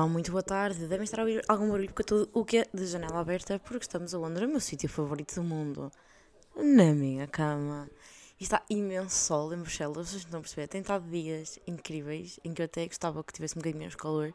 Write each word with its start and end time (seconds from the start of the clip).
Olá, 0.00 0.08
muito 0.08 0.30
boa 0.30 0.42
tarde. 0.42 0.86
Devem 0.86 1.04
estar 1.04 1.20
a 1.20 1.24
ouvir 1.24 1.44
algum 1.46 1.68
barulho 1.68 1.88
porque 1.88 2.00
estou 2.00 2.26
o 2.32 2.42
que 2.42 2.56
é 2.56 2.66
de 2.72 2.86
janela 2.86 3.20
aberta 3.20 3.58
porque 3.58 3.84
estamos 3.84 4.14
aonde? 4.14 4.40
No 4.40 4.48
meu 4.48 4.58
sítio 4.58 4.88
favorito 4.88 5.34
do 5.34 5.42
mundo. 5.42 5.92
Na 6.56 6.94
minha 6.94 7.26
cama. 7.26 7.86
E 8.40 8.44
está 8.44 8.62
imenso 8.70 9.14
sol 9.14 9.52
em 9.52 9.58
Bruxelas, 9.58 10.08
vocês 10.08 10.22
não 10.22 10.28
estão 10.28 10.40
a 10.40 10.42
perceber. 10.42 10.68
Tem 10.68 10.80
estado 10.80 11.06
dias 11.06 11.58
incríveis 11.66 12.40
em 12.42 12.54
que 12.54 12.62
eu 12.62 12.64
até 12.64 12.86
gostava 12.86 13.22
que 13.22 13.30
tivesse 13.30 13.56
um 13.56 13.60
bocadinho 13.60 13.80
menos 13.80 13.94
calor. 13.94 14.32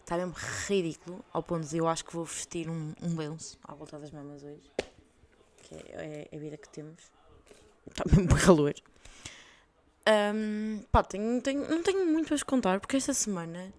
Está 0.00 0.16
mesmo 0.16 0.34
ridículo, 0.66 1.24
ao 1.32 1.44
ponto 1.44 1.64
de 1.64 1.76
eu 1.76 1.86
acho 1.86 2.04
que 2.04 2.12
vou 2.12 2.24
vestir 2.24 2.68
um, 2.68 2.92
um 3.00 3.16
lenço 3.16 3.56
à 3.62 3.72
volta 3.72 3.96
das 4.00 4.10
mamas 4.10 4.42
hoje. 4.42 4.68
Que 5.62 5.76
é, 5.76 6.28
é 6.32 6.36
a 6.36 6.40
vida 6.40 6.56
que 6.56 6.68
temos. 6.70 7.00
Está 7.86 8.02
mesmo 8.10 8.36
calor. 8.36 8.74
Um, 10.34 10.82
pá, 10.90 11.04
tenho, 11.04 11.40
tenho, 11.40 11.70
não 11.70 11.84
tenho 11.84 12.04
muito 12.04 12.34
a 12.34 12.38
contar 12.40 12.80
porque 12.80 12.96
esta 12.96 13.14
semana 13.14 13.72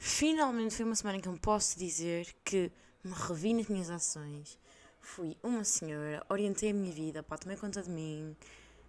finalmente 0.00 0.74
foi 0.74 0.86
uma 0.86 0.96
semana 0.96 1.18
em 1.18 1.20
que 1.20 1.28
eu 1.28 1.38
posso 1.38 1.78
dizer 1.78 2.34
que 2.42 2.72
me 3.04 3.12
revi 3.12 3.52
nas 3.52 3.66
minhas 3.68 3.90
ações. 3.90 4.58
Fui 4.98 5.36
uma 5.42 5.62
senhora, 5.62 6.24
orientei 6.28 6.70
a 6.70 6.74
minha 6.74 6.92
vida, 6.92 7.22
pá, 7.22 7.36
tomei 7.36 7.56
conta 7.56 7.82
de 7.82 7.90
mim. 7.90 8.34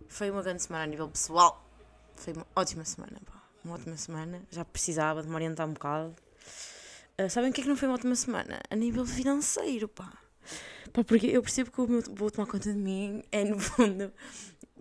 Foi 0.07 0.31
uma 0.31 0.41
grande 0.41 0.63
semana 0.63 0.85
a 0.85 0.87
nível 0.87 1.07
pessoal. 1.09 1.69
Foi 2.15 2.33
uma 2.33 2.47
ótima 2.55 2.85
semana, 2.85 3.19
pá. 3.25 3.43
Uma 3.63 3.75
ótima 3.75 3.97
semana. 3.97 4.41
Já 4.49 4.65
precisava 4.65 5.21
de 5.21 5.27
me 5.27 5.35
orientar 5.35 5.67
um 5.67 5.73
bocado. 5.73 6.15
Uh, 7.19 7.29
sabem 7.29 7.51
o 7.51 7.53
que 7.53 7.61
é 7.61 7.63
que 7.63 7.69
não 7.69 7.75
foi 7.75 7.87
uma 7.87 7.95
ótima 7.95 8.15
semana? 8.15 8.61
A 8.69 8.75
nível 8.75 9.05
financeiro, 9.05 9.87
pá. 9.87 10.11
Pá, 10.93 11.03
porque 11.03 11.27
eu 11.27 11.41
percebo 11.41 11.71
que 11.71 11.81
o 11.81 11.87
meu 11.87 12.01
vou 12.13 12.31
tomar 12.31 12.47
conta 12.47 12.71
de 12.71 12.77
mim 12.77 13.23
é, 13.31 13.43
no 13.43 13.59
fundo, 13.59 14.11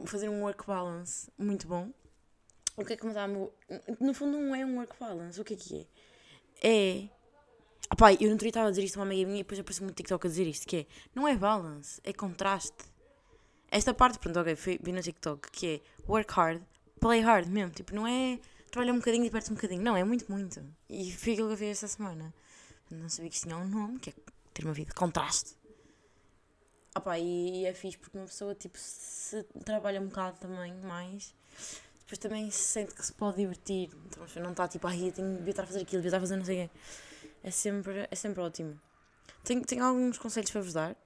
fazer 0.06 0.28
um 0.28 0.42
work 0.42 0.66
balance 0.66 1.30
muito 1.36 1.66
bom. 1.66 1.92
O 2.76 2.84
que 2.84 2.94
é 2.94 2.96
que 2.96 3.06
me 3.06 3.12
dá. 3.12 3.28
No 3.28 4.14
fundo, 4.14 4.38
não 4.38 4.54
é 4.54 4.64
um 4.64 4.76
work 4.76 4.96
balance. 4.98 5.40
O 5.40 5.44
que 5.44 5.54
é 5.54 5.56
que 5.56 5.80
é? 5.80 5.86
É. 6.62 7.08
Opá, 7.92 8.12
eu 8.12 8.28
não 8.28 8.36
estava 8.36 8.68
a 8.68 8.70
dizer 8.70 8.84
isto 8.84 8.98
a 8.98 9.00
uma 9.00 9.06
amiga 9.06 9.26
minha 9.26 9.40
e 9.40 9.42
depois 9.42 9.58
apareceu 9.58 9.86
um 9.86 9.90
TikTok 9.90 10.26
a 10.26 10.30
dizer 10.30 10.46
isto: 10.46 10.66
que 10.66 10.76
é. 10.76 10.86
Não 11.14 11.26
é 11.26 11.36
balance, 11.36 12.00
é 12.04 12.12
contraste. 12.12 12.84
Esta 13.70 13.94
parte, 13.94 14.18
pronto, 14.18 14.40
ok, 14.40 14.56
fui, 14.56 14.80
vi 14.82 14.92
no 14.92 15.00
TikTok, 15.00 15.50
que 15.50 15.66
é 15.66 15.80
work 16.10 16.32
hard, 16.32 16.62
play 17.00 17.20
hard 17.20 17.48
mesmo. 17.48 17.72
Tipo, 17.72 17.94
não 17.94 18.06
é 18.06 18.38
trabalha 18.70 18.92
um 18.92 18.98
bocadinho 18.98 19.24
e 19.24 19.30
perde 19.30 19.50
um 19.50 19.54
bocadinho. 19.54 19.82
Não, 19.82 19.96
é 19.96 20.04
muito, 20.04 20.30
muito. 20.30 20.62
E 20.88 21.12
foi 21.12 21.32
aquilo 21.32 21.48
que 21.48 21.54
eu 21.54 21.56
vi 21.56 21.66
esta 21.66 21.88
semana. 21.88 22.32
Não 22.90 23.08
sabia 23.08 23.30
que 23.30 23.40
tinha 23.40 23.56
um 23.56 23.68
nome, 23.68 23.98
que 23.98 24.10
é 24.10 24.12
ter 24.54 24.64
uma 24.64 24.72
vida 24.74 24.88
de 24.90 24.94
contraste. 24.94 25.56
Opa, 26.94 27.18
e, 27.18 27.62
e 27.62 27.66
é 27.66 27.72
fixe 27.72 27.96
porque 27.96 28.18
uma 28.18 28.26
pessoa, 28.26 28.54
tipo, 28.54 28.76
se 28.78 29.44
trabalha 29.64 30.00
um 30.00 30.08
bocado 30.08 30.38
também 30.38 30.74
mais, 30.74 31.34
depois 32.10 32.18
também 32.18 32.50
se 32.50 32.58
sente 32.58 32.92
que 32.92 33.06
se 33.06 33.12
pode 33.12 33.36
divertir. 33.36 33.88
Então, 34.06 34.26
não 34.42 34.50
está 34.50 34.66
tipo, 34.66 34.84
ai, 34.88 35.12
tenho, 35.12 35.36
devia 35.36 35.50
estar 35.50 35.62
a 35.62 35.66
fazer 35.66 35.82
aquilo, 35.82 36.02
devia 36.02 36.08
estar 36.08 36.16
a 36.16 36.20
fazer 36.20 36.36
não 36.36 36.44
sei 36.44 36.64
o 36.64 36.68
quê. 36.68 36.74
É 37.44 37.50
sempre, 37.52 38.08
é 38.10 38.16
sempre 38.16 38.40
ótimo. 38.40 38.80
Tenho, 39.44 39.64
tenho 39.64 39.84
alguns 39.84 40.18
conselhos 40.18 40.50
para 40.50 40.60
vos 40.60 40.72
dar. 40.72 40.96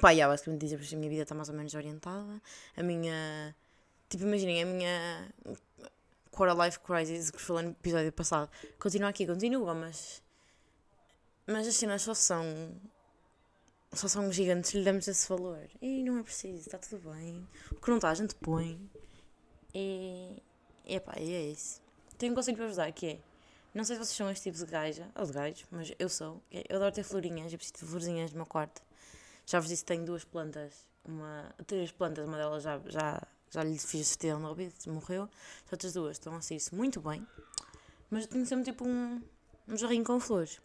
Pá, 0.00 0.12
yeah, 0.12 0.32
basicamente 0.32 0.62
dizer 0.62 0.80
que 0.80 0.94
a 0.94 0.98
minha 0.98 1.10
vida 1.10 1.22
está 1.24 1.34
mais 1.34 1.50
ou 1.50 1.54
menos 1.54 1.74
orientada. 1.74 2.40
A 2.74 2.82
minha. 2.82 3.54
Tipo, 4.08 4.24
imaginem, 4.24 4.62
a 4.62 4.66
minha. 4.66 5.34
Quarter 6.30 6.56
Life 6.64 6.78
Crisis, 6.78 7.30
que 7.30 7.40
falei 7.40 7.64
no 7.64 7.70
episódio 7.72 8.10
passado, 8.12 8.50
continua 8.78 9.10
aqui, 9.10 9.26
continua, 9.26 9.74
mas. 9.74 10.22
Mas 11.46 11.66
as 11.66 11.74
cenas 11.74 12.00
só 12.00 12.14
são. 12.14 12.46
Só 13.92 14.08
são 14.08 14.32
gigantes, 14.32 14.72
lhe 14.72 14.84
damos 14.84 15.06
esse 15.06 15.28
valor. 15.28 15.68
E 15.82 16.02
não 16.02 16.18
é 16.18 16.22
preciso, 16.22 16.60
está 16.60 16.78
tudo 16.78 17.10
bem. 17.10 17.46
O 17.72 17.74
que 17.74 17.90
não 17.90 17.96
está, 17.96 18.08
a 18.08 18.14
gente 18.14 18.34
põe. 18.36 18.80
E. 19.74 20.42
E 20.84 21.00
pá, 21.00 21.14
é 21.16 21.22
isso. 21.22 21.80
Tenho 22.18 22.32
um 22.32 22.34
conselho 22.34 22.56
para 22.56 22.66
vos 22.66 22.76
dar 22.76 22.90
que 22.92 23.06
é. 23.06 23.18
Não 23.72 23.84
sei 23.84 23.96
se 23.96 24.04
vocês 24.04 24.16
são 24.16 24.28
este 24.30 24.50
tipo 24.50 24.64
de 24.64 24.70
gaja, 24.70 25.08
ou 25.14 25.24
de 25.24 25.32
gajo, 25.32 25.64
mas 25.70 25.92
eu 25.98 26.08
sou. 26.08 26.42
Eu 26.50 26.76
adoro 26.76 26.92
ter 26.92 27.04
florinhas, 27.04 27.52
eu 27.52 27.58
preciso 27.58 27.84
de 27.84 27.90
florzinhas 27.90 28.32
no 28.32 28.38
meu 28.38 28.46
quarto. 28.46 28.82
Já 29.46 29.60
vos 29.60 29.68
disse 29.68 29.84
que 29.84 29.88
tenho 29.92 30.04
duas 30.04 30.24
plantas, 30.24 30.72
uma, 31.04 31.54
três 31.66 31.92
plantas, 31.92 32.26
uma 32.26 32.36
delas 32.36 32.62
já, 32.64 32.80
já, 32.86 33.22
já 33.48 33.62
lhe 33.62 33.78
fiz 33.78 34.08
certeza 34.08 34.38
no 34.38 34.48
ouvido, 34.48 34.74
morreu. 34.88 35.28
As 35.66 35.72
outras 35.72 35.92
duas 35.92 36.16
estão 36.16 36.34
a 36.34 36.40
sair-se 36.40 36.74
muito 36.74 37.00
bem. 37.00 37.24
Mas 38.10 38.24
eu 38.24 38.30
tenho 38.30 38.46
sempre 38.46 38.64
tipo 38.64 38.86
um, 38.86 39.22
um 39.68 39.76
jarrinho 39.76 40.04
com 40.04 40.18
flores. 40.18 40.60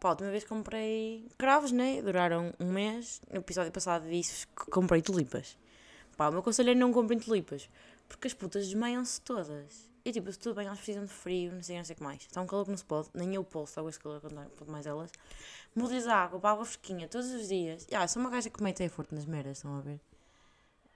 Pá, 0.00 0.08
a 0.08 0.12
última 0.12 0.30
vez 0.30 0.44
comprei 0.44 1.28
cravos, 1.36 1.70
né? 1.70 2.00
Duraram 2.00 2.52
um 2.58 2.72
mês. 2.72 3.20
No 3.30 3.40
episódio 3.40 3.70
passado 3.70 4.08
disse 4.08 4.46
que 4.46 4.70
comprei 4.70 5.02
tulipas. 5.02 5.56
Pá, 6.16 6.28
o 6.28 6.32
meu 6.32 6.42
conselho 6.42 6.70
é 6.70 6.74
não 6.74 6.92
comprem 6.92 7.18
tulipas. 7.18 7.68
Porque 8.12 8.28
as 8.28 8.34
putas 8.34 8.66
desmaiam-se 8.66 9.20
todas. 9.22 9.90
E 10.04 10.12
tipo, 10.12 10.30
se 10.30 10.38
tudo 10.38 10.56
bem, 10.56 10.66
elas 10.66 10.78
precisam 10.78 11.04
de 11.04 11.10
frio, 11.10 11.50
não 11.50 11.62
sei, 11.62 11.78
não 11.78 11.84
sei 11.84 11.94
o 11.94 11.96
que 11.96 12.02
mais. 12.02 12.20
Está 12.20 12.42
um 12.42 12.46
calor 12.46 12.64
que 12.64 12.70
não 12.70 12.76
se 12.76 12.84
pode, 12.84 13.08
nem 13.14 13.34
eu 13.34 13.42
posso, 13.42 13.74
talvez 13.74 13.96
calor 13.96 14.20
quanto 14.20 14.70
mais 14.70 14.84
elas. 14.84 15.10
Mudas 15.74 16.06
a 16.06 16.16
água 16.16 16.38
para 16.38 16.50
água 16.50 16.64
fresquinha 16.64 17.08
todos 17.08 17.30
os 17.30 17.48
dias. 17.48 17.86
Ah, 17.90 18.06
sou 18.06 18.20
uma 18.20 18.30
gaja 18.30 18.50
que 18.50 18.62
mete 18.62 18.86
forte 18.90 19.14
nas 19.14 19.24
merdas, 19.24 19.58
estão 19.58 19.76
a 19.76 19.80
ver? 19.80 20.00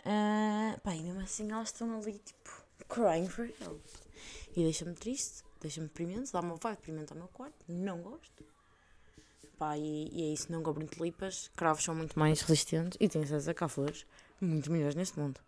Uh, 0.00 0.78
pá, 0.82 0.94
e 0.94 1.02
mesmo 1.02 1.20
assim 1.20 1.50
elas 1.50 1.68
estão 1.68 1.96
ali, 1.98 2.18
tipo, 2.18 2.64
crying 2.88 3.28
for 3.28 3.50
help. 3.60 3.82
E 4.54 4.62
deixa-me 4.62 4.94
triste, 4.94 5.42
deixa-me 5.60 5.86
deprimente, 5.86 6.32
dá-me 6.32 6.48
uma 6.48 6.56
vibe 6.56 6.76
deprimente 6.76 7.12
ao 7.12 7.18
meu 7.18 7.28
quarto, 7.28 7.56
não 7.66 8.02
gosto. 8.02 8.44
Pá, 9.58 9.78
e, 9.78 10.10
e 10.12 10.22
é 10.22 10.32
isso, 10.34 10.52
não 10.52 10.62
comprem 10.62 10.86
tulipas, 10.86 11.50
cravos 11.56 11.82
são 11.82 11.94
muito 11.94 12.18
mais 12.18 12.42
resistentes 12.42 12.98
e 13.00 13.08
têm 13.08 13.22
acesso 13.22 13.50
a 13.50 13.54
cá 13.54 13.68
flores 13.68 14.04
muito 14.38 14.70
melhores 14.70 14.94
neste 14.94 15.18
mundo. 15.18 15.40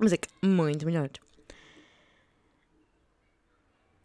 Mas 0.00 0.12
é 0.12 0.16
que 0.16 0.28
muito 0.42 0.86
melhor. 0.86 1.10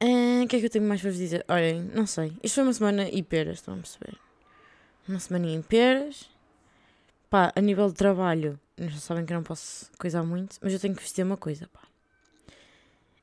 O 0.02 0.06
uh, 0.06 0.48
que 0.48 0.58
é 0.58 0.60
que 0.60 0.66
eu 0.66 0.70
tenho 0.70 0.86
mais 0.86 1.00
para 1.00 1.12
vos 1.12 1.20
dizer? 1.20 1.46
Olhem, 1.48 1.82
não 1.94 2.06
sei. 2.06 2.34
Isto 2.44 2.56
foi 2.56 2.64
uma 2.64 2.74
semana 2.74 3.08
em 3.08 3.24
peras, 3.24 3.60
estão 3.60 3.76
a 3.76 3.78
perceber? 3.78 4.18
Uma 5.08 5.20
semana 5.20 5.48
em 5.48 5.62
peras. 5.62 6.30
Pá, 7.30 7.54
a 7.56 7.62
nível 7.62 7.88
de 7.88 7.94
trabalho, 7.94 8.60
já 8.78 8.98
sabem 8.98 9.26
que 9.26 9.32
eu 9.32 9.38
não 9.38 9.44
posso 9.44 9.90
coisar 9.98 10.24
muito, 10.24 10.58
mas 10.62 10.74
eu 10.74 10.80
tenho 10.80 10.96
que 10.96 11.02
vestir 11.02 11.24
uma 11.24 11.38
coisa, 11.38 11.68
pá. 11.68 11.82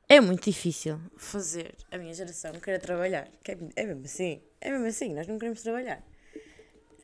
É 0.08 0.20
muito 0.20 0.44
difícil 0.44 1.00
fazer 1.16 1.74
a 1.92 1.96
minha 1.98 2.12
geração 2.12 2.52
querer 2.54 2.80
trabalhar. 2.80 3.28
É, 3.46 3.56
é 3.76 3.86
mesmo 3.86 4.04
assim. 4.04 4.40
É 4.60 4.70
mesmo 4.70 4.86
assim, 4.86 5.14
nós 5.14 5.28
não 5.28 5.38
queremos 5.38 5.62
trabalhar. 5.62 6.02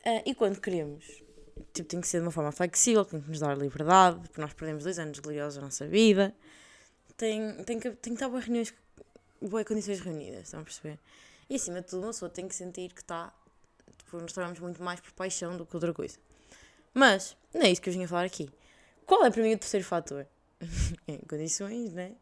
Uh, 0.05 0.23
e 0.25 0.35
quando 0.35 0.59
queremos, 0.59 1.23
tipo, 1.73 1.87
tem 1.87 2.01
que 2.01 2.07
ser 2.07 2.19
de 2.19 2.25
uma 2.25 2.31
forma 2.31 2.51
flexível, 2.51 3.05
tem 3.05 3.21
que 3.21 3.29
nos 3.29 3.39
dar 3.39 3.57
liberdade, 3.57 4.19
porque 4.19 4.39
nós 4.39 4.53
perdemos 4.53 4.83
dois 4.83 4.99
anos 4.99 5.19
gloriosos 5.19 5.55
da 5.55 5.61
nossa 5.61 5.87
vida. 5.87 6.35
Tem, 7.15 7.63
tem, 7.63 7.79
que, 7.79 7.89
tem 7.91 8.13
que 8.13 8.17
estar 8.17 8.29
boas 8.29 8.45
reuniões 8.45 8.73
boas 9.41 9.65
condições 9.65 9.99
reunidas, 9.99 10.43
estão 10.43 10.61
a 10.61 10.63
perceber? 10.63 10.99
E 11.49 11.55
acima 11.55 11.81
de 11.81 11.87
tudo, 11.87 12.03
uma 12.03 12.07
pessoa 12.07 12.29
tem 12.29 12.47
que 12.47 12.55
sentir 12.55 12.91
que 12.93 13.01
está. 13.01 13.33
Tipo, 13.97 14.17
nós 14.17 14.33
trabalhamos 14.33 14.59
muito 14.59 14.81
mais 14.83 14.99
por 14.99 15.11
paixão 15.13 15.55
do 15.55 15.65
que 15.65 15.75
outra 15.75 15.93
coisa. 15.93 16.17
Mas, 16.93 17.37
não 17.53 17.61
é 17.61 17.71
isso 17.71 17.81
que 17.81 17.89
eu 17.89 17.93
vinha 17.93 18.07
falar 18.07 18.25
aqui. 18.25 18.49
Qual 19.05 19.23
é 19.23 19.31
para 19.31 19.41
mim 19.41 19.53
o 19.53 19.57
terceiro 19.57 19.85
fator? 19.85 20.27
em 21.07 21.19
condições, 21.19 21.93
né? 21.93 22.15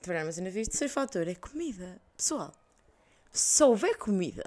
Trabalhar 0.00 0.24
mais 0.24 0.38
ainda 0.38 0.50
fiz. 0.50 0.68
O 0.68 0.70
terceiro 0.70 0.92
fator 0.92 1.26
é 1.26 1.34
comida. 1.34 2.00
Pessoal, 2.16 2.52
se 3.32 3.62
houver 3.64 3.96
comida, 3.96 4.44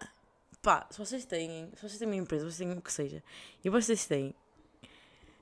pá, 0.63 0.87
se 0.89 0.97
vocês 0.97 1.25
têm, 1.25 1.69
se 1.75 1.81
vocês 1.81 1.99
têm 1.99 2.07
uma 2.07 2.15
empresa, 2.15 2.45
vocês 2.45 2.57
têm 2.57 2.71
o 2.75 2.81
que 2.81 2.91
seja, 2.91 3.23
e 3.63 3.69
vocês 3.69 4.07
têm 4.07 4.33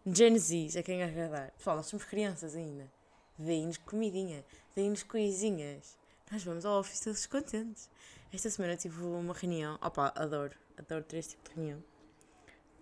Gen 0.06 0.38
Z, 0.38 0.80
a 0.80 0.84
quem 0.84 1.02
agradar, 1.02 1.52
pessoal, 1.52 1.78
nós 1.78 1.86
somos 1.86 2.04
crianças 2.04 2.56
ainda. 2.56 2.92
Deem-nos 3.38 3.78
comidinha, 3.78 4.44
deem-nos 4.76 5.04
coisinhas 5.04 6.02
nós 6.32 6.46
vamos 6.46 6.66
ao 6.66 6.80
office 6.80 7.02
todos 7.02 7.26
contentes. 7.26 7.90
Esta 8.32 8.50
semana 8.50 8.78
tive 8.78 9.04
uma 9.04 9.34
reunião, 9.34 9.78
opá, 9.82 10.14
adoro, 10.16 10.54
adoro 10.78 11.04
ter 11.04 11.18
este 11.18 11.32
tipo 11.32 11.50
de 11.50 11.56
reunião, 11.56 11.84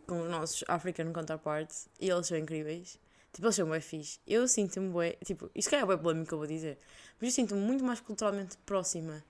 com 0.05 0.21
os 0.21 0.29
nossos 0.29 0.63
African 0.67 1.11
counterparts, 1.11 1.89
e 1.99 2.09
eles 2.09 2.27
são 2.27 2.37
incríveis. 2.37 2.99
Tipo, 3.33 3.47
eles 3.47 3.55
são 3.55 3.67
bem 3.67 3.81
fixe. 3.81 4.19
Eu 4.27 4.47
sinto-me 4.47 4.93
bem, 4.93 5.17
tipo, 5.25 5.49
isto 5.55 5.73
é 5.73 5.83
bem 5.83 5.97
polêmico 5.97 6.27
que 6.27 6.33
eu 6.35 6.37
vou 6.37 6.45
dizer, 6.45 6.77
mas 7.19 7.29
eu 7.29 7.35
sinto-me 7.35 7.61
muito 7.61 7.83
mais 7.83 7.99
culturalmente 7.99 8.55
próxima 8.67 9.23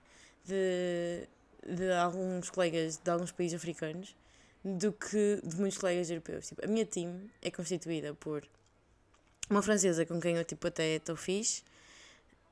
de, 0.44 1.26
de 1.66 1.92
alguns 1.92 2.50
colegas 2.50 2.98
de 2.98 3.10
alguns 3.10 3.32
países 3.32 3.56
africanos 3.56 4.16
do 4.64 4.92
que 4.92 5.40
de 5.42 5.56
muitos 5.56 5.78
colegas 5.78 6.10
europeus. 6.10 6.48
Tipo, 6.48 6.64
a 6.64 6.68
minha 6.68 6.86
team 6.86 7.28
é 7.40 7.50
constituída 7.50 8.14
por 8.14 8.46
uma 9.48 9.62
francesa 9.62 10.06
com 10.06 10.20
quem 10.20 10.36
eu 10.36 10.44
tipo, 10.44 10.66
até 10.66 10.96
estou 10.96 11.16
fixe, 11.16 11.62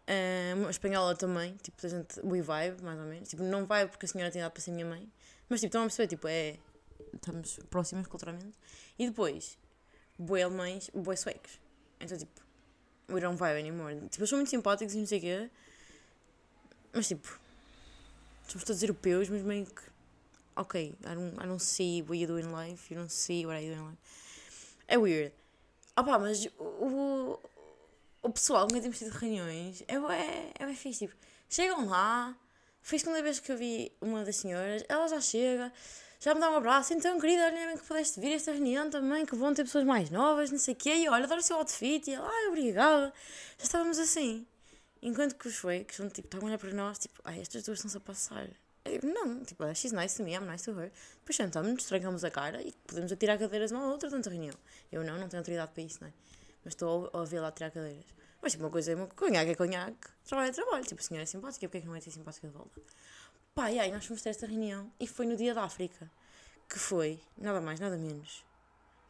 Uh, 0.09 0.57
uma 0.57 0.71
espanhola 0.71 1.15
também, 1.15 1.55
tipo, 1.57 1.85
a 1.85 1.89
gente, 1.91 2.19
we 2.25 2.41
vibe, 2.41 2.83
mais 2.83 2.99
ou 2.99 3.05
menos. 3.05 3.29
Tipo, 3.29 3.43
não 3.43 3.67
vibe 3.67 3.91
porque 3.91 4.07
a 4.07 4.09
senhora 4.09 4.33
tem 4.33 4.41
dado 4.41 4.53
para 4.53 4.63
ser 4.63 4.71
minha 4.71 4.87
mãe, 4.87 5.07
mas 5.51 5.61
tipo, 5.61 5.69
estão 5.69 5.83
a 5.83 5.85
perceber, 5.85 6.09
tipo, 6.09 6.27
é. 6.27 6.57
Estamos 7.13 7.61
próximas 7.69 8.07
culturalmente. 8.07 8.57
E 8.99 9.07
depois, 9.07 9.59
boi 10.19 10.43
alemães, 10.43 10.91
boi 10.95 11.15
suecos. 11.15 11.61
Então, 12.01 12.17
tipo, 12.17 12.41
we 13.11 13.21
don't 13.21 13.37
vibe 13.37 13.61
anymore. 13.61 13.95
Tipo, 14.09 14.21
eles 14.21 14.31
são 14.31 14.39
muito 14.39 14.49
simpáticos 14.49 14.95
e 14.95 14.99
não 14.99 15.07
sei 15.07 15.19
o 15.19 15.21
quê, 15.21 15.51
mas 16.95 17.09
tipo, 17.09 17.41
somos 18.53 18.65
todos 18.65 18.83
europeus, 18.83 19.29
mas 19.29 19.43
meio 19.43 19.67
que. 19.67 19.83
Ok, 20.57 20.95
I 21.01 21.15
don't, 21.15 21.37
I 21.37 21.47
don't 21.47 21.63
see 21.63 22.03
what 22.03 22.19
you 22.19 22.27
do 22.27 22.39
in 22.39 22.53
life, 22.53 22.93
you 22.93 22.99
don't 22.99 23.13
see 23.13 23.47
what 23.47 23.63
I 23.63 23.69
do 23.69 23.75
in 23.75 23.89
life. 23.91 23.99
É 24.89 24.99
weird. 24.99 25.33
Ah 25.95 26.03
pá, 26.03 26.19
mas 26.19 26.47
o, 26.59 27.39
o 28.23 28.31
pessoal, 28.31 28.67
quando 28.67 28.83
temos 28.83 28.99
tido 28.99 29.11
reuniões, 29.11 29.83
é, 29.87 29.95
é, 29.95 30.53
é 30.59 30.67
bem 30.67 30.75
fixe. 30.75 31.07
Tipo, 31.07 31.17
chegam 31.49 31.87
lá, 31.89 32.37
Foi 32.89 32.97
a 32.97 32.99
segunda 33.01 33.23
vez 33.23 33.39
que 33.39 33.53
eu 33.53 33.57
vi 33.59 33.93
uma 34.01 34.25
das 34.25 34.37
senhoras, 34.37 34.83
ela 34.89 35.07
já 35.09 35.21
chega, 35.21 35.71
já 36.19 36.35
me 36.35 36.41
dá 36.41 36.51
um 36.51 36.57
abraço, 36.57 36.95
então 36.95 37.21
querida, 37.21 37.45
olha 37.45 37.67
bem 37.67 37.77
que 37.77 37.85
pudeste 37.85 38.19
vir 38.19 38.33
a 38.33 38.37
esta 38.37 38.51
reunião 38.51 38.89
também, 38.89 39.27
que 39.27 39.37
vão 39.37 39.53
ter 39.53 39.65
pessoas 39.65 39.85
mais 39.85 40.09
novas, 40.09 40.51
não 40.51 40.59
sei 40.59 40.73
o 40.73 40.77
quê, 40.77 40.95
e 40.95 41.07
olha, 41.07 41.25
adoro 41.25 41.41
o 41.41 41.45
seu 41.45 41.59
outfit, 41.59 42.09
e 42.09 42.15
ela, 42.15 42.27
ai, 42.27 42.49
obrigada. 42.49 43.13
Já 43.59 43.65
estávamos 43.65 43.99
assim. 43.99 44.47
Enquanto 45.01 45.37
que 45.37 45.49
os 45.49 45.61
que 45.61 45.91
estão, 45.91 46.09
tipo, 46.09 46.27
estavam 46.27 46.49
a 46.49 46.51
olhar 46.51 46.59
para 46.59 46.73
nós, 46.73 46.99
tipo, 46.99 47.21
ai, 47.25 47.41
estas 47.41 47.63
duas 47.63 47.79
estão-se 47.79 47.97
a 47.97 48.01
passar. 48.01 48.49
Eu, 48.85 49.01
não, 49.03 49.45
tipo, 49.45 49.63
she's 49.75 49.93
nice 49.93 50.17
to 50.17 50.25
me, 50.25 50.33
I'm 50.35 50.47
nice 50.47 50.65
to 50.65 50.79
her. 50.79 50.91
Depois 51.21 51.37
sentamos, 51.37 51.85
trancamos 51.85 52.25
a 52.25 52.31
cara 52.31 52.63
e 52.63 52.73
podemos 52.87 53.13
atirar 53.13 53.39
cadeiras 53.39 53.71
uma 53.71 53.85
ou 53.85 53.93
outra 53.93 54.09
durante 54.09 54.29
a 54.29 54.33
reunião. 54.33 54.55
Eu 54.91 55.05
não, 55.05 55.19
não 55.19 55.29
tenho 55.29 55.41
autoridade 55.41 55.73
para 55.73 55.83
isso, 55.83 55.99
não 56.01 56.09
é? 56.09 56.13
Mas 56.65 56.73
estou 56.73 57.11
a 57.13 57.19
ouvir 57.19 57.39
lá 57.39 57.53
tirar 57.53 57.71
cadeiras. 57.71 58.07
Mas 58.41 58.53
tipo, 58.53 58.65
uma 58.65 58.71
coisa 58.71 58.93
é 58.93 58.95
uma 58.95 59.07
conhaque, 59.07 59.51
é 59.51 59.55
conhaque, 59.55 60.09
trabalho 60.25 60.51
é 60.51 60.53
trabalho. 60.53 60.85
Tipo, 60.85 61.01
a 61.01 61.05
senhora 61.05 61.23
é 61.23 61.27
simpática, 61.27 61.69
porque 61.69 61.79
é 61.79 61.81
que 61.83 61.87
não 61.87 61.95
é 61.95 62.01
ser 62.01 62.11
simpática 62.11 62.49
de 62.49 62.55
volta? 62.55 62.81
Pá, 63.55 63.71
e 63.71 63.79
aí 63.79 63.91
nós 63.93 64.05
fomos 64.07 64.23
ter 64.23 64.31
esta 64.31 64.47
reunião 64.47 64.91
e 64.99 65.07
foi 65.07 65.27
no 65.27 65.37
dia 65.37 65.53
da 65.53 65.65
África, 65.65 66.11
que 66.69 66.79
foi, 66.79 67.21
nada 67.37 67.61
mais, 67.61 67.81
nada 67.81 67.97
menos, 67.97 68.45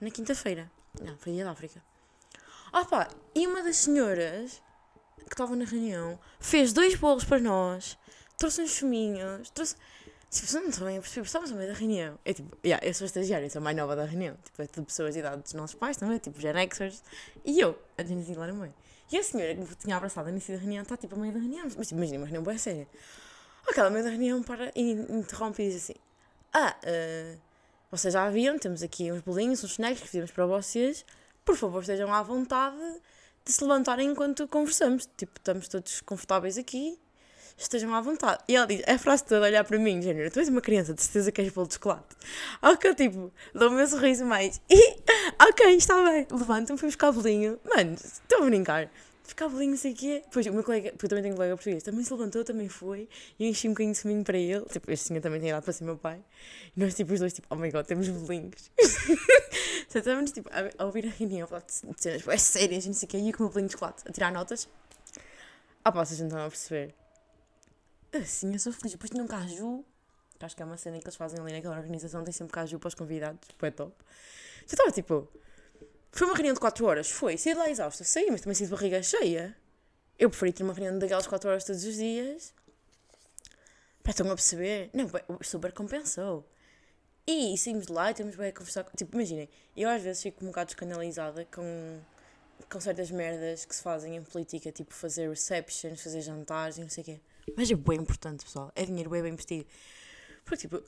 na 0.01 0.11
quinta-feira. 0.11 0.71
Não, 1.01 1.17
foi 1.19 1.33
dia 1.33 1.45
da 1.45 1.51
África. 1.51 1.83
Ah 2.73 2.85
pá, 2.85 3.09
e 3.35 3.47
uma 3.47 3.63
das 3.63 3.77
senhoras 3.77 4.63
que 5.27 5.35
estava 5.35 5.55
na 5.57 5.65
reunião 5.65 6.19
fez 6.41 6.73
dois 6.73 6.95
bolos 6.95 7.25
para 7.25 7.39
nós, 7.39 7.99
trouxe 8.37 8.63
uns 8.63 8.71
chuminhos, 8.71 9.51
trouxe. 9.51 9.77
Tipo, 10.31 10.47
vocês 10.47 10.63
não 10.63 10.69
estão 10.69 10.87
bem 10.87 10.99
a 10.99 11.01
perceber, 11.01 11.25
estávamos 11.25 11.51
no 11.51 11.57
meio 11.57 11.73
da 11.73 11.79
reunião. 11.79 12.19
É 12.23 12.35
tipo, 12.35 12.55
yeah, 12.63 12.87
eu 12.87 12.93
sou 12.93 13.07
estagiária, 13.07 13.47
eu 13.47 13.51
sou 13.51 13.61
a 13.61 13.63
mais 13.63 13.75
nova 13.75 13.97
da 13.97 14.05
reunião. 14.05 14.37
Tipo, 14.45 14.63
é 14.63 14.67
tudo 14.67 14.85
pessoas 14.85 15.15
de 15.15 15.21
idade 15.21 15.43
dos 15.43 15.55
nossos 15.55 15.75
pais 15.75 15.97
também, 15.97 16.19
tipo, 16.19 16.39
Gen 16.39 16.53
Xers. 16.71 17.03
E 17.47 17.59
eu, 17.59 17.79
a 17.97 18.03
Denise 18.03 18.35
lá 18.35 18.47
no 18.47 18.55
meio. 18.57 18.75
E 19.11 19.17
a 19.17 19.23
senhora 19.23 19.55
que 19.55 19.61
me 19.61 19.67
tinha 19.77 19.97
abraçado 19.97 20.27
no 20.27 20.33
início 20.33 20.55
da 20.55 20.61
reunião 20.61 20.83
está 20.83 20.97
tipo 20.99 21.15
a 21.15 21.19
meio 21.19 21.33
da 21.33 21.41
reunião. 21.41 21.65
Mas 21.77 21.89
tipo, 21.89 21.95
imagina 21.95 22.19
uma 22.19 22.27
reunião 22.27 22.43
boa 22.43 22.59
séria. 22.59 22.87
Aquela 23.67 23.89
meio 23.89 24.05
da 24.05 24.11
reunião 24.11 24.43
para 24.43 24.71
e 24.75 24.93
interrompe 24.93 25.63
e 25.63 25.71
diz 25.71 25.85
assim: 25.85 25.95
Ah, 26.53 26.77
uh, 26.85 27.39
vocês 27.91 28.13
já 28.13 28.29
viram, 28.29 28.59
temos 28.59 28.83
aqui 28.83 29.11
uns 29.11 29.23
bolinhos, 29.23 29.65
uns 29.65 29.73
snacks 29.73 30.03
que 30.03 30.09
fizemos 30.09 30.31
para 30.31 30.45
vocês. 30.45 31.07
Por 31.43 31.57
favor, 31.57 31.81
estejam 31.81 32.13
à 32.13 32.23
vontade 32.23 32.77
de 33.49 33.55
se 33.55 33.65
levantarem 33.65 34.11
enquanto 34.11 34.47
conversamos. 34.47 35.09
Tipo, 35.17 35.33
estamos 35.39 35.69
todos 35.69 36.03
confortáveis 36.03 36.59
aqui 36.59 36.99
estejam 37.57 37.93
à 37.95 38.01
vontade. 38.01 38.39
E 38.47 38.55
ela 38.55 38.67
diz, 38.67 38.83
a 38.87 38.97
frase 38.99 39.25
toda 39.25 39.47
olhar 39.47 39.65
para 39.65 39.79
mim, 39.79 40.01
género, 40.01 40.31
tu 40.31 40.39
és 40.39 40.49
uma 40.49 40.61
criança, 40.61 40.95
de 40.95 41.03
certeza 41.03 41.33
que 41.33 41.41
és 41.41 41.53
bolo 41.53 41.67
de 41.67 41.75
chocolate. 41.75 42.17
Ao 42.63 42.77
que 42.77 42.87
eu, 42.87 42.95
tipo, 42.95 43.33
dou 43.53 43.69
o 43.69 43.73
meu 43.73 43.87
sorriso 43.87 44.25
mais. 44.25 44.61
E, 44.71 44.97
ok, 45.43 45.75
está 45.75 46.01
bem. 46.05 46.27
Levanto-me, 46.31 46.79
fui 46.79 46.89
buscar 46.89 47.11
bolinho. 47.11 47.59
Mano, 47.65 47.95
estou 47.95 48.43
a 48.43 48.45
brincar. 48.45 48.89
Buscar 49.29 49.47
bolinho, 49.47 49.73
não 49.73 49.77
sei 49.77 49.93
o 49.93 49.95
quê. 49.95 50.23
Depois 50.25 50.47
o 50.47 50.53
meu 50.55 50.65
colega, 50.65 50.91
porque 50.93 51.05
eu 51.05 51.11
também 51.11 51.23
tenho 51.23 51.35
um 51.35 51.37
colega 51.37 51.55
português, 51.55 51.83
também 51.83 52.03
se 52.03 52.11
levantou, 52.11 52.43
também 52.45 52.67
foi. 52.67 53.07
E 53.39 53.45
eu 53.45 53.51
enchi 53.51 53.69
um 53.69 53.73
bocadinho 53.73 53.93
de 53.93 53.99
suminho 53.99 54.25
para 54.25 54.39
ele. 54.39 54.65
Tipo, 54.65 54.91
este 54.91 55.09
senhor 55.09 55.21
também 55.21 55.39
tem 55.39 55.51
idade 55.51 55.63
para 55.63 55.73
ser 55.75 55.85
meu 55.85 55.99
pai. 55.99 56.25
E 56.75 56.81
nós, 56.81 56.95
tipo, 56.95 57.13
os 57.13 57.21
dois, 57.21 57.35
tipo, 57.35 57.47
oh 57.51 57.57
my 57.57 57.71
god, 57.71 57.85
temos 57.85 58.09
bolinhos. 58.09 58.71
Só 59.91 59.99
estávamos, 59.99 60.33
tipo, 60.33 60.49
a, 60.51 60.83
ouvir 60.87 61.07
a 61.07 61.11
reunião, 61.11 61.45
a 61.45 61.47
falar 61.47 61.61
de 61.61 61.73
cenas, 61.75 62.27
é 62.27 62.39
sérias, 62.39 62.87
não 62.87 62.95
sei 62.95 63.07
o 63.07 63.11
quê. 63.11 63.19
E 63.19 63.29
eu 63.29 63.35
com 63.35 63.41
o 63.41 63.47
meu 63.47 63.53
bolinho 63.53 63.69
de 63.69 63.75
chocolate, 63.75 64.03
a 64.09 64.13
tirar 64.13 64.33
notas. 64.33 64.67
Ah, 65.85 65.93
pá, 65.93 66.03
vocês 66.07 66.19
não 66.21 66.29
estão 66.29 66.47
a 66.47 66.49
perceber. 66.49 66.95
Assim, 68.15 68.51
eu 68.55 68.59
sou 68.59 68.73
feliz. 68.73 68.93
Depois 68.93 69.11
tinha 69.11 69.23
um 69.23 69.27
caju, 69.27 69.85
que 70.39 70.45
acho 70.47 70.57
que 70.57 70.63
é 70.63 70.65
uma 70.65 70.79
cena 70.79 70.99
que 70.99 71.05
eles 71.05 71.17
fazem 71.17 71.39
ali 71.39 71.53
naquela 71.53 71.77
organização, 71.77 72.25
tem 72.25 72.33
sempre 72.33 72.55
caju 72.55 72.79
para 72.79 72.89
os 72.89 72.95
convidados, 72.95 73.47
tipo, 73.47 73.67
é 73.67 73.71
top. 73.71 73.95
Já 74.67 74.73
estava 74.73 74.91
tipo. 74.91 75.29
Foi 76.11 76.27
uma 76.27 76.35
reunião 76.35 76.55
de 76.55 76.61
4 76.61 76.85
horas, 76.87 77.11
foi. 77.11 77.37
Saí 77.37 77.53
de 77.53 77.59
lá 77.59 77.71
exausta, 77.71 78.05
saí, 78.05 78.31
mas 78.31 78.41
também 78.41 78.55
saí 78.55 78.67
de 78.67 78.73
barriga 78.73 79.03
cheia. 79.03 79.57
Eu 80.19 80.31
preferi 80.31 80.53
ter 80.53 80.63
uma 80.63 80.73
reunião 80.73 80.99
daquelas 80.99 81.27
4 81.27 81.49
horas 81.49 81.65
todos 81.65 81.85
os 81.85 81.97
dias. 81.97 82.55
Para 84.03 84.11
estão 84.11 84.27
a 84.27 84.35
perceber? 84.35 84.91
Não, 84.95 85.09
super 85.43 85.73
compensou. 85.73 86.49
E 87.27 87.57
saímos 87.59 87.87
de 87.87 87.93
lá 87.93 88.11
e 88.11 88.15
temos 88.15 88.35
bem 88.37 88.49
a 88.49 88.53
conversar. 88.53 88.85
Tipo, 88.97 89.17
imaginem, 89.17 89.49
eu 89.77 89.89
às 89.89 90.03
vezes 90.03 90.23
fico 90.23 90.43
um 90.43 90.49
bocado 90.49 90.71
escandalizada 90.71 91.45
com, 91.55 92.01
com 92.71 92.81
certas 92.81 93.11
merdas 93.11 93.67
que 93.67 93.77
se 93.77 93.83
fazem 93.83 94.17
em 94.17 94.23
política, 94.23 94.73
tipo 94.73 94.95
fazer 94.95 95.29
receptions, 95.29 96.01
fazer 96.03 96.23
jantares 96.23 96.79
e 96.79 96.81
não 96.81 96.89
sei 96.89 97.03
o 97.03 97.05
quê. 97.05 97.21
Mas 97.55 97.71
é 97.71 97.75
bem 97.75 97.99
importante, 97.99 98.45
pessoal. 98.45 98.73
É 98.75 98.85
dinheiro 98.85 99.11
bem, 99.11 99.23
bem 99.23 99.33
investido. 99.35 99.67
Porque, 100.45 100.63
tipo, 100.67 100.83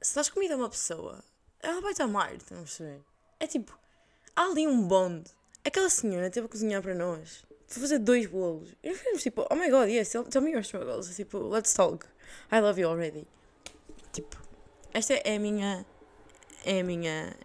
se 0.00 0.14
dás 0.14 0.28
comida 0.28 0.54
a 0.54 0.56
uma 0.56 0.70
pessoa, 0.70 1.24
ela 1.60 1.80
vai-te 1.80 2.02
amar, 2.02 2.34
estão 2.34 2.58
a 2.58 2.60
perceber? 2.62 3.00
É 3.40 3.46
tipo, 3.48 3.76
há 4.34 4.44
ali 4.44 4.66
um 4.66 4.86
bonde. 4.86 5.30
Aquela 5.64 5.90
senhora 5.90 6.30
teve 6.30 6.46
a 6.46 6.48
cozinhar 6.48 6.82
para 6.82 6.94
nós. 6.94 7.44
Foi 7.66 7.82
fazer 7.82 7.98
dois 7.98 8.26
bolos. 8.26 8.74
E 8.82 8.88
nós 8.88 8.98
ficamos 8.98 9.22
tipo, 9.22 9.46
oh 9.50 9.54
my 9.54 9.70
god, 9.70 9.88
yes, 9.88 10.10
tell 10.30 10.42
me 10.42 10.50
your 10.50 10.62
struggles. 10.62 11.14
Tipo, 11.14 11.38
let's 11.48 11.72
talk. 11.72 12.06
I 12.50 12.60
love 12.60 12.80
you 12.80 12.88
already. 12.88 13.26
Tipo, 14.12 14.36
esta 14.92 15.14
é 15.14 15.36
a 15.36 15.38
minha. 15.38 15.86
É 16.64 16.80
a 16.80 16.84
minha. 16.84 17.36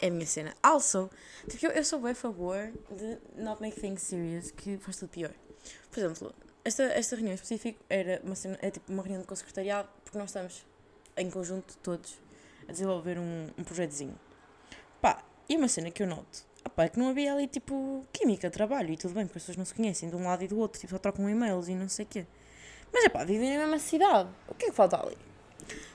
É 0.00 0.08
a 0.08 0.10
minha 0.10 0.26
cena. 0.26 0.54
Also, 0.62 1.08
tipo, 1.48 1.66
eu, 1.66 1.70
eu 1.70 1.84
sou 1.84 2.00
bem 2.00 2.10
a 2.10 2.14
favor 2.14 2.72
de 2.90 3.18
not 3.40 3.62
make 3.62 3.80
things 3.80 4.02
serious, 4.02 4.50
que 4.50 4.76
faz 4.78 4.96
tudo 4.96 5.10
pior. 5.10 5.32
Por 5.90 6.00
exemplo, 6.00 6.34
esta, 6.64 6.82
esta 6.84 7.14
reunião 7.14 7.32
em 7.32 7.34
específico 7.36 7.78
era 7.88 8.20
uma, 8.24 8.34
cena, 8.34 8.58
é 8.60 8.70
tipo 8.70 8.92
uma 8.92 9.02
reunião 9.02 9.22
com 9.22 9.32
o 9.32 9.36
secretariado, 9.36 9.88
porque 10.02 10.18
nós 10.18 10.30
estamos 10.30 10.66
em 11.16 11.30
conjunto 11.30 11.76
todos 11.78 12.18
a 12.68 12.72
desenvolver 12.72 13.18
um, 13.18 13.48
um 13.56 13.62
projetozinho. 13.62 14.18
Pá, 15.00 15.24
e 15.52 15.56
uma 15.56 15.68
cena 15.68 15.90
que 15.90 16.02
eu 16.02 16.06
noto, 16.06 16.44
pá, 16.74 16.84
é 16.84 16.88
que 16.88 16.98
não 16.98 17.10
havia 17.10 17.34
ali 17.34 17.46
tipo 17.46 18.06
química, 18.12 18.50
trabalho 18.50 18.92
e 18.92 18.96
tudo 18.96 19.14
bem, 19.14 19.26
porque 19.26 19.38
as 19.38 19.42
pessoas 19.42 19.58
não 19.58 19.64
se 19.64 19.74
conhecem 19.74 20.08
de 20.08 20.16
um 20.16 20.24
lado 20.24 20.42
e 20.42 20.48
do 20.48 20.58
outro, 20.58 20.80
tipo, 20.80 20.92
só 20.92 20.98
trocam 20.98 21.28
e-mails 21.28 21.68
e 21.68 21.74
não 21.74 21.88
sei 21.88 22.04
o 22.04 22.08
quê. 22.08 22.26
Mas 22.92 23.04
é 23.04 23.08
pá, 23.08 23.24
vivem 23.24 23.50
na 23.52 23.58
mesma 23.58 23.78
cidade. 23.78 24.30
O 24.48 24.54
que 24.54 24.66
é 24.66 24.70
que 24.70 24.74
falta 24.74 25.00
ali? 25.00 25.16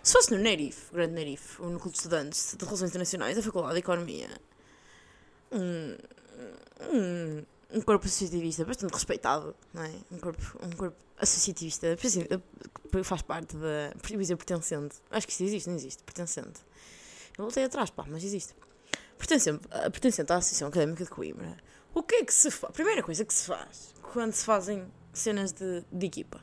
Se 0.04 0.13
fosse 0.13 0.31
no 0.31 0.38
NERIF, 0.38 0.92
o 0.92 0.95
Grande 0.95 1.13
NERIF, 1.13 1.62
o 1.62 1.69
Núcleo 1.69 1.92
de 1.92 1.98
Estudantes 1.98 2.56
de 2.57 2.63
Relações 2.63 2.89
Internacionais 2.89 3.36
da 3.36 3.42
Faculdade 3.42 3.74
de 3.74 3.80
Economia, 3.80 4.30
um, 5.51 5.98
um, 6.94 7.44
um 7.77 7.81
corpo 7.81 8.06
associativista 8.06 8.63
bastante 8.63 8.94
respeitado, 8.94 9.56
não 9.74 9.83
é? 9.83 9.92
Um 10.12 10.19
corpo, 10.19 10.59
um 10.63 10.69
corpo 10.71 10.98
associativista, 11.18 11.98
faz 13.04 13.21
parte 13.21 13.57
da. 13.57 13.94
Por 14.00 14.18
dizer 14.18 14.35
pertencente. 14.35 14.97
Acho 15.09 15.28
que 15.28 15.33
isso 15.33 15.44
existe, 15.44 15.68
não 15.68 15.76
existe? 15.76 16.04
Pertencente. 16.04 16.61
Eu 17.37 17.44
voltei 17.45 17.64
atrás, 17.64 17.90
pá, 17.90 18.06
mas 18.07 18.23
existe. 18.23 18.54
Pertencente, 19.18 19.68
pertencente 19.68 20.31
à 20.31 20.38
Associação 20.38 20.68
Académica 20.68 21.04
de 21.04 21.09
Coimbra. 21.09 21.57
O 21.94 22.04
que 22.04 22.16
é 22.16 22.24
que 22.24 22.33
se 22.33 22.52
faz? 22.52 22.74
Primeira 22.74 23.02
coisa 23.02 23.26
que 23.26 23.33
se 23.33 23.45
faz 23.47 23.94
quando 24.14 24.33
se 24.33 24.45
fazem 24.45 24.86
cenas 25.12 25.52
de, 25.52 25.83
de 25.92 26.06
equipa: 26.06 26.42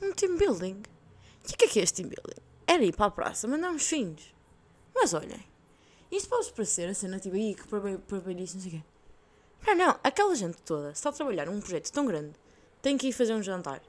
um 0.00 0.12
team 0.12 0.36
building. 0.36 0.82
E 1.48 1.52
o 1.52 1.56
que 1.56 1.66
é 1.66 1.68
que 1.68 1.80
é 1.80 1.82
este 1.82 2.02
team 2.02 2.08
building? 2.08 2.40
Era 2.66 2.82
ir 2.84 2.94
para 2.94 3.06
a 3.06 3.10
praça, 3.10 3.46
mandar 3.46 3.70
uns 3.70 3.86
fins. 3.86 4.34
Mas 4.94 5.12
olhem, 5.14 5.44
isto 6.10 6.28
pode 6.28 6.50
parecer 6.52 6.88
a 6.88 6.94
cena 6.94 7.18
tipo 7.18 7.36
aí 7.36 7.54
que 7.54 7.66
para, 7.68 7.90
isso, 8.32 8.56
não 8.56 8.62
sei 8.62 8.70
o 8.70 8.74
quê. 8.74 8.82
Não, 9.66 9.74
não, 9.74 10.00
aquela 10.02 10.34
gente 10.34 10.56
toda 10.62 10.90
está 10.90 11.10
a 11.10 11.12
trabalhar 11.12 11.46
num 11.46 11.60
projeto 11.60 11.90
tão 11.92 12.06
grande, 12.06 12.32
tem 12.80 12.96
que 12.96 13.08
ir 13.08 13.12
fazer 13.12 13.34
um 13.34 13.42
jantar, 13.42 13.82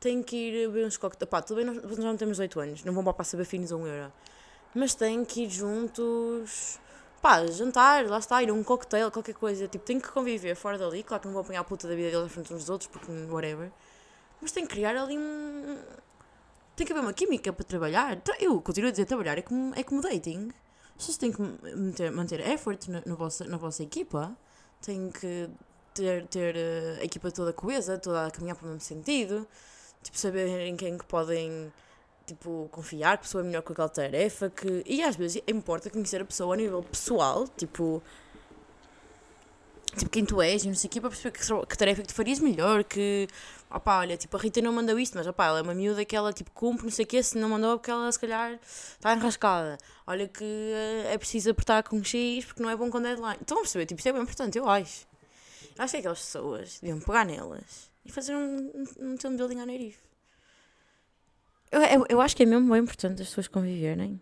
tem 0.00 0.22
que 0.22 0.36
ir 0.36 0.70
ver 0.70 0.86
uns 0.86 0.96
coquetéis. 0.96 1.28
Pá, 1.28 1.42
tudo 1.42 1.56
bem, 1.56 1.66
nós, 1.66 1.76
nós 1.82 1.98
não 1.98 2.16
temos 2.16 2.38
8 2.38 2.60
anos, 2.60 2.84
não 2.84 2.92
vão 2.92 3.04
para 3.04 3.12
a 3.12 3.14
Passa 3.14 3.36
Bafinos 3.36 3.70
a 3.70 3.76
um 3.76 3.86
euro. 3.86 4.12
Mas 4.74 4.94
tem 4.94 5.24
que 5.24 5.44
ir 5.44 5.50
juntos, 5.50 6.78
pá, 7.20 7.46
jantar, 7.46 8.06
lá 8.06 8.18
está, 8.18 8.42
ir 8.42 8.50
a 8.50 8.52
um 8.52 8.62
coquetel, 8.62 9.10
qualquer 9.10 9.34
coisa. 9.34 9.68
Tipo, 9.68 9.84
tem 9.84 10.00
que 10.00 10.08
conviver 10.08 10.54
fora 10.54 10.78
dali. 10.78 11.02
Claro 11.02 11.20
que 11.20 11.26
não 11.28 11.34
vão 11.34 11.42
apanhar 11.42 11.60
a 11.60 11.64
puta 11.64 11.88
da 11.88 11.94
vida 11.94 12.10
deles 12.10 12.26
à 12.26 12.28
frente 12.28 12.52
uns 12.52 12.60
dos 12.60 12.70
outros, 12.70 12.88
porque 12.90 13.10
whatever. 13.30 13.70
Mas 14.40 14.52
tem 14.52 14.66
que 14.66 14.74
criar 14.74 14.96
ali 14.96 15.18
um. 15.18 15.78
Tem 16.76 16.86
que 16.86 16.92
haver 16.92 17.02
uma 17.02 17.12
química 17.12 17.52
para 17.52 17.64
trabalhar. 17.64 18.20
Eu 18.38 18.60
continuo 18.60 18.88
a 18.88 18.90
dizer 18.92 19.06
trabalhar 19.06 19.38
é 19.38 19.42
como, 19.42 19.74
é 19.74 19.82
como 19.82 20.00
dating. 20.00 20.50
Vocês 20.96 21.16
têm 21.16 21.32
que 21.32 21.40
manter, 21.40 22.10
manter 22.10 22.40
effort 22.40 22.88
na, 22.88 23.02
na, 23.04 23.14
vossa, 23.14 23.44
na 23.44 23.56
vossa 23.56 23.82
equipa 23.82 24.36
tenho 24.80 25.10
que 25.12 25.48
ter, 25.94 26.26
ter 26.26 26.56
eh, 26.56 26.98
a 27.00 27.04
equipa 27.04 27.30
toda 27.30 27.52
coesa, 27.52 27.98
toda 27.98 28.26
a 28.26 28.30
caminhar 28.30 28.56
para 28.56 28.66
o 28.66 28.68
mesmo 28.68 28.80
sentido, 28.80 29.46
tipo, 30.02 30.18
saber 30.18 30.48
em 30.66 30.76
quem 30.76 30.96
que 30.96 31.04
podem 31.04 31.72
tipo, 32.28 32.68
confiar 32.70 33.16
que 33.16 33.22
a 33.22 33.24
pessoa 33.24 33.42
é 33.42 33.46
melhor 33.46 33.62
com 33.62 33.72
aquela 33.72 33.88
tarefa, 33.88 34.50
que... 34.50 34.82
E 34.86 35.02
às 35.02 35.16
vezes 35.16 35.42
importa 35.48 35.90
conhecer 35.90 36.20
a 36.20 36.24
pessoa 36.24 36.54
a 36.54 36.56
nível 36.56 36.82
pessoal, 36.82 37.48
tipo... 37.56 38.02
Tipo, 39.96 40.10
quem 40.10 40.24
tu 40.24 40.40
és 40.40 40.64
e 40.64 40.68
não 40.68 40.74
sei 40.74 40.88
o 40.88 40.90
quê, 40.90 41.00
para 41.00 41.10
perceber 41.10 41.36
que, 41.36 41.66
que 41.66 41.78
tarefa 41.78 42.02
que 42.02 42.08
tu 42.08 42.14
farias 42.14 42.38
melhor, 42.38 42.84
que... 42.84 43.26
Opá, 43.70 43.98
olha, 43.98 44.16
tipo, 44.16 44.36
a 44.36 44.40
Rita 44.40 44.60
não 44.62 44.72
mandou 44.72 44.98
isto, 44.98 45.16
mas 45.16 45.26
opá, 45.26 45.46
ela 45.46 45.58
é 45.58 45.62
uma 45.62 45.74
miúda 45.74 46.04
que 46.04 46.14
ela, 46.14 46.32
tipo, 46.32 46.50
cumpre, 46.52 46.84
não 46.84 46.90
sei 46.90 47.04
o 47.04 47.08
quê, 47.08 47.22
se 47.22 47.36
não 47.36 47.48
mandou 47.48 47.74
é 47.74 47.76
porque 47.76 47.90
ela, 47.90 48.10
se 48.10 48.18
calhar, 48.18 48.58
está 48.62 49.12
enrascada. 49.14 49.76
Olha 50.06 50.26
que 50.28 50.44
eh, 50.44 51.12
é 51.12 51.18
preciso 51.18 51.50
apertar 51.50 51.82
com 51.82 52.02
X 52.02 52.46
porque 52.46 52.62
não 52.62 52.70
é 52.70 52.76
bom 52.76 52.90
com 52.90 53.00
deadline. 53.00 53.38
Estão 53.40 53.58
a 53.58 53.60
perceber? 53.60 53.86
Tipo, 53.86 54.00
isto 54.00 54.08
é 54.08 54.12
bem 54.12 54.22
importante, 54.22 54.56
eu 54.56 54.68
acho. 54.68 55.06
Acho 55.78 55.92
que 55.92 55.98
aquelas 55.98 56.18
pessoas 56.18 56.78
deviam 56.80 56.98
pegar 57.00 57.24
nelas 57.26 57.90
e 58.04 58.10
fazer 58.10 58.34
um, 58.34 58.72
um, 58.74 59.12
um 59.12 59.16
team 59.16 59.36
building 59.36 59.60
à 59.60 59.66
Nerif. 59.66 60.07
Eu, 61.70 61.80
eu, 61.82 62.06
eu 62.08 62.20
acho 62.20 62.36
que 62.36 62.42
é 62.42 62.46
mesmo 62.46 62.70
bem 62.70 62.82
importante 62.82 63.22
as 63.22 63.28
pessoas 63.28 63.48
conviverem. 63.48 64.20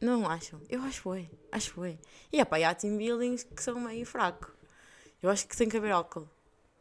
Não 0.00 0.28
acham? 0.28 0.60
Eu 0.68 0.82
acho 0.82 1.00
foi. 1.00 1.30
Acho 1.50 1.72
foi. 1.72 1.98
E 2.32 2.40
epá, 2.40 2.58
há 2.58 2.74
team 2.74 2.96
buildings 2.96 3.44
que 3.44 3.62
são 3.62 3.80
meio 3.80 4.04
fraco. 4.04 4.52
Eu 5.22 5.30
acho 5.30 5.46
que 5.46 5.56
tem 5.56 5.68
que 5.68 5.76
haver 5.76 5.92
álcool. 5.92 6.28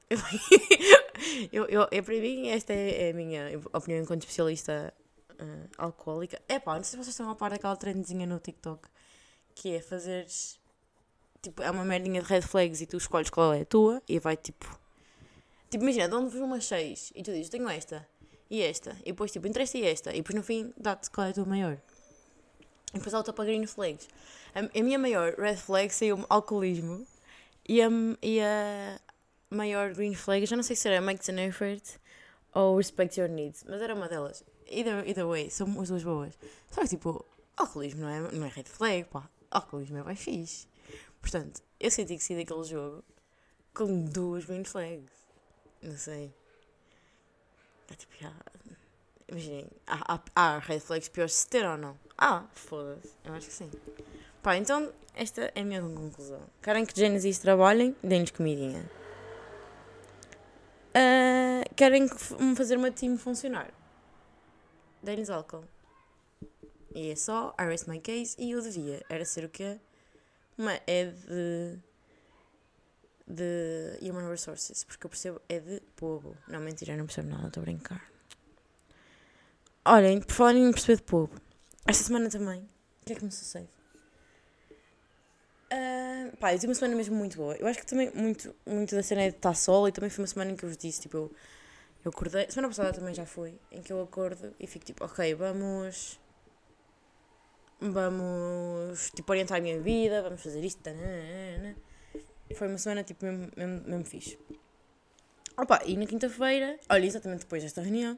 Eu, 0.09 0.17
eu, 1.51 1.65
eu, 1.65 1.87
eu, 1.91 2.03
para 2.03 2.13
mim, 2.15 2.49
esta 2.49 2.73
é, 2.73 3.07
é 3.07 3.11
a 3.11 3.13
minha 3.13 3.61
opinião 3.73 4.01
enquanto 4.01 4.21
especialista 4.21 4.93
uh, 5.31 5.69
alcoólica. 5.77 6.41
É 6.47 6.59
pá, 6.59 6.75
não 6.75 6.83
sei 6.83 6.91
se 6.91 6.97
vocês 6.97 7.09
estão 7.09 7.29
a 7.29 7.35
par 7.35 7.51
daquela 7.51 7.75
trendzinha 7.75 8.25
no 8.25 8.39
TikTok 8.39 8.87
que 9.55 9.73
é 9.73 9.81
fazeres. 9.81 10.59
Tipo, 11.41 11.63
é 11.63 11.71
uma 11.71 11.85
merdinha 11.85 12.21
de 12.21 12.27
red 12.27 12.41
flags 12.41 12.81
e 12.81 12.85
tu 12.85 12.97
escolhes 12.97 13.29
qual 13.29 13.53
é 13.53 13.61
a 13.61 13.65
tua 13.65 14.01
e 14.07 14.19
vai 14.19 14.35
tipo. 14.35 14.79
Tipo, 15.69 15.83
imagina, 15.83 16.09
dão-nos 16.09 16.35
umas 16.35 16.65
6 16.65 17.13
e 17.15 17.23
tu 17.23 17.31
dizes, 17.31 17.49
tenho 17.49 17.67
esta 17.69 18.07
e 18.49 18.61
esta. 18.61 18.95
E 19.01 19.11
depois, 19.11 19.31
tipo, 19.31 19.47
interessa 19.47 19.77
e 19.77 19.85
esta. 19.85 20.11
E 20.11 20.17
depois 20.17 20.35
no 20.35 20.43
fim 20.43 20.73
dá-te 20.77 21.09
qual 21.09 21.27
é 21.27 21.29
a 21.31 21.33
tua 21.33 21.45
maior. 21.45 21.77
E 22.93 22.97
depois 22.97 23.13
há 23.13 23.17
outra 23.17 23.33
para 23.33 23.45
green 23.45 23.65
flags. 23.65 24.07
A, 24.53 24.59
a 24.59 24.83
minha 24.83 24.97
maior 24.97 25.33
red 25.33 25.57
flag 25.57 25.93
saiu 25.93 26.25
alcoolismo 26.29 27.05
e 27.67 27.81
a, 27.81 27.89
e 28.21 28.39
a 28.39 28.99
maior 29.49 29.93
green 29.93 30.13
flag, 30.13 30.45
já 30.45 30.55
não 30.55 30.63
sei 30.63 30.75
se 30.75 30.87
era 30.87 31.01
make 31.01 31.29
an 31.29 31.39
effort 31.39 31.83
ou 32.53 32.77
respect 32.77 33.19
your 33.19 33.29
needs, 33.29 33.65
mas 33.67 33.81
era 33.81 33.93
uma 33.93 34.07
delas. 34.07 34.43
Either, 34.67 35.07
either 35.07 35.27
way, 35.27 35.49
são 35.49 35.67
as 35.81 35.89
duas 35.89 36.03
boas. 36.03 36.37
Só 36.71 36.81
que 36.81 36.87
tipo, 36.87 37.25
alcoolismo 37.57 38.01
não 38.01 38.09
é, 38.09 38.31
não 38.31 38.45
é 38.45 38.49
red 38.49 38.63
flag, 38.63 39.05
pá. 39.05 39.29
Alcoolismo 39.51 39.97
é 39.97 40.03
bem 40.03 40.15
fixe. 40.15 40.67
Portanto, 41.19 41.61
eu 41.79 41.91
senti 41.91 42.17
que 42.17 42.23
saí 42.23 42.37
daquele 42.37 42.63
jogo 42.63 43.03
com 43.73 44.05
duas 44.05 44.45
green 44.45 44.63
flags. 44.63 45.11
Não 45.81 45.97
sei. 45.97 46.33
É 47.91 47.93
tipo, 47.95 48.13
já. 48.19 48.31
Imaginem, 49.27 49.67
há, 49.87 50.15
há, 50.15 50.21
há 50.35 50.59
red 50.59 50.79
flags 50.79 51.09
piores 51.09 51.33
se 51.33 51.47
ter 51.47 51.65
ou 51.65 51.77
não? 51.77 51.97
Ah, 52.17 52.45
foda-se. 52.53 53.11
Eu 53.23 53.33
acho 53.33 53.47
que 53.47 53.53
sim. 53.53 53.71
Pá, 54.41 54.55
então 54.55 54.93
esta 55.15 55.51
é 55.55 55.61
a 55.61 55.63
minha 55.63 55.81
conclusão. 55.81 56.41
Querem 56.61 56.85
que 56.85 56.97
Genesis 56.97 57.39
trabalhem? 57.39 57.95
Deem-lhes 58.03 58.31
comidinha. 58.31 58.89
Uh, 60.95 61.75
querem 61.75 62.07
fazer 62.55 62.77
uma 62.77 62.91
team 62.91 63.17
funcionar? 63.17 63.71
Deem-lhes 65.01 65.29
álcool. 65.29 65.63
E 66.93 67.11
é 67.11 67.15
só, 67.15 67.53
I 67.59 67.65
rest 67.65 67.87
my 67.87 67.99
case, 67.99 68.35
e 68.39 68.51
eu 68.51 68.61
devia. 68.61 69.03
Era 69.09 69.25
ser 69.25 69.45
o 69.45 69.49
quê? 69.49 69.79
Uma 70.57 70.79
é 70.87 71.05
de. 71.05 71.79
De 73.27 73.97
Human 74.01 74.29
Resources, 74.29 74.83
porque 74.83 75.05
eu 75.05 75.09
percebo 75.09 75.41
é 75.49 75.59
de 75.59 75.81
povo. 75.95 76.35
Não, 76.47 76.59
mentira, 76.59 76.95
não 76.95 77.05
percebo 77.05 77.29
nada, 77.29 77.47
estou 77.47 77.61
a 77.61 77.65
brincar. 77.65 78.03
Olhem, 79.85 80.19
por 80.21 80.33
falar 80.33 80.55
em 80.55 80.71
perceber 80.71 80.97
de 80.97 81.03
povo, 81.03 81.39
esta 81.87 82.03
semana 82.03 82.29
também, 82.29 82.61
o 83.01 83.05
que 83.05 83.13
é 83.13 83.15
que 83.15 83.23
me 83.23 83.31
sucede? 83.31 83.69
Uh, 85.71 86.35
pá, 86.37 86.53
eu 86.53 86.59
tive 86.59 86.69
uma 86.69 86.75
semana 86.75 86.95
mesmo 86.95 87.15
muito 87.15 87.37
boa. 87.37 87.55
Eu 87.55 87.67
acho 87.67 87.79
que 87.79 87.85
também 87.85 88.11
muito, 88.13 88.55
muito 88.65 88.95
da 88.95 89.03
cena 89.03 89.23
é 89.23 89.29
de 89.29 89.35
estar 89.35 89.53
sol 89.55 89.87
e 89.87 89.91
também 89.91 90.09
foi 90.09 90.23
uma 90.23 90.27
semana 90.27 90.51
em 90.51 90.55
que 90.55 90.63
eu 90.63 90.69
vos 90.69 90.77
disse, 90.77 91.01
tipo, 91.01 91.17
eu, 91.17 91.31
eu 92.03 92.09
acordei. 92.09 92.49
Semana 92.49 92.69
passada 92.69 92.93
também 92.93 93.13
já 93.13 93.25
foi, 93.25 93.59
em 93.71 93.81
que 93.81 93.91
eu 93.91 94.01
acordo 94.01 94.55
e 94.59 94.67
fico 94.67 94.85
tipo, 94.85 95.03
ok, 95.03 95.33
vamos. 95.35 96.19
Vamos, 97.79 99.11
tipo, 99.11 99.31
orientar 99.31 99.57
a 99.57 99.61
minha 99.61 99.79
vida, 99.79 100.21
vamos 100.21 100.41
fazer 100.41 100.63
isto. 100.63 100.81
Tanana. 100.81 101.75
Foi 102.53 102.67
uma 102.67 102.77
semana, 102.77 103.03
tipo, 103.03 103.25
mesmo, 103.25 103.51
mesmo, 103.55 103.81
mesmo 103.87 104.05
fixe. 104.05 104.37
Opa, 105.57 105.81
e 105.85 105.95
na 105.97 106.05
quinta-feira, 106.05 106.77
olha, 106.89 107.05
exatamente 107.05 107.39
depois 107.39 107.63
desta 107.63 107.81
reunião, 107.81 108.17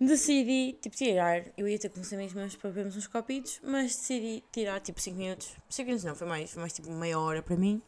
decidi, 0.00 0.78
tipo, 0.80 0.94
tirar. 0.94 1.44
Eu 1.56 1.66
ia 1.66 1.78
ter 1.78 1.88
com 1.88 2.00
os 2.00 2.12
amigos 2.12 2.32
para 2.56 2.70
bebermos 2.70 2.96
uns 2.96 3.06
copitos, 3.06 3.60
mas 3.62 3.96
decidi 3.96 4.44
tirar, 4.52 4.80
tipo, 4.80 5.00
5 5.00 5.16
minutos. 5.16 5.56
5 5.68 5.86
minutos 5.86 6.04
não, 6.04 6.14
foi 6.14 6.26
mais, 6.26 6.50
foi 6.50 6.60
mais 6.60 6.72
tipo 6.72 6.90
meia 6.90 7.18
hora 7.18 7.42
para 7.42 7.56
mim. 7.56 7.82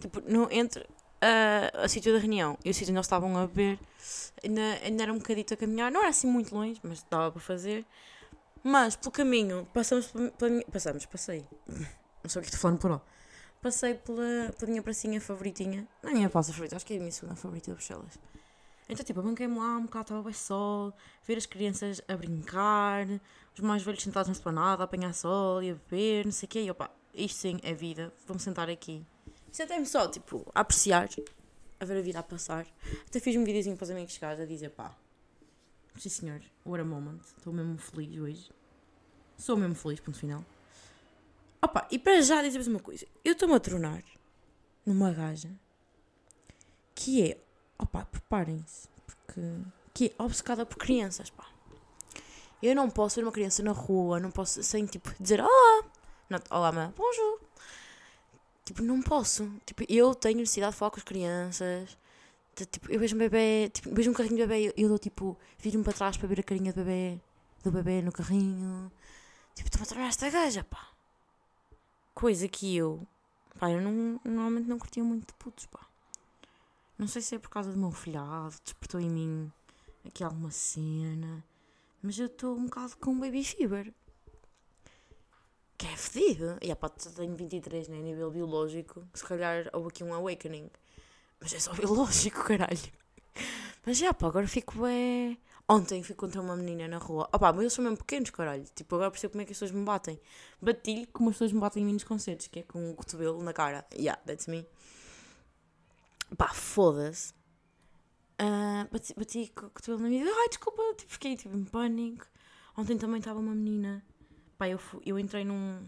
Tipo, 0.00 0.20
no, 0.22 0.50
entre 0.50 0.86
a, 1.20 1.84
a 1.84 1.88
sítio 1.88 2.12
da 2.12 2.18
reunião 2.18 2.58
e 2.64 2.70
o 2.70 2.74
sítio 2.74 2.90
onde 2.90 2.98
eles 2.98 3.06
estavam 3.06 3.36
a 3.36 3.46
beber, 3.46 3.78
ainda, 4.42 4.60
ainda 4.82 5.02
era 5.04 5.12
um 5.12 5.18
bocadito 5.18 5.54
a 5.54 5.56
caminhar. 5.56 5.92
Não 5.92 6.00
era 6.00 6.10
assim 6.10 6.26
muito 6.26 6.54
longe, 6.54 6.80
mas 6.82 7.04
dava 7.08 7.30
para 7.30 7.40
fazer. 7.40 7.86
Mas, 8.64 8.96
pelo 8.96 9.12
caminho, 9.12 9.66
passamos 9.72 10.12
pela, 10.38 10.62
Passamos, 10.70 11.06
passei. 11.06 11.46
Não 12.22 12.30
sei 12.30 12.40
o 12.40 12.42
que 12.42 12.48
estou 12.48 12.60
falando 12.60 12.78
por 12.78 12.90
lá. 12.90 13.02
Passei 13.62 13.94
pela, 13.94 14.52
pela 14.58 14.70
minha 14.70 14.82
pracinha 14.82 15.20
favoritinha. 15.20 15.88
Não 16.02 16.10
é 16.10 16.12
a 16.12 16.16
minha 16.16 16.28
praça 16.28 16.52
favorita, 16.52 16.76
acho 16.76 16.84
que 16.84 16.94
é 16.94 16.96
a 16.96 17.00
minha 17.00 17.12
segunda 17.12 17.36
favorita 17.36 17.70
de 17.70 17.74
Bruxelas 17.74 18.18
então, 18.92 19.06
tipo, 19.06 19.22
banquei-me 19.22 19.56
lá 19.56 19.78
um 19.78 19.82
bocado, 19.82 20.02
estava 20.02 20.22
bem 20.22 20.32
sol, 20.32 20.92
ver 21.26 21.38
as 21.38 21.46
crianças 21.46 22.02
a 22.06 22.14
brincar, 22.14 23.06
os 23.54 23.60
mais 23.60 23.82
velhos 23.82 24.02
sentados 24.02 24.28
na 24.28 24.32
esplanada, 24.32 24.82
a 24.82 24.84
apanhar 24.84 25.14
sol 25.14 25.62
e 25.62 25.70
a 25.70 25.74
beber, 25.74 26.26
não 26.26 26.32
sei 26.32 26.46
o 26.46 26.50
quê. 26.50 26.62
E 26.64 26.70
opa, 26.70 26.90
isto 27.14 27.38
sim 27.38 27.58
é 27.62 27.72
vida, 27.72 28.12
vamos 28.26 28.42
sentar 28.42 28.68
aqui. 28.68 29.02
Sentei-me 29.50 29.86
só, 29.86 30.08
tipo, 30.08 30.46
a 30.54 30.60
apreciar, 30.60 31.08
a 31.80 31.84
ver 31.84 31.98
a 31.98 32.02
vida 32.02 32.18
a 32.18 32.22
passar. 32.22 32.66
Até 33.06 33.18
fiz 33.18 33.34
um 33.36 33.44
videozinho 33.44 33.76
para 33.76 33.84
os 33.84 33.90
amigos 33.90 34.12
chegados 34.12 34.40
a 34.42 34.46
dizer, 34.46 34.70
pá, 34.70 34.94
sim 35.96 36.08
senhor, 36.08 36.42
what 36.66 36.80
a 36.80 36.84
moment, 36.84 37.20
estou 37.38 37.52
mesmo 37.52 37.78
feliz 37.78 38.18
hoje. 38.18 38.50
Sou 39.38 39.56
mesmo 39.56 39.74
feliz, 39.74 40.00
ponto 40.00 40.18
final. 40.18 40.44
Opa, 41.62 41.86
e 41.90 41.98
para 41.98 42.20
já 42.20 42.42
dizer-vos 42.42 42.66
uma 42.66 42.80
coisa, 42.80 43.06
eu 43.24 43.32
estou-me 43.32 43.54
a 43.54 43.60
tornar 43.60 44.02
numa 44.84 45.12
gaja 45.12 45.48
que 46.94 47.22
é 47.22 47.38
opá, 47.78 48.04
preparem-se, 48.04 48.88
porque 49.06 49.40
que 49.94 50.14
é 50.18 50.22
obcecada 50.22 50.66
por 50.66 50.76
crianças, 50.76 51.30
pá. 51.30 51.46
Eu 52.62 52.74
não 52.74 52.88
posso 52.88 53.16
ver 53.16 53.22
uma 53.22 53.32
criança 53.32 53.62
na 53.62 53.72
rua, 53.72 54.20
não 54.20 54.30
posso, 54.30 54.62
sem, 54.62 54.86
tipo, 54.86 55.12
dizer 55.20 55.40
olá, 55.40 55.84
não, 56.30 56.38
olá, 56.50 56.72
mãe, 56.72 56.92
bonjour. 56.96 57.40
Tipo, 58.64 58.82
não 58.82 59.02
posso. 59.02 59.50
Tipo, 59.66 59.84
eu 59.88 60.14
tenho 60.14 60.38
necessidade 60.38 60.72
de 60.72 60.78
falar 60.78 60.90
com 60.90 60.98
as 60.98 61.04
crianças. 61.04 61.98
Tipo, 62.54 62.92
eu 62.92 63.00
vejo 63.00 63.16
um 63.16 63.18
bebê, 63.18 63.68
tipo, 63.70 63.92
vejo 63.94 64.10
um 64.10 64.14
carrinho 64.14 64.36
de 64.36 64.46
bebê, 64.46 64.68
eu, 64.68 64.72
eu 64.76 64.88
dou, 64.88 64.98
tipo, 64.98 65.36
viro-me 65.58 65.84
para 65.84 65.92
trás 65.92 66.16
para 66.16 66.28
ver 66.28 66.40
a 66.40 66.42
carinha 66.42 66.72
do 66.72 66.84
bebê, 66.84 67.20
do 67.64 67.72
bebê 67.72 68.02
no 68.02 68.12
carrinho. 68.12 68.90
Tipo, 69.54 69.68
estou 69.68 69.82
a 69.82 69.86
tornar 69.86 70.08
esta 70.08 70.30
gaja, 70.30 70.64
pá. 70.64 70.91
Coisa 72.14 72.46
que 72.48 72.76
eu, 72.76 73.06
pá, 73.58 73.70
eu 73.70 73.80
não, 73.80 74.20
normalmente 74.24 74.68
não 74.68 74.78
curtia 74.78 75.02
muito 75.02 75.28
de 75.28 75.34
putos, 75.34 75.66
pá. 75.66 75.80
Não 76.98 77.08
sei 77.08 77.22
se 77.22 77.34
é 77.34 77.38
por 77.38 77.50
causa 77.50 77.72
do 77.72 77.78
meu 77.78 77.90
filhado, 77.90 78.54
despertou 78.62 79.00
em 79.00 79.10
mim 79.10 79.52
aqui 80.04 80.22
alguma 80.22 80.50
cena, 80.50 81.44
mas 82.02 82.18
eu 82.18 82.26
estou 82.26 82.56
um 82.56 82.64
bocado 82.64 82.96
com 82.98 83.18
baby 83.18 83.44
fever. 83.44 83.92
Que 85.78 85.86
é 85.86 85.96
fedido. 85.96 86.58
E 86.62 86.70
a 86.70 86.76
parte 86.76 87.08
tenho 87.10 87.34
23, 87.34 87.88
né? 87.88 87.98
A 87.98 88.02
nível 88.02 88.30
biológico, 88.30 89.04
se 89.14 89.24
calhar 89.24 89.68
houve 89.72 89.88
aqui 89.88 90.04
um 90.04 90.14
awakening. 90.14 90.70
Mas 91.40 91.52
é 91.54 91.58
só 91.58 91.72
biológico, 91.74 92.44
caralho. 92.44 92.92
Mas 93.84 93.98
já, 93.98 94.14
pá, 94.14 94.28
agora 94.28 94.46
fico 94.46 94.86
é. 94.86 95.36
Ontem 95.72 96.02
fui 96.02 96.14
contra 96.14 96.38
uma 96.40 96.54
menina 96.54 96.86
na 96.86 96.98
rua. 96.98 97.28
Opá, 97.32 97.50
mas 97.50 97.62
eles 97.62 97.72
são 97.72 97.82
mesmo 97.82 97.96
pequenos, 97.96 98.28
caralho. 98.28 98.64
Tipo, 98.74 98.96
agora 98.96 99.10
percebo 99.10 99.32
como 99.32 99.42
é 99.42 99.44
que 99.46 99.52
as 99.52 99.56
pessoas 99.56 99.70
me 99.70 99.82
batem. 99.82 100.20
Bati-lhe 100.60 101.06
como 101.06 101.30
as 101.30 101.36
pessoas 101.36 101.52
me 101.52 101.60
batem 101.60 101.82
em 101.82 101.86
mim 101.86 101.92
nos 101.94 102.04
concertos, 102.04 102.46
que 102.48 102.58
é 102.58 102.62
com 102.62 102.90
o 102.90 102.94
cotovelo 102.94 103.42
na 103.42 103.54
cara. 103.54 103.86
Yeah, 103.94 104.20
that's 104.26 104.46
me. 104.48 104.66
Pá, 106.36 106.48
foda-se. 106.48 107.32
Uh, 108.38 108.86
bati, 108.92 109.14
bati 109.14 109.52
com 109.54 109.66
o 109.66 109.70
cotovelo 109.70 110.02
na 110.02 110.08
minha. 110.10 110.26
Ai, 110.26 110.48
desculpa, 110.48 110.82
tipo, 110.94 111.10
fiquei 111.10 111.36
tipo, 111.36 111.56
em 111.56 111.64
pânico. 111.64 112.26
Ontem 112.76 112.98
também 112.98 113.18
estava 113.18 113.40
uma 113.40 113.54
menina. 113.54 114.04
Pá, 114.58 114.68
eu, 114.68 114.78
fui, 114.78 115.00
eu 115.06 115.18
entrei 115.18 115.42
num, 115.42 115.86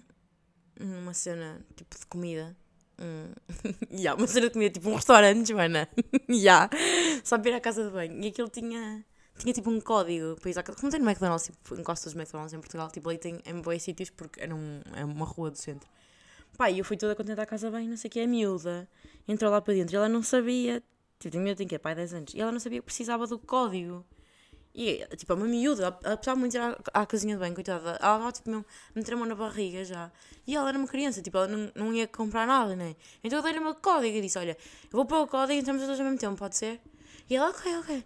numa 0.81 1.13
cena 1.13 1.61
tipo 1.77 1.99
de 1.99 2.07
comida. 2.07 2.57
Um, 2.99 3.33
yeah, 3.95 4.19
uma 4.19 4.27
cena 4.27 4.47
de 4.47 4.53
comida, 4.55 4.73
tipo 4.73 4.89
um 4.89 4.95
restaurante, 4.95 5.49
Joana. 5.49 5.89
yeah. 6.31 6.71
Só 7.23 7.39
para 7.39 7.51
ir 7.51 7.55
à 7.55 7.61
casa 7.61 7.85
de 7.85 7.91
banho. 7.91 8.23
E 8.23 8.29
aquilo 8.29 8.49
tinha, 8.49 9.05
tinha 9.37 9.53
tipo 9.53 9.71
um 9.71 9.81
código 9.81 10.37
para 10.41 10.51
ir 10.51 10.59
à 10.59 10.63
casa. 10.63 10.79
Como 10.79 10.91
tem 10.91 11.01
no 11.01 11.09
McDonald's, 11.09 11.47
tipo, 11.47 11.75
encosta 11.75 12.09
dos 12.09 12.17
McDonald's 12.17 12.53
em 12.53 12.61
Portugal, 12.61 12.91
tipo, 12.91 13.09
ali 13.09 13.19
tem 13.19 13.41
em 13.45 13.61
bons 13.61 13.83
sítios 13.83 14.11
porque 14.11 14.41
era 14.41 14.55
um, 14.55 14.81
é 14.95 15.05
uma 15.05 15.27
rua 15.27 15.51
do 15.51 15.59
centro. 15.59 15.89
Pá, 16.57 16.71
e 16.71 16.79
eu 16.79 16.85
fui 16.85 16.97
toda 16.97 17.17
contente 17.17 17.41
à 17.41 17.47
casa 17.47 17.71
bem, 17.71 17.89
não 17.89 17.97
sei 17.97 18.09
o 18.09 18.13
que, 18.13 18.21
é 18.21 18.27
miúda. 18.27 18.89
Entrou 19.27 19.51
lá 19.51 19.61
para 19.61 19.75
dentro 19.75 19.95
e 19.95 19.97
ela 19.97 20.09
não 20.09 20.23
sabia, 20.23 20.83
tipo, 21.19 21.31
tinha 21.31 21.43
miúda, 21.43 21.57
tem 21.57 21.67
que 21.67 21.75
é, 21.75 21.79
pai, 21.79 21.95
10 21.95 22.15
anos, 22.15 22.35
e 22.35 22.41
ela 22.41 22.53
não 22.53 22.61
sabia 22.61 22.81
que 22.81 22.87
precisava 22.87 23.27
do 23.27 23.39
código. 23.39 24.05
E, 24.75 25.07
tipo, 25.17 25.33
é 25.33 25.37
uma 25.37 25.47
miúda, 25.47 25.97
ela 26.03 26.17
precisava 26.17 26.39
muito 26.39 26.55
ir 26.55 26.61
à, 26.61 26.77
à 26.93 27.07
casinha 27.07 27.35
de 27.35 27.41
banho, 27.41 27.55
coitada. 27.55 27.91
Ela 27.91 27.97
estava, 27.97 28.33
tipo, 28.33 28.51
mesmo, 28.51 28.65
a 28.95 28.99
meter 28.99 29.15
a 29.15 29.17
mão 29.17 29.27
na 29.27 29.35
barriga 29.35 29.85
já. 29.85 30.11
E 30.47 30.57
ela 30.57 30.69
era 30.69 30.79
uma 30.79 30.89
criança, 30.89 31.23
tipo, 31.23 31.37
ela 31.37 31.47
não, 31.49 31.73
não 31.75 31.93
ia 31.93 32.09
comprar 32.09 32.47
nada, 32.47 32.75
né? 32.75 32.97
Então 33.23 33.39
eu 33.39 33.43
dei-lhe 33.43 33.59
o 33.59 33.63
meu 33.63 33.75
código 33.77 34.17
e 34.17 34.21
disse, 34.21 34.39
olha, 34.39 34.57
eu 34.85 34.91
vou 34.91 35.07
pôr 35.07 35.23
o 35.23 35.27
código 35.29 35.53
e 35.53 35.61
entramos 35.61 35.83
todos 35.83 35.99
ao 35.99 36.05
mesmo 36.05 36.19
tempo, 36.19 36.37
pode 36.37 36.57
ser? 36.57 36.81
E 37.31 37.37
ela, 37.37 37.51
ok, 37.51 37.77
ok. 37.79 38.05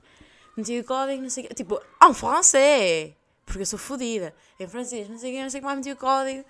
Meti 0.58 0.80
o 0.80 0.84
código, 0.84 1.22
não 1.22 1.30
sei 1.30 1.44
o 1.44 1.46
quê. 1.46 1.54
Tipo, 1.54 1.80
um 2.02 2.12
francês! 2.12 3.14
Porque 3.46 3.62
eu 3.62 3.66
sou 3.66 3.78
fodida. 3.78 4.34
Em 4.58 4.66
francês, 4.66 5.08
não 5.08 5.16
sei 5.16 5.30
o 5.30 5.34
quê, 5.36 5.42
não 5.44 5.50
sei 5.50 5.60
o 5.60 5.62
que 5.62 5.66
mais, 5.66 5.78
meti 5.78 5.92
o 5.92 5.96
código. 5.96 6.44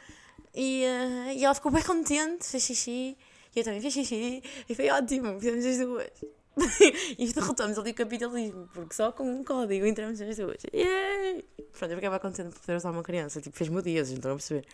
E, 0.55 0.83
uh, 0.83 1.33
e 1.33 1.45
ela 1.45 1.55
ficou 1.55 1.71
bem 1.71 1.83
contente, 1.83 2.47
fez 2.47 2.63
xixi. 2.63 3.19
E 3.55 3.59
eu 3.59 3.65
também 3.65 3.83
fiz 3.83 3.93
xixi. 3.93 4.43
E 4.67 4.75
foi 4.75 4.89
ótimo, 4.89 5.39
fizemos 5.39 5.67
as 5.67 5.77
duas. 5.77 6.11
e 7.19 7.33
derrotamos 7.35 7.79
ali 7.79 7.91
o 7.91 7.95
capitalismo, 7.95 8.67
porque 8.73 8.95
só 8.95 9.13
com 9.13 9.31
um 9.31 9.45
código 9.45 9.85
entramos 9.85 10.19
as 10.23 10.37
duas. 10.39 10.63
Yay! 10.73 11.45
Pronto, 11.79 11.93
eu 11.93 11.97
ficava 11.99 12.19
contente 12.19 12.49
por 12.49 12.61
poder 12.61 12.77
usar 12.77 12.91
uma 12.91 13.03
criança. 13.03 13.43
Tipo, 13.43 13.59
fez-me 13.59 13.83
dias, 13.83 14.11
então 14.11 14.33
a 14.33 14.35
perceber. 14.37 14.65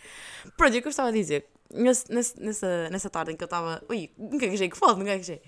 Pronto, 0.56 0.76
e 0.76 0.78
o 0.78 0.80
que 0.80 0.86
eu 0.86 0.90
estava 0.90 1.08
a 1.08 1.12
dizer? 1.12 1.48
Nessa, 1.72 2.04
nessa, 2.38 2.88
nessa 2.88 3.10
tarde 3.10 3.32
em 3.32 3.36
que 3.36 3.42
eu 3.42 3.46
estava. 3.46 3.82
Ui, 3.88 4.12
nunca 4.16 4.46
gaguejei, 4.46 4.68
que 4.68 4.76
foda, 4.76 4.94
nunca 4.94 5.10
gaguejei. 5.10 5.42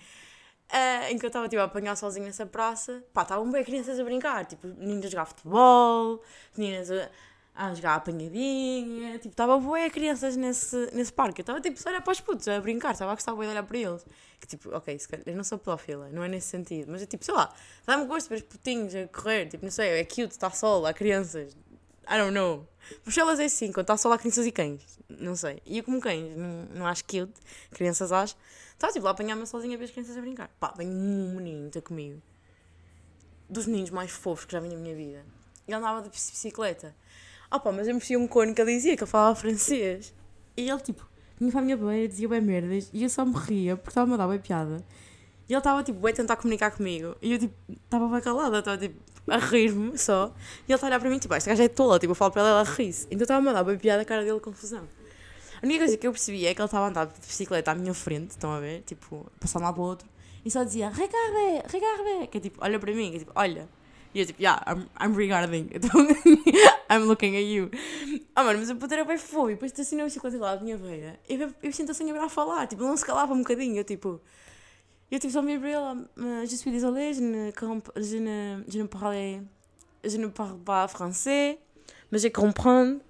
Uh, 0.69 1.13
em 1.13 1.19
que 1.19 1.25
eu 1.25 1.29
estava 1.29 1.49
tipo, 1.49 1.63
a 1.63 1.65
apanhar 1.65 1.97
sozinha 1.97 2.27
nessa 2.27 2.45
praça, 2.45 3.03
pá, 3.13 3.23
estavam 3.23 3.49
bem 3.51 3.63
crianças 3.63 4.01
a 4.01 4.05
brincar, 4.05 4.45
tipo, 4.47 4.67
meninas 4.67 5.05
a 5.05 5.09
jogar 5.09 5.25
futebol, 5.27 6.21
meninas 6.57 6.91
a, 6.91 7.09
a 7.55 7.73
jogar 7.73 7.95
apanhadinha, 7.95 9.13
tipo, 9.19 9.29
estava 9.29 9.59
boé 9.59 9.89
crianças 9.89 10.37
nesse, 10.37 10.91
nesse 10.93 11.13
parque. 11.13 11.41
Eu 11.41 11.43
estava 11.45 11.61
tipo 11.61 11.81
só 11.81 11.89
a 11.89 11.93
olhar 11.93 12.03
para 12.03 12.13
os 12.13 12.21
putos, 12.21 12.49
a 12.49 12.61
brincar, 12.61 12.93
estava 12.93 13.13
a 13.13 13.15
gostar 13.15 13.33
de 13.33 13.39
olhar 13.39 13.63
para 13.63 13.79
eles. 13.79 14.05
Que 14.41 14.47
tipo, 14.47 14.75
ok, 14.75 14.99
se 14.99 15.09
calhar, 15.09 15.25
eu 15.27 15.37
não 15.37 15.45
sou 15.45 15.57
pedófila, 15.57 16.09
não 16.11 16.23
é 16.23 16.29
nesse 16.29 16.49
sentido, 16.49 16.91
mas 16.91 17.01
é 17.01 17.07
tipo, 17.07 17.25
sei 17.25 17.35
lá, 17.35 17.55
dá-me 17.87 18.05
gosto 18.05 18.29
de 18.29 18.29
ver 18.31 18.43
os 18.43 18.43
putinhos 18.43 18.95
a 18.95 19.07
correr, 19.09 19.47
tipo, 19.47 19.65
não 19.65 19.71
sei, 19.71 20.01
é 20.01 20.05
cute, 20.05 20.33
está 20.33 20.51
sol, 20.51 20.85
há 20.85 20.93
crianças, 20.93 21.57
I 22.09 22.19
don't 22.19 22.33
know. 22.33 22.67
Bruxelas 23.03 23.41
é 23.41 23.47
assim, 23.47 23.73
quando 23.73 23.85
está 23.85 23.97
sol 23.97 24.13
há 24.13 24.19
crianças 24.19 24.47
e 24.47 24.53
cães, 24.53 24.99
não 25.09 25.35
sei. 25.35 25.61
E 25.67 25.79
eu 25.79 25.85
como 25.85 26.01
cães, 26.01 26.37
não, 26.37 26.67
não 26.75 26.87
acho 26.87 27.05
cute, 27.05 27.35
crianças 27.73 28.13
acho. 28.13 28.37
Estava 28.73 28.93
tipo 28.93 29.05
lá 29.05 29.11
apanhar-me 29.11 29.47
sozinha 29.47 29.75
a 29.75 29.79
ver 29.79 29.87
as 29.87 29.91
crianças 29.91 30.17
a 30.17 30.21
brincar. 30.21 30.49
Pá, 30.61 30.73
vem 30.77 30.89
um 30.89 31.35
menino 31.37 31.71
ter 31.71 31.81
comigo. 31.81 32.23
Dos 33.49 33.67
meninos 33.67 33.91
mais 33.91 34.11
fofos 34.11 34.45
que 34.45 34.53
já 34.53 34.61
vi 34.61 34.69
na 34.69 34.77
minha 34.77 34.95
vida. 34.95 35.25
Ele 35.67 35.77
andava 35.77 36.03
de 36.03 36.11
bicicleta. 36.11 36.95
Ah 37.51 37.59
pá, 37.59 37.73
mas 37.73 37.89
eu 37.89 37.95
mexia 37.95 38.19
um 38.19 38.29
cone 38.29 38.55
que 38.55 38.61
ele 38.61 38.75
dizia 38.75 38.97
que 38.97 39.03
ele 39.03 39.11
falava 39.11 39.35
francês. 39.35 40.15
E 40.57 40.69
ele 40.71 40.81
tipo, 40.81 41.09
vinha 41.41 41.51
para 41.51 41.61
a 41.61 41.65
minha 41.65 41.77
beira, 41.77 42.07
dizia 42.07 42.29
bem 42.29 42.41
merdas. 42.41 42.89
E 42.93 43.03
eu 43.03 43.11
só 43.11 43.25
me 43.25 43.37
ria 43.37 43.77
porque 43.77 43.91
estava 43.91 44.15
a 44.15 44.17
dar 44.17 44.29
bem 44.29 44.39
piada. 44.39 44.85
E 45.49 45.53
ele 45.53 45.59
estava 45.59 45.83
tipo, 45.83 46.07
a 46.07 46.13
tentar 46.13 46.37
comunicar 46.37 46.71
comigo. 46.71 47.17
E 47.21 47.33
eu 47.33 47.39
tipo, 47.39 47.55
estava 47.73 48.09
bem 48.09 48.21
calada, 48.21 48.59
estava 48.59 48.79
tipo, 48.79 49.01
a 49.29 49.39
rir-me 49.39 49.99
só. 49.99 50.33
E 50.69 50.73
ele 50.73 50.75
estava 50.75 50.87
a 50.87 50.89
olhar 50.89 51.01
para 51.01 51.11
mim, 51.11 51.19
tipo, 51.19 51.35
ah, 51.35 51.37
esta 51.37 51.51
gaja 51.51 51.65
é 51.65 51.69
tola, 51.69 51.99
tipo, 51.99 52.13
eu 52.13 52.15
falo 52.15 52.33
para 52.33 52.43
ela, 52.43 52.51
ela 52.51 52.63
ri-se. 52.65 53.07
Então 53.11 53.23
estava 53.23 53.39
a 53.39 53.43
mandar 53.43 53.65
bem 53.65 53.79
piada, 53.79 54.03
a 54.03 54.05
cara 54.05 54.25
dele, 54.25 54.41
confusão. 54.41 54.89
A 55.63 55.65
única 55.65 55.81
coisa 55.81 55.97
que 55.97 56.07
eu 56.07 56.13
percebi 56.13 56.47
é 56.47 56.55
que 56.55 56.61
ele 56.61 56.67
estava 56.67 56.85
a 56.85 56.89
andar 56.89 57.07
de 57.07 57.21
bicicleta 57.21 57.71
à 57.71 57.75
minha 57.75 57.95
frente, 57.95 58.33
estão 58.33 58.53
a 58.53 58.61
ver? 58.61 58.83
Tipo, 58.83 59.27
passando 59.41 59.63
lá 59.63 59.73
para 59.73 59.83
o 59.83 59.85
outro. 59.85 60.09
E 60.45 60.51
só 60.51 60.63
dizia, 60.63 60.91
regarde, 60.91 61.67
regarde. 61.69 62.27
Que 62.29 62.39
é 62.39 62.41
tipo, 62.41 62.59
olha 62.63 62.79
para 62.79 62.93
mim, 62.93 63.11
que 63.11 63.17
é 63.17 63.19
tipo, 63.21 63.33
olha. 63.35 63.69
E 64.15 64.21
eu 64.21 64.27
tipo, 64.27 64.41
yeah, 64.41 64.63
I'm, 64.67 64.87
I'm 65.01 65.17
regarding. 65.17 65.69
I'm 66.89 67.05
looking 67.05 67.37
at 67.37 67.45
you. 67.45 67.71
Ah, 68.35 68.45
mano, 68.45 68.61
mas 68.61 68.71
o 68.71 68.77
puto 68.77 68.95
era 68.95 69.05
bem 69.05 69.19
fofo. 69.19 69.51
E 69.51 69.55
depois 69.55 69.73
estacionei 69.73 70.05
a 70.05 70.07
bicicleta 70.07 70.39
lá 70.39 70.53
à 70.53 70.61
minha 70.61 70.77
beira. 70.77 71.19
E 71.29 71.35
eu, 71.35 71.53
eu 71.63 71.73
sinto 71.73 71.91
assim 71.91 72.11
a 72.11 72.29
falar. 72.29 72.67
Tipo, 72.67 72.85
não 72.85 72.97
se 72.97 73.05
calava 73.05 73.35
um 73.35 73.39
bocadinho. 73.39 73.77
Eu 73.77 73.85
tipo. 73.85 74.21
Eu 75.11 75.21
tipo, 75.21 75.33
só 75.33 75.43
me 75.43 75.55
abri 75.55 75.75
lá. 75.75 75.97
Je 76.45 76.57
suis 76.57 76.73
désolé, 76.73 77.15
je 77.15 77.21
ne, 77.21 77.53
je 77.97 78.19
ne, 78.19 78.65
je 78.67 78.79
ne 78.79 78.87
parle. 78.87 79.45
Je 80.05 80.17
ne 80.19 80.29
parle 80.29 80.59
pas 80.59 80.89
français. 80.89 81.59
Mas 82.11 82.23
je 82.23 82.29
comprends. 82.29 83.01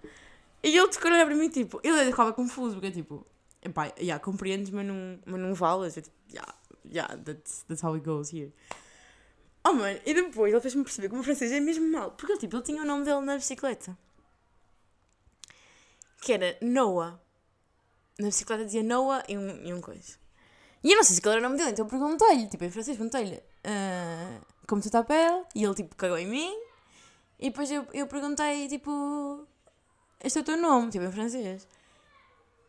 E 0.63 0.77
ele 0.77 0.93
ficou 0.93 1.11
olhar 1.11 1.25
para 1.25 1.35
mim, 1.35 1.49
tipo, 1.49 1.81
ele 1.85 2.07
ficava 2.07 2.33
confuso, 2.33 2.75
porque 2.75 2.91
tipo, 2.91 3.25
pá, 3.73 3.93
yeah, 3.99 4.19
compreendes, 4.19 4.71
mas 4.71 4.85
não, 4.85 5.19
mas 5.25 5.41
não 5.41 5.55
falas. 5.55 5.97
Eu, 5.97 6.03
tipo, 6.03 6.17
yeah, 6.33 6.55
yeah, 6.91 7.17
that's, 7.19 7.63
that's 7.69 7.85
how 7.85 7.95
it 7.95 8.05
goes 8.05 8.33
here. 8.33 8.53
Oh, 9.65 9.73
mano, 9.73 10.01
e 10.05 10.15
depois 10.15 10.53
ele 10.53 10.61
fez-me 10.61 10.83
perceber 10.83 11.09
que 11.09 11.15
o 11.15 11.17
meu 11.17 11.25
francês 11.25 11.53
é 11.53 11.61
mesmo 11.61 11.91
mal, 11.91 12.13
porque 12.13 12.37
tipo, 12.39 12.57
ele 12.57 12.63
tinha 12.65 12.83
o 12.83 12.85
nome 12.85 13.05
dele 13.05 13.21
na 13.21 13.37
bicicleta. 13.37 13.97
Que 16.21 16.33
era 16.33 16.57
Noah. 16.61 17.21
Na 18.19 18.27
bicicleta 18.27 18.65
dizia 18.65 18.83
Noah 18.83 19.23
e 19.29 19.37
um, 19.37 19.67
e 19.67 19.73
um 19.73 19.81
coisa. 19.81 20.19
E 20.83 20.93
eu 20.93 20.97
não 20.97 21.05
sei 21.05 21.15
se 21.15 21.21
aquele 21.21 21.37
era 21.37 21.41
o 21.41 21.49
nome 21.49 21.57
dele, 21.57 21.71
então 21.71 21.87
perguntei-lhe, 21.87 22.47
tipo, 22.47 22.65
em 22.65 22.71
francês, 22.71 22.97
perguntei-lhe 22.97 23.37
uh, 23.37 24.41
como 24.67 24.81
tu 24.81 24.91
pele 25.05 25.45
e 25.55 25.65
ele, 25.65 25.75
tipo, 25.75 25.97
cagou 25.97 26.19
em 26.19 26.27
mim. 26.27 26.57
E 27.39 27.51
depois 27.51 27.71
eu, 27.71 27.87
eu 27.93 28.07
perguntei, 28.07 28.69
tipo, 28.69 29.47
este 30.23 30.39
é 30.39 30.43
o 30.43 30.45
teu 30.45 30.57
nome, 30.57 30.91
tipo, 30.91 31.05
em 31.05 31.13
francês. 31.13 31.67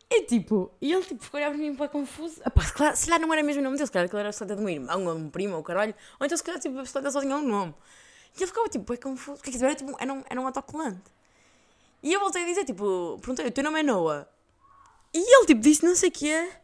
E 0.09 0.21
tipo, 0.23 0.71
e 0.81 0.93
ele 0.93 1.03
tipo, 1.03 1.21
ficou 1.21 1.37
a 1.37 1.41
olhar 1.41 1.49
para 1.49 1.57
mim 1.57 1.75
para 1.75 1.89
confuso. 1.89 2.41
Epá, 2.45 2.61
se 2.63 2.73
calhar, 2.73 2.95
se 2.95 3.05
calhar 3.05 3.19
não 3.19 3.33
era 3.33 3.43
mesmo 3.43 3.61
o 3.61 3.63
nome 3.63 3.75
dele, 3.75 3.87
se 3.87 3.91
calhar 3.91 4.09
era 4.09 4.21
a 4.21 4.31
bicicleta 4.31 4.55
de 4.55 4.61
um 4.61 4.69
irmão, 4.69 5.05
ou 5.05 5.15
um 5.15 5.29
primo, 5.29 5.55
ou 5.57 5.63
caralho. 5.63 5.93
Ou 6.19 6.25
então 6.25 6.37
se 6.37 6.43
calhar 6.43 6.61
tipo, 6.61 6.77
a 6.77 6.81
bicicleta 6.81 7.11
sozinha 7.11 7.33
é 7.33 7.37
um 7.37 7.47
nome. 7.47 7.75
E 8.35 8.39
ele 8.39 8.47
ficava 8.47 8.69
tipo, 8.69 8.93
é 8.93 8.97
confuso. 8.97 9.41
Porque 9.41 9.57
era, 9.57 9.75
tipo, 9.75 9.95
era, 9.99 10.13
um, 10.13 10.23
era 10.29 10.39
um 10.39 10.45
autocolante. 10.45 11.11
E 12.01 12.13
eu 12.13 12.19
voltei 12.21 12.43
a 12.43 12.45
dizer, 12.45 12.63
tipo, 12.63 13.17
perguntei, 13.19 13.47
o 13.47 13.51
teu 13.51 13.63
nome 13.63 13.79
é 13.81 13.83
Noah. 13.83 14.27
E 15.13 15.19
ele 15.19 15.45
tipo, 15.45 15.61
disse 15.61 15.83
não 15.83 15.95
sei 15.95 16.09
o 16.09 16.11
que 16.11 16.29
é. 16.31 16.61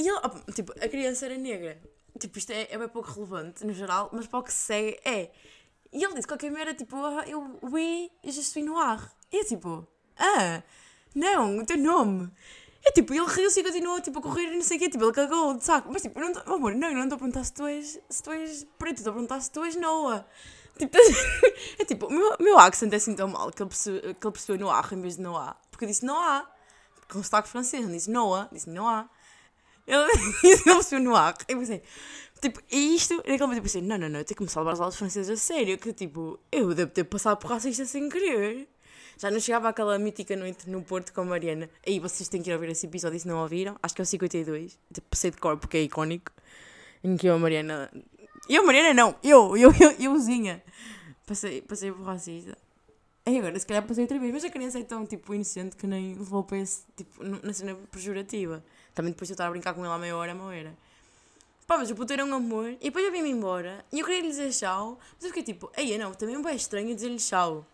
E 0.00 0.08
ele, 0.08 0.18
tipo, 0.54 0.72
a 0.72 0.88
criança 0.88 1.26
era 1.26 1.36
negra. 1.36 1.78
Tipo, 2.18 2.38
isto 2.38 2.50
é, 2.52 2.68
é 2.70 2.78
bem 2.78 2.88
pouco 2.88 3.10
relevante 3.12 3.66
no 3.66 3.72
geral, 3.74 4.08
mas 4.14 4.26
para 4.26 4.38
o 4.38 4.42
que 4.42 4.50
se 4.50 4.64
segue 4.64 4.98
é. 5.04 5.30
E 5.92 6.02
ele 6.02 6.14
disse 6.14 6.26
qualquer 6.26 6.50
merda, 6.50 6.72
tipo, 6.72 6.96
ah, 6.96 7.22
eu, 7.26 7.58
oui, 7.62 8.10
je 8.24 8.42
suis 8.42 8.64
noir. 8.64 9.12
E 9.30 9.36
eu, 9.36 9.44
tipo, 9.44 9.86
ah, 10.18 10.62
não, 11.14 11.58
o 11.58 11.66
teu 11.66 11.76
nome. 11.76 12.32
E 12.82 12.92
tipo, 12.92 13.12
ele 13.12 13.26
riu-se 13.26 13.60
e 13.60 13.62
continuou, 13.62 14.00
tipo, 14.00 14.20
a 14.20 14.22
correr 14.22 14.50
e 14.50 14.56
não 14.56 14.62
sei 14.62 14.78
o 14.78 14.80
quê, 14.80 14.88
tipo, 14.88 15.04
ele 15.04 15.12
cagou 15.12 15.54
de 15.54 15.64
saco. 15.64 15.90
Mas, 15.92 16.00
tipo, 16.00 16.18
não 16.18 16.32
tô, 16.32 16.54
amor, 16.54 16.74
não, 16.74 16.94
não 16.94 17.02
estou 17.02 17.16
a 17.16 17.18
perguntar 17.18 17.44
se 17.44 17.52
tu 17.52 17.66
és, 17.66 18.00
se 18.08 18.22
tu 18.22 18.30
és 18.30 18.66
preto, 18.78 18.96
estou 18.96 19.10
a 19.10 19.14
perguntar 19.14 19.40
se 19.40 19.50
tu 19.50 19.62
és 19.62 19.76
Noah. 19.76 20.26
Tipo, 20.78 20.96
é 21.78 21.84
tipo, 21.84 22.06
o 22.06 22.10
meu, 22.10 22.36
meu 22.40 22.58
accent 22.58 22.90
é 22.90 22.96
assim 22.96 23.14
tão 23.14 23.28
mal 23.28 23.50
que 23.50 23.62
ele 23.62 23.68
percebeu, 23.68 24.00
que 24.00 24.26
ele 24.26 24.32
percebeu 24.32 24.58
Noah 24.58 24.88
em 24.92 25.00
vez 25.02 25.16
de 25.16 25.22
Noah. 25.22 25.56
Porque 25.70 25.84
eu 25.84 25.88
disse 25.88 26.06
Noah, 26.06 26.50
com 27.06 27.22
sotaque 27.22 27.50
francês, 27.50 27.84
não 27.84 27.92
disse 27.92 28.10
Noah, 28.10 28.48
disse 28.50 28.70
Noah. 28.70 29.10
Ele, 29.90 30.10
ele 30.44 30.62
percebeu 30.62 31.04
Noah. 31.04 31.34
Eu 31.48 31.58
pensei, 31.58 31.82
Tipo, 32.40 32.58
e 32.70 32.94
isto, 32.94 33.16
naquele 33.16 33.40
momento 33.40 33.58
eu 33.58 33.62
pensei, 33.62 33.82
não, 33.82 33.98
não, 33.98 34.08
não, 34.08 34.20
eu 34.20 34.24
tenho 34.24 34.28
que 34.28 34.34
começar 34.36 34.60
a 34.60 34.62
levar 34.62 34.72
as 34.72 34.80
aulas 34.80 34.96
francesas 34.96 35.38
a 35.38 35.42
sério, 35.42 35.76
que 35.76 35.92
tipo, 35.92 36.40
eu 36.50 36.74
devo 36.74 36.90
ter 36.90 37.04
passado 37.04 37.36
por 37.36 37.50
racista 37.50 37.84
sem 37.84 38.08
querer. 38.08 38.66
Já 39.18 39.30
não 39.30 39.38
chegava 39.38 39.68
aquela 39.68 39.98
mítica 39.98 40.34
noite 40.34 40.70
no 40.70 40.82
Porto 40.82 41.12
com 41.12 41.20
a 41.20 41.24
Mariana. 41.24 41.68
Aí 41.86 42.00
vocês 42.00 42.26
têm 42.30 42.40
que 42.40 42.48
ir 42.48 42.54
ouvir 42.54 42.70
esse 42.70 42.86
episódio 42.86 43.20
se 43.20 43.28
não 43.28 43.42
ouviram. 43.42 43.76
Acho 43.82 43.94
que 43.94 44.00
é 44.00 44.04
o 44.04 44.06
52. 44.06 44.78
Tipo, 44.94 45.08
passei 45.10 45.30
de 45.30 45.36
cor 45.36 45.58
porque 45.58 45.76
é 45.76 45.82
icónico. 45.82 46.32
Em 47.04 47.18
que 47.18 47.26
eu, 47.26 47.34
a 47.34 47.38
Mariana. 47.38 47.90
Eu, 48.48 48.64
Mariana, 48.64 48.94
não! 48.94 49.14
Eu, 49.22 49.54
eu, 49.58 49.70
eu, 49.78 50.14
euzinha. 50.14 50.62
Passei, 51.26 51.60
passei 51.60 51.92
por 51.92 52.02
racista. 52.06 52.56
E 53.26 53.38
agora, 53.38 53.58
se 53.58 53.66
calhar 53.66 53.86
passei 53.86 54.04
outra 54.04 54.18
vez. 54.18 54.32
Mas 54.32 54.44
a 54.44 54.50
criança 54.50 54.78
é 54.78 54.82
tão, 54.82 55.06
tipo, 55.06 55.34
inocente 55.34 55.76
que 55.76 55.86
nem 55.86 56.14
levou 56.14 56.42
para 56.42 56.58
esse, 56.58 56.82
tipo, 56.96 57.22
na 57.22 57.52
cena 57.52 57.76
pejorativa. 57.90 58.64
Também 58.94 59.12
depois 59.12 59.28
de 59.28 59.32
eu 59.32 59.34
estar 59.34 59.46
a 59.46 59.50
brincar 59.50 59.74
com 59.74 59.84
ele 59.84 59.92
há 59.92 59.98
meia 59.98 60.16
hora, 60.16 60.34
uma 60.34 60.44
hora. 60.44 60.76
Pá, 61.66 61.78
mas 61.78 61.88
o 61.88 61.94
puto 61.94 62.12
era 62.12 62.24
um 62.24 62.34
amor. 62.34 62.70
E 62.80 62.84
depois 62.84 63.04
eu 63.04 63.12
vim-me 63.12 63.30
embora. 63.30 63.84
E 63.92 64.00
eu 64.00 64.04
queria 64.04 64.22
lhe 64.22 64.28
dizer 64.28 64.50
tchau. 64.50 64.98
Mas 65.14 65.22
eu 65.22 65.28
fiquei 65.28 65.44
tipo, 65.44 65.70
ei, 65.76 65.96
não, 65.96 66.12
também 66.12 66.34
é 66.34 66.42
bem 66.42 66.56
estranho 66.56 66.92
dizer-lhe 66.92 67.18
tchau. 67.18 67.64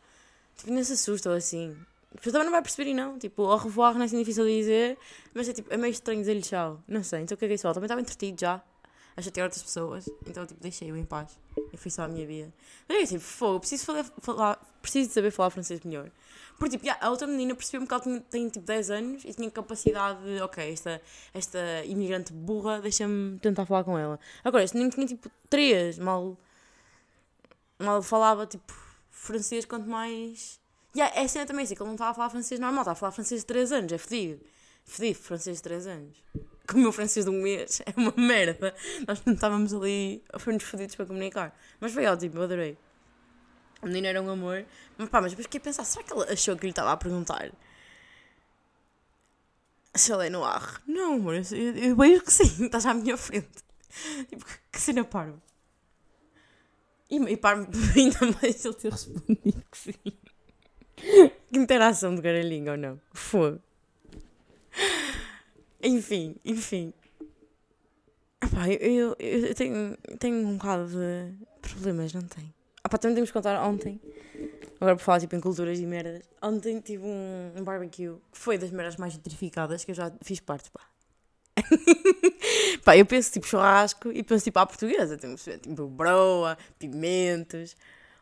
Tipo, 0.56 0.70
não 0.70 0.84
se 0.84 0.92
assusta 0.92 1.30
ou 1.30 1.36
assim. 1.36 1.74
A 2.14 2.18
pessoa 2.18 2.32
também 2.32 2.44
não 2.44 2.52
vai 2.52 2.60
perceber 2.60 2.90
e 2.90 2.94
não. 2.94 3.18
Tipo, 3.18 3.44
ao 3.44 3.56
revoar 3.56 3.94
não 3.94 4.02
é 4.02 4.04
assim 4.04 4.18
difícil 4.18 4.44
de 4.44 4.58
dizer. 4.58 4.98
Mas 5.32 5.48
é 5.48 5.54
tipo, 5.54 5.72
é 5.72 5.78
meio 5.78 5.92
estranho 5.92 6.20
dizer-lhe 6.20 6.42
tchau. 6.42 6.82
Não 6.86 7.02
sei, 7.02 7.20
então 7.22 7.38
caguei 7.38 7.56
só. 7.56 7.72
Também 7.72 7.86
estava 7.86 8.00
entretido 8.02 8.38
já. 8.38 8.62
A 9.16 9.22
chatear 9.22 9.46
outras 9.46 9.62
pessoas. 9.62 10.06
Então, 10.26 10.44
tipo, 10.44 10.60
deixei-o 10.60 10.94
em 10.94 11.04
paz. 11.04 11.38
E 11.72 11.76
fui 11.78 11.90
só 11.90 12.02
a 12.02 12.08
minha 12.08 12.26
vida. 12.26 12.52
Mas 12.86 13.02
é 13.02 13.06
tipo, 13.06 13.20
fogo, 13.24 13.60
preciso, 13.60 13.86
falar, 13.86 14.04
falar, 14.20 14.75
preciso 14.86 15.08
de 15.08 15.14
saber 15.14 15.30
falar 15.30 15.50
francês 15.50 15.80
melhor. 15.80 16.10
Porque, 16.58 16.78
tipo, 16.78 16.96
a 17.00 17.10
outra 17.10 17.26
menina 17.26 17.54
percebeu-me 17.54 17.86
que 17.86 17.92
ela 17.92 18.02
tinha, 18.02 18.20
tem, 18.20 18.48
tipo, 18.48 18.64
10 18.64 18.90
anos 18.90 19.24
e 19.24 19.34
tinha 19.34 19.50
capacidade 19.50 20.22
de, 20.24 20.40
ok, 20.40 20.72
esta, 20.72 21.02
esta 21.34 21.58
imigrante 21.84 22.32
burra, 22.32 22.80
deixa-me 22.80 23.38
tentar 23.40 23.66
falar 23.66 23.84
com 23.84 23.98
ela. 23.98 24.18
Agora, 24.42 24.64
este 24.64 24.74
menino 24.74 24.92
tinha, 24.92 25.06
tipo, 25.06 25.30
3, 25.50 25.98
mal... 25.98 26.36
Mal 27.78 28.02
falava, 28.02 28.46
tipo, 28.46 28.72
francês, 29.10 29.66
quanto 29.66 29.86
mais... 29.88 30.58
E 30.94 30.98
yeah, 30.98 31.20
é 31.20 31.28
cena 31.28 31.44
também 31.44 31.64
assim, 31.64 31.74
que 31.74 31.82
ele 31.82 31.88
não 31.88 31.94
estava 31.94 32.12
a 32.12 32.14
falar 32.14 32.30
francês 32.30 32.58
normal, 32.58 32.80
estava 32.80 32.92
a 32.92 33.00
falar 33.00 33.12
francês 33.12 33.42
de 33.42 33.46
3 33.48 33.72
anos, 33.72 33.92
é 33.92 33.98
fedido. 33.98 34.40
Fedido, 34.82 35.18
francês 35.18 35.58
de 35.58 35.62
3 35.62 35.86
anos. 35.88 36.16
Com 36.66 36.78
o 36.78 36.80
meu 36.80 36.92
francês 36.92 37.26
de 37.26 37.30
um 37.30 37.42
mês, 37.42 37.82
é 37.84 37.92
uma 38.00 38.14
merda. 38.16 38.74
Nós 39.06 39.22
não 39.26 39.34
estávamos 39.34 39.74
ali, 39.74 40.22
fomos 40.38 40.62
fedidos 40.62 40.96
para 40.96 41.04
comunicar. 41.04 41.54
Mas 41.80 41.92
foi 41.92 42.06
ótimo, 42.06 42.38
eu 42.38 42.42
adorei. 42.44 42.78
O 43.82 43.86
menino 43.86 44.06
era 44.06 44.22
um 44.22 44.30
amor. 44.30 44.64
Mas 44.96 45.08
pá, 45.08 45.20
mas 45.20 45.32
depois 45.32 45.46
fiquei 45.46 45.60
a 45.60 45.64
pensar, 45.64 45.84
será 45.84 46.04
que 46.04 46.12
ele 46.12 46.24
achou 46.32 46.56
que 46.56 46.64
lhe 46.64 46.70
estava 46.70 46.92
a 46.92 46.96
perguntar? 46.96 47.52
Se 49.94 50.12
ele 50.12 50.26
é 50.26 50.30
no 50.30 50.44
ar? 50.44 50.82
Não, 50.86 51.14
amor, 51.14 51.34
eu, 51.34 51.76
eu 51.76 51.96
vejo 51.96 52.22
que 52.22 52.32
sim, 52.32 52.64
estás 52.66 52.84
à 52.86 52.94
minha 52.94 53.16
frente. 53.16 53.64
Tipo, 54.28 54.44
que 54.70 54.80
cena 54.80 55.04
parvo. 55.04 55.40
E, 57.10 57.16
e 57.16 57.36
parvo 57.36 57.68
ainda 57.96 58.18
mais 58.40 58.64
ele 58.64 58.74
ter 58.74 58.92
respondido 58.92 59.64
que 59.70 59.78
sim. 59.78 59.94
Que 60.96 61.58
interação 61.58 62.14
de 62.14 62.20
garalhinho 62.20 62.72
ou 62.72 62.76
não? 62.76 63.00
Fogo. 63.12 63.60
Enfim, 65.82 66.36
enfim. 66.44 66.92
Epá, 68.42 68.68
eu, 68.68 69.16
eu, 69.18 69.46
eu 69.48 69.54
tenho, 69.54 69.96
tenho 70.18 70.36
um 70.46 70.56
bocado 70.56 70.88
de 70.88 71.32
problemas, 71.60 72.12
não 72.12 72.22
tenho? 72.22 72.55
Ah 72.86 72.98
também 72.98 73.16
temos 73.16 73.30
que 73.30 73.34
contar 73.34 73.60
ontem. 73.66 74.00
Agora 74.80 74.94
por 74.94 75.02
falar 75.02 75.18
tipo 75.18 75.34
em 75.34 75.40
culturas 75.40 75.76
e 75.80 75.84
merdas. 75.84 76.22
Ontem 76.40 76.80
tive 76.80 77.02
um, 77.02 77.52
um 77.56 77.64
barbecue 77.64 78.14
que 78.30 78.38
foi 78.38 78.56
das 78.56 78.70
merdas 78.70 78.94
mais 78.96 79.12
gentrificadas 79.12 79.84
que 79.84 79.90
eu 79.90 79.94
já 79.96 80.12
fiz 80.22 80.38
parte, 80.38 80.70
pá. 80.70 80.82
pá, 82.84 82.96
eu 82.96 83.04
penso 83.04 83.32
tipo 83.32 83.44
churrasco 83.44 84.12
e 84.12 84.22
penso 84.22 84.44
tipo 84.44 84.60
à 84.60 84.66
portuguesa. 84.66 85.16
Temos 85.16 85.42
tipo 85.42 85.88
broa, 85.88 86.56
pimentos, 86.78 87.76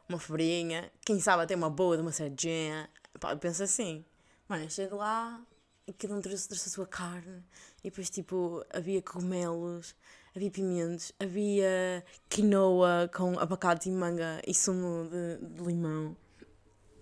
uma 0.09 0.19
febrinha. 0.19 0.91
Quem 1.05 1.21
sabe 1.21 1.43
até 1.43 1.55
uma 1.55 1.69
boa 1.69 1.97
de 1.97 2.03
uma 2.03 2.13
sardinha. 2.13 2.89
Pá, 3.21 3.33
eu 3.33 3.39
penso 3.39 3.63
assim. 3.63 4.03
Mano, 4.49 4.71
chego 4.71 4.97
lá 4.97 5.43
e 5.87 5.93
cada 5.93 6.15
um 6.15 6.23
trouxe, 6.23 6.49
trouxe 6.49 6.71
a 6.71 6.73
sua 6.73 6.87
carne. 6.87 7.45
E 7.81 7.91
depois 7.91 8.09
tipo 8.09 8.65
havia 8.73 9.03
cogumelos 9.03 9.95
havia 10.37 10.51
pimentos, 10.51 11.13
havia 11.21 12.05
quinoa 12.29 13.09
com 13.15 13.39
abacate 13.39 13.89
e 13.89 13.93
manga 13.93 14.41
e 14.47 14.53
sumo 14.53 15.09
de, 15.09 15.47
de 15.47 15.63
limão, 15.63 16.17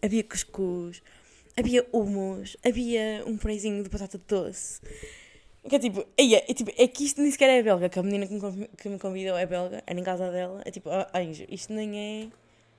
havia 0.02 0.22
cuscuz, 0.22 1.02
havia 1.58 1.86
hummus, 1.92 2.56
havia 2.64 3.22
um 3.26 3.36
purezinho 3.36 3.82
de 3.82 3.88
batata 3.88 4.20
doce. 4.28 4.80
Que 5.68 5.76
é 5.76 5.78
tipo, 5.78 6.00
é, 6.18 6.50
é, 6.50 6.54
tipo, 6.54 6.72
é 6.76 6.88
que 6.88 7.04
isto 7.04 7.22
nem 7.22 7.30
sequer 7.30 7.48
é 7.48 7.62
belga, 7.62 7.88
que 7.88 7.98
a 7.98 8.02
menina 8.02 8.26
que 8.26 8.34
me, 8.34 8.68
que 8.68 8.88
me 8.88 8.98
convidou 8.98 9.38
é 9.38 9.46
belga, 9.46 9.82
era 9.86 9.98
em 9.98 10.02
casa 10.02 10.30
dela, 10.30 10.60
é 10.64 10.70
tipo, 10.70 10.90
ah, 10.90 11.08
anjo, 11.14 11.44
isto 11.48 11.72
nem 11.72 11.98
é. 11.98 12.28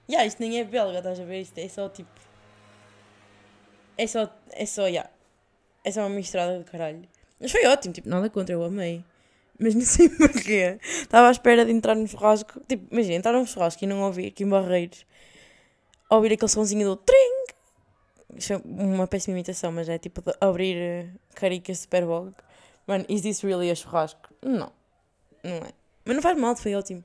Yeah, 0.09 0.27
isto 0.27 0.41
nem 0.41 0.59
é 0.59 0.65
belga, 0.65 0.97
estás 0.97 1.17
a 1.19 1.23
ver? 1.23 1.41
Isto 1.41 1.57
é 1.59 1.69
só 1.69 1.87
tipo. 1.87 2.11
É 3.97 4.05
só. 4.05 4.29
É 4.51 4.65
só, 4.65 4.85
yeah. 4.85 5.09
É 5.85 5.91
só 5.91 6.01
uma 6.01 6.09
misturada 6.09 6.59
de 6.59 6.65
caralho. 6.65 7.07
Mas 7.39 7.51
foi 7.51 7.65
ótimo, 7.65 7.93
tipo, 7.93 8.09
nada 8.09 8.29
contra, 8.29 8.53
eu 8.53 8.63
amei. 8.63 9.03
Mas 9.59 9.75
não 9.75 9.81
sei 9.81 10.09
porquê. 10.09 10.77
Estava 10.81 11.27
à 11.27 11.31
espera 11.31 11.65
de 11.65 11.71
entrar 11.71 11.95
no 11.95 12.07
churrasco. 12.07 12.59
Tipo, 12.67 12.87
imagina, 12.91 13.15
entrar 13.15 13.33
num 13.33 13.45
churrasco 13.45 13.83
e 13.83 13.87
não 13.87 14.01
ouvir 14.01 14.27
aqui 14.27 14.43
em 14.43 14.49
Barreiros. 14.49 15.05
Ouvir 16.09 16.33
aquele 16.33 16.49
sonzinho 16.49 16.87
do 16.87 16.95
tring. 16.95 17.43
Isto 18.35 18.53
é 18.53 18.61
uma 18.65 19.07
péssima 19.07 19.37
imitação, 19.37 19.71
mas 19.71 19.87
é 19.87 19.97
tipo 19.97 20.21
de 20.21 20.33
abrir 20.41 21.05
uh, 21.05 21.19
Carica 21.35 21.73
Superbog. 21.73 22.33
Mano, 22.87 23.05
is 23.07 23.21
this 23.21 23.41
really 23.41 23.69
a 23.69 23.75
churrasco? 23.75 24.29
Não. 24.41 24.71
Não 25.43 25.57
é. 25.57 25.71
Mas 26.05 26.15
não 26.15 26.21
faz 26.21 26.37
mal, 26.37 26.55
foi 26.55 26.75
ótimo. 26.75 27.03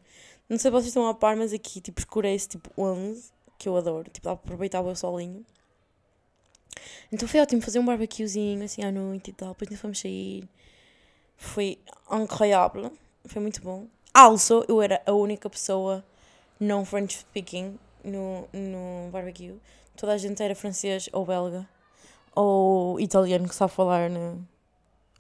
Não 0.49 0.57
sei 0.57 0.71
se 0.71 0.71
vocês 0.71 0.87
estão 0.89 1.07
a 1.07 1.15
par, 1.15 1.37
mas 1.37 1.53
aqui 1.53 1.81
tipo 1.81 2.01
escurece 2.01 2.49
tipo 2.49 2.71
11, 2.77 3.31
que 3.59 3.69
eu 3.69 3.77
adoro. 3.77 4.11
Tipo, 4.11 4.31
aproveitar 4.31 4.81
o 4.81 4.95
solinho. 4.97 5.45
Então 7.13 7.29
foi 7.29 7.41
ótimo 7.41 7.61
fazer 7.61 7.79
um 7.79 7.85
barbecuezinho 7.85 8.65
assim 8.65 8.83
à 8.83 8.91
noite 8.91 9.31
e 9.31 9.33
tal. 9.33 9.51
Depois 9.51 9.69
ainda 9.71 9.81
fomos 9.81 10.01
sair. 10.01 10.49
Foi 11.39 11.79
incrível. 12.11 12.93
Foi 13.25 13.41
muito 13.41 13.63
bom. 13.63 13.87
Also, 14.13 14.65
eu 14.69 14.83
era 14.83 15.01
a 15.07 15.13
única 15.13 15.49
pessoa 15.49 16.05
não 16.59 16.85
French 16.85 17.19
speaking 17.19 17.79
no, 18.05 18.49
no 18.53 19.11
barbecue. 19.11 19.55
Toda 19.97 20.13
a 20.13 20.19
gente 20.19 20.43
era 20.43 20.55
francês 20.55 21.09
ou 21.13 21.25
belga 21.25 21.67
ou 22.35 23.01
italiano 23.01 23.49
que 23.49 23.55
sabe 23.55 23.73
falar. 23.73 24.11
No... 24.11 24.47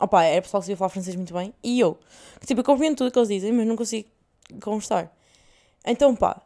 Opa, 0.00 0.24
era 0.24 0.42
pessoal 0.42 0.60
que 0.60 0.66
sabia 0.66 0.76
falar 0.76 0.88
francês 0.88 1.16
muito 1.16 1.32
bem. 1.32 1.54
E 1.62 1.78
eu, 1.80 1.98
que 2.40 2.46
tipo, 2.46 2.60
eu 2.60 2.64
compreendo 2.64 2.96
tudo 2.96 3.10
que 3.10 3.18
eles 3.18 3.28
dizem, 3.28 3.52
mas 3.52 3.66
não 3.66 3.76
consigo 3.76 4.08
conversar. 4.60 5.12
Então, 5.84 6.14
pá, 6.14 6.42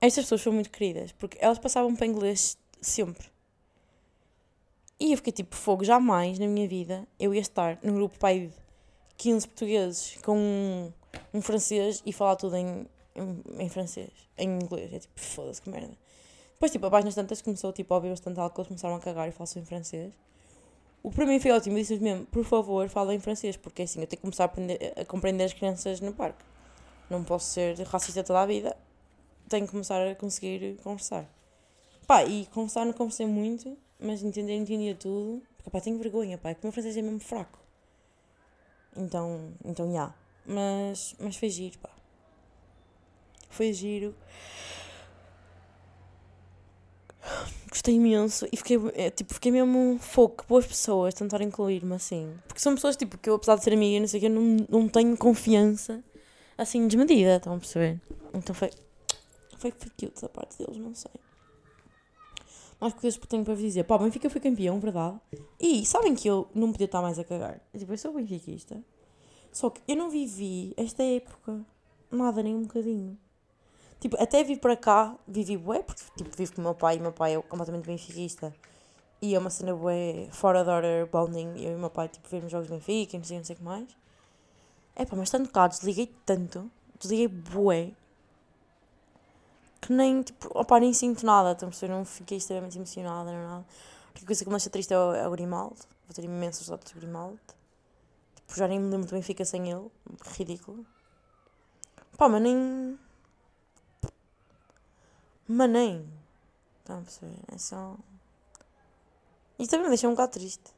estas 0.00 0.24
pessoas 0.24 0.42
foram 0.42 0.54
muito 0.54 0.70
queridas 0.70 1.12
porque 1.12 1.38
elas 1.40 1.58
passavam 1.58 1.94
para 1.96 2.06
inglês 2.06 2.58
sempre. 2.80 3.26
E 4.98 5.12
eu 5.12 5.16
fiquei 5.16 5.32
tipo, 5.32 5.54
fogo, 5.54 5.84
jamais 5.84 6.38
na 6.38 6.46
minha 6.46 6.66
vida 6.68 7.06
eu 7.18 7.34
ia 7.34 7.40
estar 7.40 7.78
num 7.82 7.94
grupo 7.94 8.18
pai 8.18 8.50
15 9.16 9.46
portugueses 9.48 10.18
com 10.22 10.36
um, 10.36 10.92
um 11.34 11.40
francês 11.40 12.02
e 12.04 12.12
falar 12.12 12.36
tudo 12.36 12.56
em, 12.56 12.86
em, 13.14 13.42
em, 13.58 13.68
francês, 13.68 14.10
em 14.36 14.48
inglês. 14.48 14.92
É 14.92 14.98
tipo, 14.98 15.20
foda-se 15.20 15.60
que 15.60 15.70
merda. 15.70 15.96
Depois, 16.52 16.72
tipo, 16.72 16.86
a 16.86 16.90
páginas 16.90 17.14
tantas 17.14 17.42
começou 17.42 17.72
tipo, 17.72 17.92
a 17.92 17.96
ouvir 17.96 18.10
bastante 18.10 18.40
álcool, 18.40 18.62
eles 18.62 18.68
começaram 18.68 18.94
a 18.94 19.00
cagar 19.00 19.28
e 19.28 19.32
falam 19.32 19.50
em 19.56 19.64
francês. 19.64 20.12
O 21.02 21.10
para 21.10 21.26
mim 21.26 21.38
foi 21.38 21.52
ótimo, 21.52 21.76
disse 21.76 21.98
mesmo, 21.98 22.26
por 22.26 22.44
favor, 22.44 22.88
fala 22.88 23.14
em 23.14 23.20
francês, 23.20 23.56
porque 23.56 23.82
assim 23.82 24.00
eu 24.00 24.06
tenho 24.06 24.18
que 24.18 24.22
começar 24.22 24.44
a, 24.44 24.46
aprender, 24.46 24.92
a 24.96 25.04
compreender 25.04 25.44
as 25.44 25.52
crianças 25.52 26.00
no 26.00 26.12
parque. 26.12 26.44
Não 27.08 27.22
posso 27.22 27.50
ser 27.50 27.78
racista 27.82 28.24
toda 28.24 28.40
a 28.42 28.46
vida, 28.46 28.76
tenho 29.48 29.66
que 29.66 29.70
começar 29.70 30.04
a 30.04 30.14
conseguir 30.14 30.76
conversar. 30.82 31.24
Pá, 32.06 32.24
e 32.24 32.46
conversar 32.46 32.84
não 32.84 32.92
conversei 32.92 33.26
muito, 33.26 33.76
mas 34.00 34.22
entender, 34.22 34.54
entendia 34.54 34.94
tudo. 34.94 35.42
Porque, 35.56 35.70
pá, 35.70 35.80
tenho 35.80 35.98
vergonha, 35.98 36.38
pá, 36.38 36.50
porque 36.50 36.66
o 36.66 36.68
meu 36.68 36.72
francês 36.72 36.96
é 36.96 37.02
mesmo 37.02 37.20
fraco. 37.20 37.65
Então, 38.96 39.52
então, 39.64 39.86
já. 39.86 39.92
Yeah. 39.92 40.14
Mas, 40.46 41.14
mas 41.18 41.36
foi 41.36 41.50
giro, 41.50 41.78
pá. 41.78 41.90
Foi 43.50 43.72
giro. 43.72 44.14
Gostei 47.68 47.96
imenso 47.96 48.46
e 48.52 48.56
fiquei, 48.56 48.78
é, 48.94 49.10
tipo, 49.10 49.34
fiquei 49.34 49.50
mesmo 49.50 49.98
foco, 50.00 50.44
boas 50.48 50.66
pessoas 50.66 51.12
tentarem 51.14 51.48
incluir-me 51.48 51.94
assim. 51.94 52.32
Porque 52.46 52.60
são 52.60 52.74
pessoas 52.74 52.96
tipo, 52.96 53.18
que 53.18 53.28
eu, 53.28 53.34
apesar 53.34 53.56
de 53.56 53.64
ser 53.64 53.72
amiga, 53.72 54.00
não 54.00 54.06
sei 54.06 54.18
o 54.18 54.22
que, 54.22 54.28
não, 54.28 54.66
não 54.68 54.88
tenho 54.88 55.16
confiança 55.16 56.02
assim 56.56 56.86
desmedida, 56.86 57.36
estão 57.36 57.54
a 57.54 57.58
perceber? 57.58 58.00
Então 58.32 58.54
foi, 58.54 58.70
foi, 59.58 59.72
foi 59.72 59.90
cute 59.90 60.22
da 60.22 60.28
parte 60.28 60.56
deles, 60.58 60.78
não 60.78 60.94
sei 60.94 61.10
coisas 62.78 63.18
que 63.18 63.26
tenho 63.26 63.44
para 63.44 63.54
vos 63.54 63.62
dizer. 63.62 63.84
Pá, 63.84 63.96
o 63.96 63.98
Benfica 63.98 64.28
foi 64.28 64.40
campeão, 64.40 64.78
verdade? 64.78 65.18
E 65.58 65.84
sabem 65.86 66.14
que 66.14 66.28
eu 66.28 66.48
não 66.54 66.72
podia 66.72 66.84
estar 66.84 67.00
mais 67.00 67.18
a 67.18 67.24
cagar. 67.24 67.60
Tipo, 67.76 67.92
eu 67.92 67.98
sou 67.98 68.12
benfiquista. 68.12 68.82
Só 69.50 69.70
que 69.70 69.80
eu 69.88 69.96
não 69.96 70.10
vivi 70.10 70.74
esta 70.76 71.02
época. 71.02 71.64
Nada, 72.10 72.42
nem 72.42 72.54
um 72.54 72.62
bocadinho. 72.62 73.18
Tipo, 73.98 74.22
até 74.22 74.44
vir 74.44 74.58
para 74.58 74.76
cá, 74.76 75.16
vivi 75.26 75.56
bué, 75.56 75.82
porque 75.82 76.02
tipo, 76.16 76.36
vivo 76.36 76.54
com 76.54 76.60
o 76.60 76.64
meu 76.64 76.74
pai 76.74 76.96
e 76.96 76.98
o 76.98 77.02
meu 77.02 77.12
pai 77.12 77.34
é 77.34 77.42
completamente 77.42 77.86
benfiquista. 77.86 78.54
E 79.22 79.34
é 79.34 79.38
uma 79.38 79.48
cena 79.48 79.74
bué 79.74 80.28
fora 80.30 80.62
da 80.62 80.74
hora 80.76 81.08
bonding. 81.10 81.54
Eu 81.56 81.72
e 81.72 81.74
o 81.74 81.78
meu 81.78 81.88
pai, 81.90 82.08
tipo, 82.08 82.28
vemos 82.28 82.52
jogos 82.52 82.68
de 82.68 82.74
Benfica 82.74 83.16
e 83.16 83.18
não 83.18 83.24
sei, 83.24 83.38
não 83.38 83.44
sei 83.44 83.54
o 83.54 83.58
que 83.58 83.64
mais. 83.64 83.88
É 84.94 85.06
pá, 85.06 85.16
mas 85.16 85.30
tanto 85.30 85.50
cá, 85.50 85.66
desliguei 85.66 86.14
tanto. 86.26 86.70
Desliguei 86.98 87.28
bué 87.28 87.92
que 89.80 89.92
nem, 89.92 90.22
tipo, 90.22 90.48
opa, 90.58 90.80
nem 90.80 90.92
sinto 90.92 91.24
nada, 91.24 91.52
então, 91.52 91.70
eu 91.82 91.88
não 91.88 92.04
fiquei 92.04 92.38
extremamente 92.38 92.76
emocionada, 92.76 93.32
não 93.32 93.42
nada. 93.42 93.64
A 93.64 94.10
única 94.10 94.26
coisa 94.26 94.44
que 94.44 94.50
me 94.50 94.56
deixa 94.56 94.70
triste 94.70 94.92
é 94.92 94.98
o, 94.98 95.12
é 95.12 95.28
o 95.28 95.30
Grimaldo, 95.30 95.76
vou 96.06 96.14
ter 96.14 96.24
imensas 96.24 96.66
saudades 96.66 96.92
do 96.92 96.98
Grimaldo. 96.98 97.38
Tipo, 98.34 98.56
já 98.56 98.68
nem 98.68 98.78
me 98.80 98.90
lembro 98.90 99.10
bem 99.10 99.22
fica 99.22 99.44
sem 99.44 99.70
ele, 99.70 99.90
ridículo. 100.36 100.86
Pá, 102.16 102.28
mas 102.28 102.42
nem... 102.42 102.98
Mas 105.48 105.70
nem... 105.70 106.08
Estão 106.78 106.98
a 106.98 107.02
perceber? 107.02 107.38
É 107.52 107.58
só... 107.58 107.96
Isto 109.58 109.70
também 109.70 109.84
me 109.86 109.90
deixa 109.90 110.08
um 110.08 110.12
bocado 110.12 110.32
triste. 110.32 110.72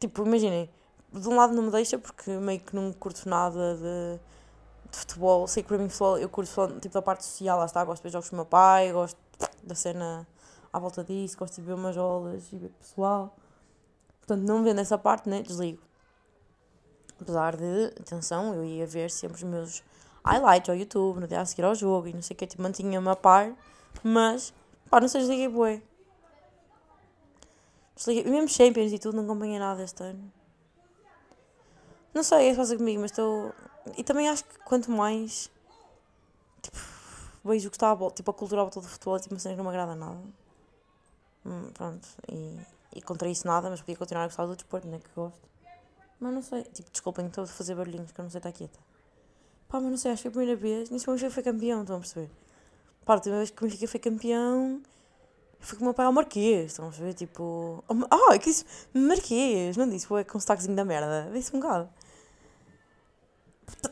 Tipo, 0.00 0.26
imaginem, 0.26 0.68
de 1.12 1.28
um 1.28 1.36
lado 1.36 1.54
não 1.54 1.64
me 1.64 1.70
deixa 1.70 1.98
porque 1.98 2.30
meio 2.30 2.60
que 2.60 2.74
não 2.74 2.92
curto 2.92 3.28
nada 3.28 3.76
de 3.76 4.20
de 4.92 4.98
futebol, 4.98 5.48
sei 5.48 5.62
que 5.62 5.68
para 5.68 5.78
mim 5.78 5.88
futebol, 5.88 6.18
eu 6.18 6.28
curto 6.28 6.50
futebol, 6.50 6.80
tipo 6.80 6.94
da 6.94 7.02
parte 7.02 7.24
social, 7.24 7.58
lá 7.58 7.64
está, 7.64 7.82
gosto 7.82 8.02
de 8.02 8.08
ver 8.08 8.12
jogos 8.12 8.28
com 8.28 8.36
o 8.36 8.38
meu 8.38 8.46
pai, 8.46 8.92
gosto 8.92 9.18
da 9.62 9.74
cena 9.74 10.26
à 10.72 10.78
volta 10.78 11.02
disso, 11.02 11.36
gosto 11.38 11.56
de 11.56 11.62
ver 11.62 11.72
umas 11.72 11.96
olas 11.96 12.52
e 12.52 12.58
ver 12.58 12.68
pessoal. 12.78 13.34
Portanto, 14.20 14.46
não 14.46 14.62
vendo 14.62 14.80
essa 14.80 14.98
parte, 14.98 15.28
né, 15.28 15.42
desligo. 15.42 15.82
Apesar 17.20 17.56
de, 17.56 17.86
atenção, 18.00 18.54
eu 18.54 18.64
ia 18.64 18.86
ver 18.86 19.10
sempre 19.10 19.36
os 19.36 19.42
meus 19.42 19.82
highlights 20.24 20.68
ao 20.68 20.76
YouTube, 20.76 21.20
no 21.20 21.26
dia 21.26 21.40
a 21.40 21.46
seguir 21.46 21.64
ao 21.64 21.74
jogo 21.74 22.08
e 22.08 22.12
não 22.12 22.22
sei 22.22 22.34
o 22.34 22.38
que, 22.38 22.46
tipo, 22.46 22.62
mantinha-me 22.62 23.08
a 23.08 23.16
par, 23.16 23.52
mas, 24.02 24.52
pá, 24.90 25.00
não 25.00 25.08
sei, 25.08 25.22
desliguei 25.22 25.48
bué. 25.48 25.82
Desliguei, 27.96 28.30
mesmo 28.30 28.48
Champions 28.48 28.92
e 28.92 28.98
tudo, 28.98 29.16
não 29.16 29.24
acompanhei 29.24 29.58
nada 29.58 29.82
este 29.82 30.02
ano. 30.02 30.32
Não 32.12 32.22
sei, 32.22 32.48
é 32.48 32.54
só 32.54 32.76
comigo, 32.76 33.00
mas 33.00 33.10
estou 33.10 33.54
e 33.96 34.04
também 34.04 34.28
acho 34.28 34.44
que 34.44 34.58
quanto 34.60 34.90
mais 34.90 35.50
tipo, 36.62 36.78
vejo 37.44 37.68
o 37.68 37.70
que 37.70 37.76
está 37.76 37.90
a 37.90 37.94
volta, 37.94 38.16
tipo 38.16 38.30
a 38.30 38.34
cultura 38.34 38.60
à 38.60 38.64
volta 38.64 38.80
do 38.80 38.88
futebol, 38.88 39.18
tipo, 39.18 39.34
não 39.34 39.64
me 39.64 39.68
agrada 39.68 39.94
nada. 39.94 40.20
Hum, 41.44 41.70
pronto, 41.74 42.08
e, 42.30 42.58
e 42.94 43.02
contra 43.02 43.28
isso 43.28 43.46
nada, 43.46 43.68
mas 43.68 43.80
podia 43.80 43.96
continuar 43.96 44.24
a 44.24 44.26
gostar 44.26 44.46
do 44.46 44.54
desporto, 44.54 44.86
né, 44.86 45.00
que 45.02 45.10
gosto. 45.14 45.40
Mas 46.20 46.32
não 46.32 46.42
sei, 46.42 46.62
tipo, 46.62 46.90
desculpem, 46.90 47.26
estou 47.26 47.44
a 47.44 47.46
fazer 47.46 47.74
barulhinhos 47.74 48.12
que 48.12 48.20
eu 48.20 48.22
não 48.22 48.30
sei 48.30 48.38
estar 48.38 48.52
quieta. 48.52 48.78
Pá, 49.68 49.80
mas 49.80 49.90
não 49.90 49.96
sei, 49.96 50.12
acho 50.12 50.22
que 50.22 50.28
a 50.28 50.30
primeira 50.30 50.54
vez, 50.54 50.88
nisso 50.90 51.10
o 51.10 51.14
Benfica 51.14 51.32
foi 51.32 51.42
campeão, 51.42 51.80
estão 51.80 51.96
a 51.96 51.98
perceber? 51.98 52.30
Pá, 53.04 53.14
a 53.14 53.16
última 53.16 53.36
vez 53.36 53.50
que 53.50 53.64
o 53.64 53.66
Benfica 53.66 53.88
foi 53.88 53.98
campeão, 53.98 54.80
foi 55.58 55.78
com 55.78 55.84
o 55.84 55.86
meu 55.86 55.94
pai 55.94 56.06
ao 56.06 56.12
Marquês, 56.12 56.72
estão 56.72 56.86
a 56.86 56.90
ver, 56.90 57.14
tipo... 57.14 57.82
Ah, 58.10 58.38
que 58.38 58.50
isso, 58.50 58.64
Marquês, 58.94 59.76
não 59.76 59.88
disse, 59.88 60.06
foi 60.06 60.24
com 60.24 60.38
o 60.38 60.40
sotaquezinho 60.40 60.76
da 60.76 60.84
merda, 60.84 61.28
disse 61.32 61.56
um 61.56 61.58
bocado. 61.58 61.88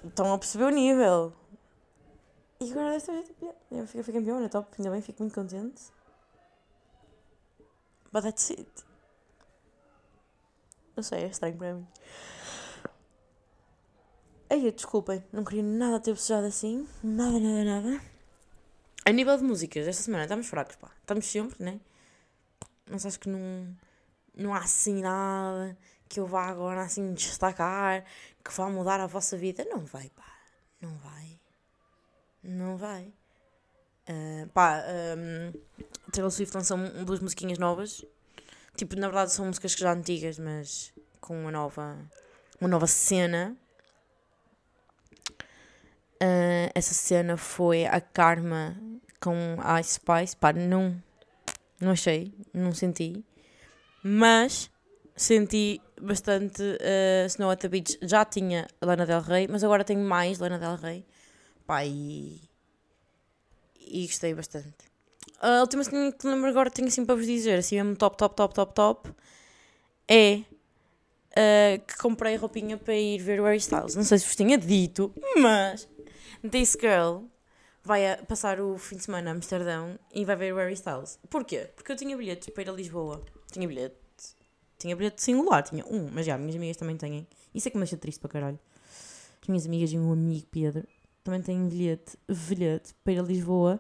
Estão 0.04 0.32
a 0.32 0.38
perceber 0.38 0.64
o 0.64 0.70
nível. 0.70 1.32
E 2.60 2.70
agora 2.72 2.90
desta 2.90 3.12
vez, 3.12 3.32
eu 3.70 3.86
fiquei 3.86 4.14
campeão, 4.14 4.44
é 4.44 4.48
top, 4.48 4.68
ainda 4.78 4.90
bem, 4.90 5.00
fico 5.00 5.22
muito 5.22 5.34
contente. 5.34 5.82
But 8.12 8.24
that's 8.24 8.50
it. 8.50 8.70
Não 10.96 11.02
sei, 11.02 11.24
é 11.24 11.26
estranho 11.28 11.56
para 11.56 11.74
mim. 11.74 11.86
Aí, 14.50 14.70
desculpem, 14.72 15.24
não 15.32 15.44
queria 15.44 15.62
nada 15.62 16.00
ter 16.00 16.12
bocejado 16.12 16.46
assim. 16.46 16.86
Nada, 17.02 17.38
nada, 17.38 17.64
nada. 17.64 18.02
A 19.06 19.12
nível 19.12 19.36
de 19.36 19.44
músicas, 19.44 19.86
esta 19.86 20.02
semana 20.02 20.24
estamos 20.24 20.48
fracos, 20.48 20.76
pá. 20.76 20.90
Estamos 21.00 21.24
sempre, 21.26 21.64
né? 21.64 21.80
Mas 22.90 23.06
acho 23.06 23.18
que 23.20 23.28
não, 23.28 23.74
não 24.36 24.52
há 24.52 24.58
assim 24.58 25.00
nada 25.00 25.78
que 26.08 26.18
eu 26.18 26.26
vá 26.26 26.46
agora 26.48 26.82
assim 26.82 27.14
destacar, 27.14 28.04
que 28.44 28.52
vá 28.52 28.68
mudar 28.68 29.00
a 29.00 29.06
vossa 29.06 29.36
vida. 29.36 29.64
Não 29.64 29.84
vai, 29.84 30.10
pá. 30.10 30.32
Não 30.80 30.96
vai. 30.98 31.40
Não 32.42 32.76
vai. 32.76 33.12
Uh, 34.08 34.48
pá, 34.48 34.82
um, 35.16 35.52
Taylor 36.10 36.30
Swift 36.30 36.56
lançou 36.56 36.78
duas 37.04 37.20
musiquinhas 37.20 37.58
novas. 37.58 38.04
Tipo, 38.76 38.96
na 38.96 39.08
verdade 39.08 39.32
são 39.32 39.46
músicas 39.46 39.74
que 39.74 39.82
já 39.82 39.92
antigas, 39.92 40.38
mas 40.38 40.92
com 41.20 41.40
uma 41.42 41.50
nova, 41.50 41.98
uma 42.60 42.68
nova 42.68 42.86
cena. 42.86 43.56
Uh, 46.22 46.70
essa 46.74 46.94
cena 46.94 47.36
foi 47.36 47.86
a 47.86 48.00
Karma 48.00 48.76
com 49.20 49.56
a 49.62 49.80
Ice 49.80 49.94
Spice. 49.94 50.36
Pá, 50.36 50.52
não, 50.52 51.00
não 51.80 51.92
achei, 51.92 52.34
não 52.52 52.72
senti. 52.72 53.24
Mas 54.02 54.70
senti 55.14 55.80
bastante 56.00 56.62
uh, 56.62 57.26
Snow 57.26 57.50
at 57.50 57.60
the 57.60 57.68
Beach. 57.68 57.98
Já 58.02 58.24
tinha 58.24 58.66
Lana 58.80 59.06
Del 59.06 59.20
Rey, 59.20 59.46
mas 59.48 59.64
agora 59.64 59.84
tenho 59.84 60.00
mais 60.00 60.38
Lana 60.38 60.58
Del 60.58 60.76
Rey. 60.76 61.06
Pá, 61.66 61.84
e, 61.84 62.40
e 63.78 64.06
gostei 64.06 64.34
bastante. 64.34 64.90
A 65.40 65.60
última 65.60 65.82
cena 65.84 66.12
que 66.12 66.26
lembro 66.26 66.50
agora 66.50 66.70
tenho 66.70 66.88
assim 66.88 67.04
para 67.04 67.14
vos 67.14 67.26
dizer, 67.26 67.58
assim 67.58 67.76
mesmo 67.76 67.96
top, 67.96 68.16
top, 68.16 68.34
top, 68.34 68.54
top, 68.54 68.74
top, 68.74 69.10
é 70.06 70.42
uh, 71.30 71.86
que 71.86 71.96
comprei 71.98 72.36
roupinha 72.36 72.76
para 72.76 72.94
ir 72.94 73.18
ver 73.18 73.40
o 73.40 73.44
Harry 73.44 73.58
Styles. 73.58 73.94
Não 73.94 74.04
sei 74.04 74.18
se 74.18 74.26
vos 74.26 74.36
tinha 74.36 74.58
dito, 74.58 75.12
mas 75.36 75.88
This 76.48 76.76
Girl 76.80 77.24
vai 77.82 78.16
passar 78.28 78.60
o 78.60 78.76
fim 78.76 78.96
de 78.96 79.04
semana 79.04 79.30
a 79.30 79.32
Amsterdão 79.32 79.98
e 80.12 80.24
vai 80.24 80.36
ver 80.36 80.52
o 80.52 80.56
Harry 80.56 80.74
Styles. 80.74 81.18
Porquê? 81.28 81.70
Porque 81.74 81.92
eu 81.92 81.96
tinha 81.96 82.16
bilhetes 82.16 82.50
para 82.50 82.62
ir 82.62 82.70
a 82.70 82.72
Lisboa. 82.72 83.24
Tinha 83.50 83.66
bilhete. 83.66 83.99
Tinha 84.80 84.96
bilhete 84.96 85.22
singular, 85.22 85.62
tinha 85.62 85.84
um, 85.84 86.08
mas 86.10 86.24
já, 86.24 86.38
minhas 86.38 86.56
amigas 86.56 86.76
também 86.78 86.96
têm. 86.96 87.28
Isso 87.54 87.68
é 87.68 87.70
que 87.70 87.76
me 87.76 87.82
deixa 87.82 87.98
triste 87.98 88.18
para 88.18 88.30
caralho. 88.30 88.58
As 89.42 89.46
minhas 89.46 89.66
amigas 89.66 89.92
e 89.92 89.98
o 89.98 90.00
meu 90.00 90.12
amigo 90.14 90.46
Pedro 90.50 90.88
também 91.22 91.42
têm 91.42 91.68
bilhete, 91.68 92.16
bilhete 92.48 92.94
para 93.04 93.12
ir 93.12 93.18
a 93.18 93.22
Lisboa. 93.22 93.78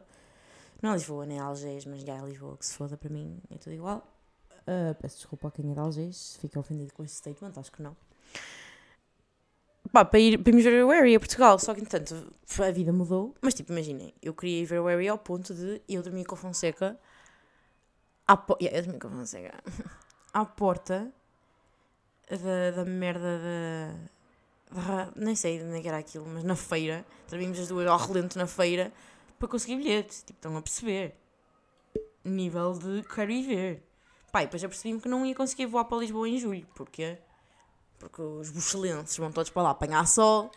Não 0.82 0.90
é 0.90 0.92
Lisboa, 0.92 1.24
nem 1.24 1.38
Algés, 1.38 1.86
mas 1.86 2.02
já 2.02 2.16
é 2.16 2.20
Lisboa, 2.20 2.54
que 2.58 2.66
se 2.66 2.74
foda 2.74 2.98
para 2.98 3.08
mim, 3.08 3.40
é 3.50 3.56
tudo 3.56 3.72
igual. 3.72 4.06
Uh, 4.60 4.94
peço 5.00 5.16
desculpa 5.16 5.48
a 5.48 5.50
quem 5.50 5.70
é 5.70 5.72
de 5.72 5.80
Algés, 5.80 6.16
se 6.16 6.38
fica 6.38 6.60
ofendido 6.60 6.92
com 6.92 7.02
esse 7.02 7.14
statement, 7.14 7.52
acho 7.56 7.72
que 7.72 7.82
não. 7.82 7.96
Para, 9.90 10.18
ir, 10.18 10.36
para 10.36 10.50
irmos 10.50 10.64
ver 10.64 10.84
o 10.84 10.90
Harry 10.90 11.14
a 11.14 11.18
Portugal, 11.18 11.58
só 11.58 11.72
que 11.72 11.80
entretanto 11.80 12.30
a 12.62 12.70
vida 12.70 12.92
mudou. 12.92 13.34
Mas 13.40 13.54
tipo, 13.54 13.72
imaginem, 13.72 14.12
eu 14.22 14.34
queria 14.34 14.60
ir 14.60 14.66
ver 14.66 14.80
o 14.80 14.86
Harry 14.86 15.08
ao 15.08 15.16
ponto 15.16 15.54
de 15.54 15.80
eu 15.88 16.02
dormir 16.02 16.26
com 16.26 16.34
a 16.34 16.38
Fonseca. 16.38 16.98
À 18.26 18.36
po... 18.36 18.58
yeah, 18.60 18.78
eu 18.78 18.84
dormi 18.84 19.00
com 19.00 19.08
a 19.08 19.10
Fonseca. 19.10 19.54
à 20.32 20.44
porta 20.44 21.12
da, 22.28 22.70
da 22.76 22.84
merda 22.84 23.38
da, 23.38 24.80
da, 24.80 25.12
Nem 25.16 25.34
sei 25.34 25.62
onde 25.62 25.80
é 25.80 25.88
era 25.88 25.98
aquilo, 25.98 26.26
mas 26.26 26.44
na 26.44 26.56
feira. 26.56 27.04
Dormimos 27.28 27.58
as 27.58 27.68
duas 27.68 27.86
ao 27.86 27.98
relento 27.98 28.38
na 28.38 28.46
feira 28.46 28.92
para 29.38 29.48
conseguir 29.48 29.76
bilhetes. 29.76 30.22
Tipo, 30.22 30.38
estão 30.38 30.56
a 30.56 30.62
perceber. 30.62 31.16
Nível 32.24 32.74
de 32.74 33.02
quero 33.02 33.30
ir 33.30 33.46
ver. 33.46 33.82
E 34.34 34.40
depois 34.42 34.62
já 34.62 34.68
percebi-me 34.68 35.00
que 35.00 35.08
não 35.08 35.26
ia 35.26 35.34
conseguir 35.34 35.66
voar 35.66 35.84
para 35.84 35.98
Lisboa 35.98 36.28
em 36.28 36.38
julho. 36.38 36.66
Porquê? 36.74 37.18
Porque 37.98 38.22
os 38.22 38.50
buchelenses 38.50 39.16
vão 39.16 39.32
todos 39.32 39.50
para 39.50 39.62
lá 39.62 39.70
apanhar 39.70 40.06
sol 40.06 40.50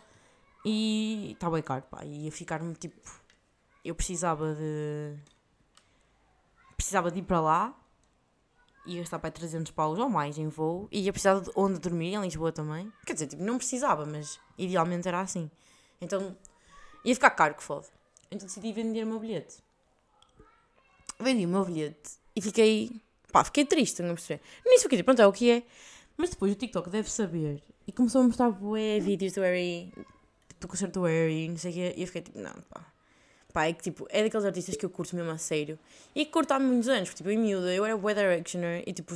e 0.64 1.32
está 1.32 1.50
bem 1.50 1.62
caro, 1.62 1.82
pá. 1.90 2.04
Ia 2.04 2.30
ficar-me 2.30 2.74
tipo. 2.74 2.96
Eu 3.84 3.94
precisava 3.94 4.54
de. 4.54 5.16
Precisava 6.76 7.10
de 7.10 7.18
ir 7.18 7.22
para 7.22 7.40
lá 7.40 7.83
ia 8.86 9.00
gastar 9.00 9.18
para 9.18 9.30
300 9.30 9.72
paus 9.72 9.98
ou 9.98 10.08
mais 10.08 10.38
em 10.38 10.48
voo 10.48 10.88
e 10.90 11.02
ia 11.02 11.12
precisar 11.12 11.40
de 11.40 11.50
onde 11.54 11.78
dormir, 11.78 12.14
em 12.14 12.20
Lisboa 12.20 12.52
também. 12.52 12.92
Quer 13.06 13.14
dizer, 13.14 13.26
tipo, 13.28 13.42
não 13.42 13.56
precisava, 13.56 14.04
mas 14.04 14.38
idealmente 14.58 15.08
era 15.08 15.20
assim. 15.20 15.50
Então 16.00 16.36
ia 17.04 17.14
ficar 17.14 17.30
caro 17.30 17.54
que 17.54 17.62
foda. 17.62 17.86
Então 18.30 18.46
decidi 18.46 18.72
vender 18.72 19.04
o 19.04 19.06
meu 19.06 19.18
bilhete. 19.18 19.58
Vendi 21.20 21.46
o 21.46 21.48
meu 21.48 21.64
bilhete 21.64 22.12
e 22.34 22.40
fiquei. 22.40 23.00
pá, 23.32 23.44
fiquei 23.44 23.64
triste, 23.64 24.02
não 24.02 24.14
perceber. 24.14 24.42
Nem 24.64 24.78
sei 24.78 24.86
o 24.86 24.90
que 24.90 25.02
pronto, 25.02 25.22
é 25.22 25.26
o 25.26 25.32
que 25.32 25.50
é. 25.50 25.62
Mas 26.16 26.30
depois 26.30 26.52
o 26.52 26.54
TikTok 26.54 26.90
deve 26.90 27.10
saber 27.10 27.62
e 27.86 27.92
começou 27.92 28.20
a 28.20 28.24
mostrar 28.24 28.50
bué 28.50 29.00
vídeos 29.00 29.32
do 29.32 29.40
Harry, 29.40 29.92
do 30.60 30.68
concerto 30.68 31.00
do 31.00 31.06
Harry, 31.06 31.48
não 31.48 31.56
sei 31.56 31.70
o 31.70 31.74
que, 31.74 31.94
e 31.96 32.00
eu 32.02 32.06
fiquei 32.06 32.22
tipo, 32.22 32.38
não, 32.38 32.54
pá 32.70 32.93
É 33.62 33.72
que 33.72 33.82
tipo, 33.82 34.06
é 34.10 34.22
daqueles 34.22 34.44
artistas 34.44 34.76
que 34.76 34.84
eu 34.84 34.90
curto 34.90 35.14
mesmo 35.14 35.30
a 35.30 35.38
sério. 35.38 35.78
E 36.14 36.24
que 36.24 36.32
curto 36.32 36.52
há 36.52 36.58
muitos 36.58 36.88
anos, 36.88 37.08
porque 37.08 37.18
tipo, 37.18 37.30
em 37.30 37.38
miúda 37.38 37.72
eu 37.72 37.84
era 37.84 37.96
Weather 37.96 38.28
Directioner 38.30 38.82
e 38.86 38.92
tipo, 38.92 39.14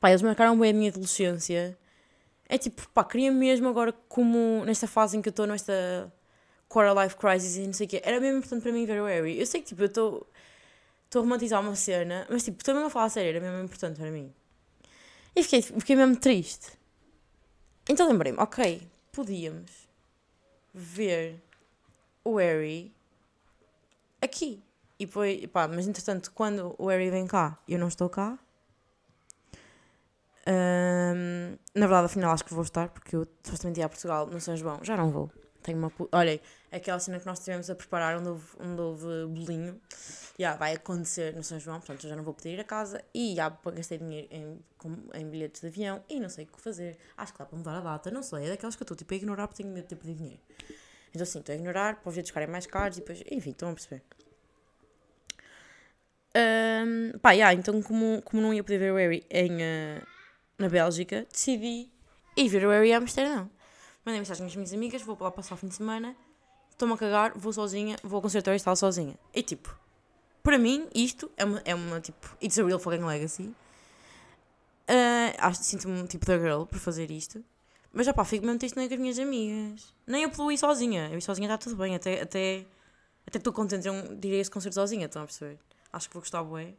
pá, 0.00 0.10
eles 0.10 0.22
marcaram 0.22 0.58
bem 0.58 0.70
a 0.70 0.74
minha 0.74 0.90
adolescência. 0.90 1.78
É 2.48 2.58
tipo, 2.58 2.88
pá, 2.90 3.04
queria 3.04 3.30
mesmo 3.30 3.68
agora, 3.68 3.92
como 4.08 4.64
nesta 4.64 4.86
fase 4.86 5.16
em 5.16 5.22
que 5.22 5.28
eu 5.28 5.30
estou, 5.30 5.46
nesta 5.46 6.12
quarter 6.68 7.02
life 7.02 7.16
crisis 7.16 7.56
e 7.56 7.66
não 7.66 7.72
sei 7.72 7.86
o 7.86 7.88
quê, 7.90 8.02
era 8.04 8.18
mesmo 8.20 8.38
importante 8.38 8.62
para 8.62 8.72
mim 8.72 8.84
ver 8.84 9.00
o 9.00 9.06
Harry. 9.06 9.38
Eu 9.38 9.46
sei 9.46 9.60
que 9.60 9.68
tipo, 9.68 9.82
eu. 9.82 10.26
Estou 11.06 11.20
a 11.20 11.22
romantizar 11.22 11.60
uma 11.60 11.76
cena, 11.76 12.26
mas 12.28 12.42
tipo, 12.42 12.58
estou 12.58 12.74
mesmo 12.74 12.88
a 12.88 12.90
falar 12.90 13.04
a 13.04 13.08
sério, 13.08 13.36
era 13.36 13.40
mesmo 13.40 13.64
importante 13.64 14.00
para 14.00 14.10
mim. 14.10 14.34
E 15.36 15.42
fiquei, 15.44 15.62
fiquei 15.62 15.94
mesmo 15.94 16.16
triste. 16.16 16.72
Então 17.88 18.08
lembrei-me, 18.08 18.38
ok, 18.38 18.82
podíamos 19.12 19.70
ver 20.72 21.40
o 22.24 22.36
Harry 22.36 22.92
aqui. 24.24 24.62
E 24.98 25.06
foi, 25.06 25.46
pá, 25.46 25.66
mas 25.66 25.86
entretanto, 25.88 26.32
quando 26.32 26.74
o 26.78 26.88
Harry 26.88 27.10
vem 27.10 27.26
cá, 27.26 27.58
eu 27.68 27.78
não 27.78 27.88
estou 27.88 28.08
cá. 28.08 28.38
Um, 30.46 31.56
na 31.74 31.86
verdade, 31.86 32.06
afinal, 32.06 32.32
acho 32.32 32.44
que 32.44 32.52
vou 32.52 32.62
estar, 32.62 32.88
porque 32.88 33.16
eu 33.16 33.26
supostamente 33.42 33.80
ia 33.80 33.86
a 33.86 33.88
Portugal 33.88 34.26
no 34.26 34.40
São 34.40 34.56
João. 34.56 34.78
Já 34.82 34.96
não 34.96 35.10
vou. 35.10 35.30
Tenho 35.62 35.78
uma. 35.78 35.90
Olhem, 36.12 36.38
aquela 36.70 36.98
cena 36.98 37.18
que 37.18 37.26
nós 37.26 37.38
estivemos 37.38 37.70
a 37.70 37.74
preparar, 37.74 38.18
onde 38.18 38.28
houve, 38.28 38.46
onde 38.60 38.80
houve 38.80 39.26
bolinho, 39.26 39.80
já 40.38 40.54
vai 40.54 40.74
acontecer 40.74 41.34
no 41.34 41.42
São 41.42 41.58
João, 41.58 41.78
portanto, 41.78 42.04
eu 42.04 42.10
já 42.10 42.16
não 42.16 42.22
vou 42.22 42.34
poder 42.34 42.54
ir 42.54 42.60
a 42.60 42.64
casa. 42.64 43.02
E 43.14 43.34
já 43.34 43.48
gastei 43.48 43.98
dinheiro 43.98 44.28
em, 44.30 44.62
em 45.14 45.30
bilhetes 45.30 45.62
de 45.62 45.68
avião 45.68 46.04
e 46.08 46.20
não 46.20 46.28
sei 46.28 46.44
o 46.44 46.48
que 46.48 46.60
fazer. 46.60 46.98
Acho 47.16 47.32
que 47.32 47.38
dá 47.38 47.46
para 47.46 47.56
mudar 47.56 47.78
a 47.78 47.80
data, 47.80 48.10
não 48.10 48.22
sei. 48.22 48.44
É 48.44 48.48
daquelas 48.50 48.76
que 48.76 48.82
eu 48.82 48.84
estou 48.84 48.96
tipo 48.96 49.14
a 49.14 49.16
ignorar 49.16 49.48
porque 49.48 49.62
tenho 49.62 49.74
medo 49.74 49.84
de 49.84 49.88
ter 49.88 49.96
perdido 49.96 50.18
dinheiro. 50.18 50.40
Então, 51.14 51.22
assim, 51.22 51.38
estou 51.38 51.52
a 51.52 51.56
ignorar 51.56 51.96
para 51.96 52.08
os 52.08 52.14
bilhetes 52.14 52.30
ficarem 52.30 52.48
mais 52.48 52.66
caros 52.66 52.96
e 52.96 53.00
depois. 53.00 53.22
Enfim, 53.30 53.50
estão 53.50 53.70
a 53.70 53.72
perceber. 53.72 54.02
Um, 56.36 57.16
pá, 57.20 57.30
yeah, 57.30 57.54
então 57.54 57.80
como, 57.80 58.20
como 58.22 58.42
não 58.42 58.52
ia 58.52 58.64
poder 58.64 58.78
ver 58.78 58.92
o 58.92 58.96
Harry 58.96 59.24
em, 59.30 59.52
uh, 59.52 60.06
na 60.58 60.68
Bélgica, 60.68 61.24
decidi 61.30 61.88
ir 62.36 62.48
ver 62.48 62.66
o 62.66 62.70
Harry 62.70 62.92
a 62.92 62.98
Amsterdão. 62.98 63.48
Mandei 64.04 64.20
mensagem 64.20 64.44
às 64.44 64.56
minhas 64.56 64.72
amigas, 64.72 65.00
vou 65.02 65.16
para 65.16 65.26
lá 65.26 65.30
passar 65.30 65.54
o 65.54 65.56
fim 65.56 65.68
de 65.68 65.76
semana, 65.76 66.16
estou-me 66.72 66.94
a 66.94 66.96
cagar, 66.96 67.38
vou 67.38 67.52
sozinha, 67.52 67.96
vou 68.02 68.16
ao 68.16 68.22
concerto 68.22 68.50
Styles 68.50 68.80
sozinha. 68.80 69.16
E 69.32 69.42
tipo, 69.44 69.78
para 70.42 70.58
mim, 70.58 70.88
isto 70.92 71.30
é 71.36 71.44
uma, 71.44 71.62
é 71.64 71.74
uma 71.74 72.00
tipo, 72.00 72.36
it's 72.42 72.58
a 72.58 72.64
real 72.64 72.80
fucking 72.80 73.04
legacy. 73.04 73.54
Uh, 74.90 75.32
acho 75.38 75.62
sinto-me 75.62 76.06
tipo 76.08 76.26
da 76.26 76.36
girl 76.36 76.64
por 76.64 76.80
fazer 76.80 77.12
isto. 77.12 77.44
Mas 77.94 78.06
já 78.06 78.12
pá, 78.12 78.24
fico 78.24 78.44
mesmo 78.44 78.58
triste 78.58 78.76
nem 78.76 78.88
com 78.88 78.94
as 78.94 79.00
minhas 79.00 79.18
amigas. 79.18 79.94
Nem 80.06 80.24
eu 80.24 80.50
ir 80.50 80.58
sozinha. 80.58 81.08
Eu 81.10 81.18
ir 81.18 81.22
sozinha 81.22 81.46
está 81.46 81.56
tudo 81.56 81.76
bem, 81.76 81.94
até 81.94 82.20
até 82.20 82.66
até 83.26 83.38
estou 83.38 83.52
contente 83.52 83.88
de 84.16 84.28
ir 84.28 84.34
a 84.34 84.40
esse 84.40 84.50
concerto 84.50 84.74
sozinha, 84.74 85.06
estão 85.06 85.22
a 85.22 85.26
perceber? 85.26 85.58
Acho 85.92 86.08
que 86.08 86.14
vou 86.14 86.20
gostar 86.20 86.42
bué. 86.42 86.74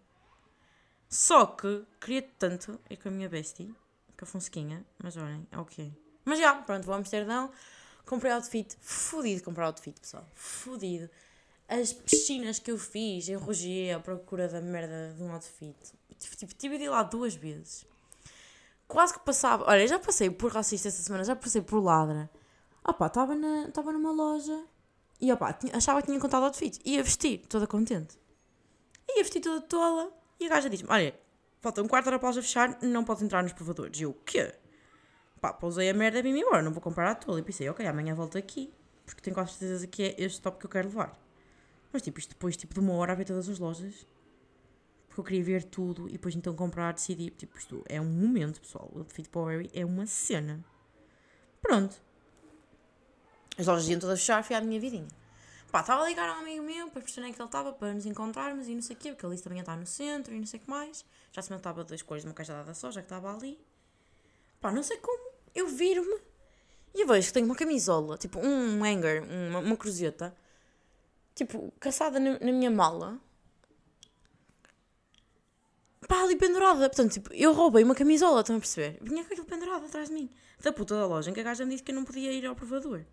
Só 1.10 1.46
que 1.46 1.84
queria 2.00 2.22
tanto 2.22 2.80
ir 2.90 2.98
com 2.98 3.10
a 3.10 3.12
minha 3.12 3.30
bestie, 3.30 3.74
com 4.18 4.26
a 4.26 4.28
Fonsequinha, 4.28 4.86
mas 5.02 5.16
olhem, 5.18 5.48
é 5.52 5.58
o 5.58 5.66
que 5.66 5.92
Mas 6.24 6.40
já, 6.40 6.54
pronto, 6.54 6.84
vou 6.84 6.94
a 6.94 6.98
Amsterdão, 6.98 7.52
comprei 8.06 8.32
outfit, 8.32 8.76
fodido 8.82 9.44
comprar 9.44 9.68
outfit, 9.68 10.00
pessoal, 10.00 10.28
fodido. 10.36 11.10
As 11.68 11.94
piscinas 11.94 12.60
que 12.60 12.70
eu 12.70 12.78
fiz, 12.78 13.28
eu 13.28 13.40
rogiei 13.40 13.92
à 13.92 14.00
procura 14.00 14.48
da 14.48 14.62
merda 14.62 15.14
de 15.16 15.24
um 15.24 15.32
outfit. 15.32 15.76
Tipo, 16.20 16.54
tive 16.56 16.78
de 16.78 16.84
ir 16.84 16.90
lá 16.90 17.02
duas 17.02 17.34
vezes. 17.34 17.86
Quase 18.88 19.14
que 19.14 19.20
passava. 19.20 19.66
Olha, 19.68 19.88
já 19.88 20.00
passei 20.00 20.30
por 20.30 20.52
racista 20.52 20.88
essa 20.88 21.02
semana, 21.02 21.24
já 21.24 21.36
passei 21.36 21.62
por 21.62 21.80
ladra. 21.80 22.30
Ah 22.84 22.94
pá, 22.94 23.08
estava 23.08 23.36
numa 23.36 24.12
loja 24.12 24.66
e 25.20 25.32
opá, 25.32 25.58
achava 25.74 26.02
que 26.02 26.08
tinha 26.08 26.20
contado 26.20 26.44
outfit. 26.44 26.80
Ia 26.86 27.02
vestir, 27.02 27.40
toda 27.48 27.66
contente. 27.66 28.20
Ia 29.10 29.24
vestir 29.24 29.42
toda 29.42 29.62
tola. 29.62 30.12
E 30.40 30.46
a 30.46 30.50
gaja 30.50 30.70
diz-me: 30.70 30.90
Olha, 30.92 31.18
falta 31.62 31.82
um 31.82 31.88
quarto 31.88 32.08
hora 32.08 32.20
para 32.20 32.30
a 32.30 32.34
fechar, 32.34 32.78
não 32.82 33.04
podes 33.04 33.24
entrar 33.24 33.42
nos 33.42 33.54
provadores. 33.54 34.00
E 34.00 34.04
eu: 34.04 34.14
quê? 34.26 34.54
Pá, 35.40 35.54
pousei 35.54 35.90
a 35.90 35.94
merda 35.94 36.20
e 36.20 36.22
vim-me 36.22 36.42
embora, 36.42 36.62
não 36.62 36.72
vou 36.72 36.82
comprar 36.82 37.10
a 37.10 37.16
tola. 37.16 37.40
E 37.40 37.44
pensei: 37.44 37.70
Ok, 37.70 37.86
amanhã 37.86 38.14
volto 38.14 38.38
aqui, 38.38 38.74
porque 39.06 39.22
tenho 39.22 39.34
quase 39.34 39.54
certeza 39.54 39.88
que 39.88 40.04
é 40.04 40.16
este 40.18 40.42
top 40.42 40.60
que 40.60 40.66
eu 40.66 40.70
quero 40.70 40.90
levar. 40.90 41.18
Mas 41.94 42.02
tipo, 42.02 42.20
isto 42.20 42.30
depois 42.30 42.58
tipo, 42.58 42.74
de 42.74 42.80
uma 42.82 42.94
hora 42.94 43.14
a 43.14 43.16
ver 43.16 43.26
todas 43.26 43.48
as 43.48 43.58
lojas. 43.58 44.06
Porque 45.16 45.22
eu 45.22 45.24
queria 45.24 45.44
ver 45.46 45.64
tudo 45.64 46.10
e 46.10 46.14
depois 46.14 46.36
então 46.36 46.54
comprar, 46.54 46.94
decidir. 46.94 47.32
Tipo, 47.32 47.58
isto 47.58 47.82
é 47.88 48.02
um 48.02 48.06
momento, 48.06 48.60
pessoal. 48.60 48.92
O 48.94 49.06
Fit 49.06 49.30
Power 49.30 49.70
é 49.74 49.86
uma 49.86 50.06
cena. 50.06 50.62
Pronto. 51.62 51.96
As 53.58 53.66
lojas 53.66 53.88
iam 53.88 53.98
todas 53.98 54.20
fechar, 54.20 54.44
foi 54.44 54.58
a 54.58 54.62
minha 54.62 54.78
vidinha. 54.78 55.08
Pá, 55.72 55.80
estava 55.80 56.04
a 56.04 56.10
ligar 56.10 56.28
a 56.28 56.34
um 56.34 56.42
amigo 56.42 56.62
meu 56.66 56.90
para 56.90 57.02
perceber 57.02 57.32
que 57.32 57.42
ele 57.42 57.48
estava 57.48 57.72
para 57.72 57.94
nos 57.94 58.06
encontrarmos 58.06 58.68
e 58.68 58.76
não 58.76 58.82
sei 58.82 58.94
o 58.94 59.00
quê, 59.00 59.12
porque 59.14 59.26
ele 59.26 59.38
também 59.38 59.60
está 59.62 59.74
no 59.78 59.86
centro 59.86 60.34
e 60.34 60.38
não 60.38 60.46
sei 60.46 60.60
o 60.60 60.64
que 60.64 60.70
mais. 60.70 61.06
Já 61.32 61.42
se 61.42 61.54
estava 61.54 61.86
duas 61.86 62.02
de 62.02 62.26
uma 62.26 62.34
caixa 62.34 62.52
dada 62.52 62.74
só, 62.74 62.92
já 62.92 63.00
que 63.00 63.06
estava 63.06 63.34
ali. 63.34 63.58
Pá, 64.60 64.70
não 64.70 64.84
sei 64.84 64.98
como. 64.98 65.32
Eu 65.56 65.70
viro-me 65.70 66.20
e 66.94 67.04
eu 67.04 67.08
vejo 67.08 67.28
que 67.28 67.34
tenho 67.34 67.46
uma 67.46 67.56
camisola, 67.56 68.18
tipo 68.18 68.38
um 68.40 68.84
hanger, 68.84 69.24
uma, 69.24 69.60
uma 69.60 69.78
cruzeta, 69.78 70.36
tipo, 71.34 71.72
caçada 71.80 72.20
na, 72.20 72.38
na 72.38 72.52
minha 72.52 72.70
mala. 72.70 73.18
Pá, 76.08 76.22
ali 76.22 76.36
pendurada. 76.36 76.90
Portanto, 76.90 77.14
tipo, 77.14 77.34
eu 77.34 77.54
roubei 77.54 77.84
uma 77.84 77.96
camisola, 77.96 78.42
estão 78.42 78.56
a 78.56 78.60
perceber? 78.60 78.98
Vinha 79.02 79.24
com 79.24 79.34
aquilo 79.34 79.48
pendurado 79.48 79.86
atrás 79.86 80.10
de 80.10 80.14
mim. 80.14 80.30
Da 80.62 80.72
puta 80.72 80.96
da 80.96 81.06
loja 81.06 81.30
em 81.30 81.34
que 81.34 81.40
a 81.40 81.44
gaja 81.44 81.66
me 81.66 81.72
disse 81.72 81.84
que 81.84 81.92
eu 81.92 81.96
não 81.96 82.04
podia 82.04 82.32
ir 82.32 82.46
ao 82.46 82.56
provador. 82.56 83.04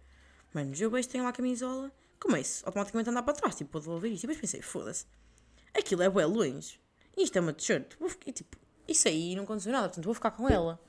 Mano, 0.52 0.72
eu 0.78 0.90
vejo 0.90 1.09
tenho 1.09 1.24
lá 1.24 1.31
a 1.31 1.33
camisola. 1.33 1.90
Como 2.20 2.37
é? 2.37 2.42
Automaticamente 2.64 3.11
andar 3.11 3.22
para 3.22 3.35
trás, 3.35 3.55
tipo, 3.57 3.72
vou 3.72 3.81
devolver 3.81 4.12
isto. 4.12 4.24
E 4.24 4.26
depois 4.26 4.40
pensei, 4.40 4.62
foda-se. 4.62 5.07
Aquilo 5.74 6.02
é 6.02 6.11
bué 6.11 6.26
longe. 6.26 6.81
Isto 7.16 7.38
é 7.38 7.40
uma 7.40 7.52
t-shirt. 7.52 7.96
Ficar, 8.09 8.33
tipo, 8.33 8.57
isso 8.87 9.09
aí 9.09 9.35
não 9.35 9.44
aconteceu 9.44 9.72
nada, 9.72 9.88
portanto 9.88 10.05
vou 10.05 10.14
ficar 10.14 10.31
com 10.31 10.48
ela. 10.48 10.81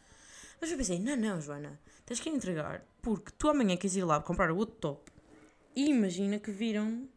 Mas 0.60 0.72
eu 0.72 0.78
pensei, 0.78 1.00
não, 1.00 1.16
não, 1.16 1.42
Joana, 1.42 1.80
tens 2.06 2.20
que 2.20 2.30
entregar, 2.30 2.86
porque 3.02 3.32
tu 3.38 3.50
amanhã 3.50 3.76
queres 3.76 3.96
ir 3.96 4.04
lá 4.04 4.22
comprar 4.22 4.52
o 4.52 4.58
outro 4.58 4.76
top. 4.76 5.12
E 5.76 5.89
imagina 5.89 6.39
que 6.39 6.52
viram, 6.52 7.08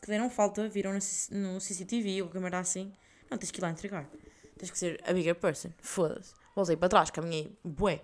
que 0.00 0.08
deram 0.08 0.30
falta, 0.30 0.68
viram 0.68 0.92
no, 0.92 0.98
no 1.38 1.60
CCTV 1.60 2.22
ou 2.22 2.28
câmera 2.28 2.58
assim. 2.58 2.92
Não, 3.30 3.38
tens 3.38 3.50
que 3.50 3.60
ir 3.60 3.62
lá 3.62 3.70
entregar. 3.70 4.08
Tens 4.58 4.70
que 4.70 4.78
ser 4.78 5.00
a 5.04 5.12
bigger 5.12 5.34
person. 5.34 5.70
Foda-se. 5.78 6.34
Voltei 6.54 6.76
para 6.76 6.88
trás, 6.88 7.10
caminhei, 7.10 7.56
bué. 7.62 8.02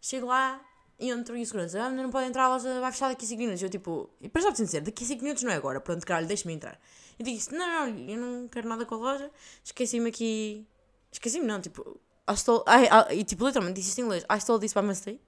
Chego 0.00 0.26
lá, 0.26 0.60
entro 0.98 1.36
e 1.36 1.42
o 1.42 1.46
segurança, 1.46 1.82
ah, 1.82 1.90
não 1.90 2.10
pode 2.10 2.28
entrar, 2.28 2.44
a 2.44 2.48
loja 2.48 2.80
vai 2.80 2.92
fechar 2.92 3.08
daqui 3.08 3.24
a 3.24 3.28
5 3.28 3.38
minutos. 3.38 3.62
Eu 3.62 3.70
tipo, 3.70 4.10
e 4.20 4.28
para 4.28 4.42
já 4.42 4.52
te 4.52 4.62
dizer, 4.62 4.80
daqui 4.82 5.04
a 5.04 5.06
5 5.06 5.22
minutos 5.22 5.42
não 5.42 5.50
é 5.50 5.54
agora, 5.54 5.80
pronto, 5.80 6.04
caralho, 6.06 6.26
deixa-me 6.26 6.54
entrar. 6.54 6.78
E 7.18 7.24
disse, 7.24 7.54
não, 7.54 7.66
não, 7.66 7.98
eu 7.98 8.18
não 8.18 8.48
quero 8.48 8.68
nada 8.68 8.84
com 8.84 8.94
a 8.96 8.98
loja, 8.98 9.30
esqueci-me 9.64 10.08
aqui. 10.08 10.66
Esqueci-me, 11.10 11.46
não, 11.46 11.60
tipo, 11.60 11.98
I 12.28 12.34
stole. 12.34 12.64
I, 12.66 13.14
I, 13.14 13.20
e 13.20 13.24
tipo, 13.24 13.46
literalmente 13.46 13.76
disse 13.76 13.90
isto 13.90 14.00
em 14.00 14.04
inglês, 14.04 14.24
I 14.24 14.38
stole 14.38 14.60
this 14.60 14.74
by 14.74 14.82
mistake. 14.82 15.20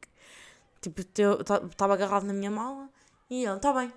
Tipo, 0.81 1.01
estava 1.01 1.95
agarrado 1.95 2.25
na 2.25 2.33
minha 2.33 2.51
mala 2.51 2.91
e 3.31 3.45
ele, 3.45 3.57
está 3.57 3.73
bem. 3.73 3.93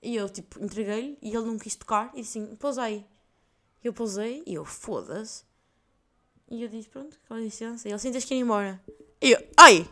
E 0.00 0.14
eu, 0.14 0.28
tipo, 0.28 0.62
entreguei-lhe 0.62 1.18
e 1.20 1.34
ele 1.34 1.44
não 1.44 1.58
quis 1.58 1.74
tocar 1.74 2.10
e 2.14 2.20
disse 2.22 2.38
assim, 2.38 2.56
pousei. 2.56 3.04
Eu 3.82 3.92
pousei 3.92 4.42
e 4.46 4.54
eu, 4.54 4.64
foda-se. 4.64 5.47
E 6.50 6.62
eu 6.62 6.68
disse, 6.68 6.88
pronto, 6.88 7.18
com 7.28 7.36
licença. 7.36 7.88
E 7.88 7.92
ele, 7.92 7.98
sim, 7.98 8.10
tens 8.10 8.24
que 8.24 8.34
ir 8.34 8.38
embora. 8.38 8.80
E 9.20 9.32
eu, 9.32 9.48
ai! 9.56 9.88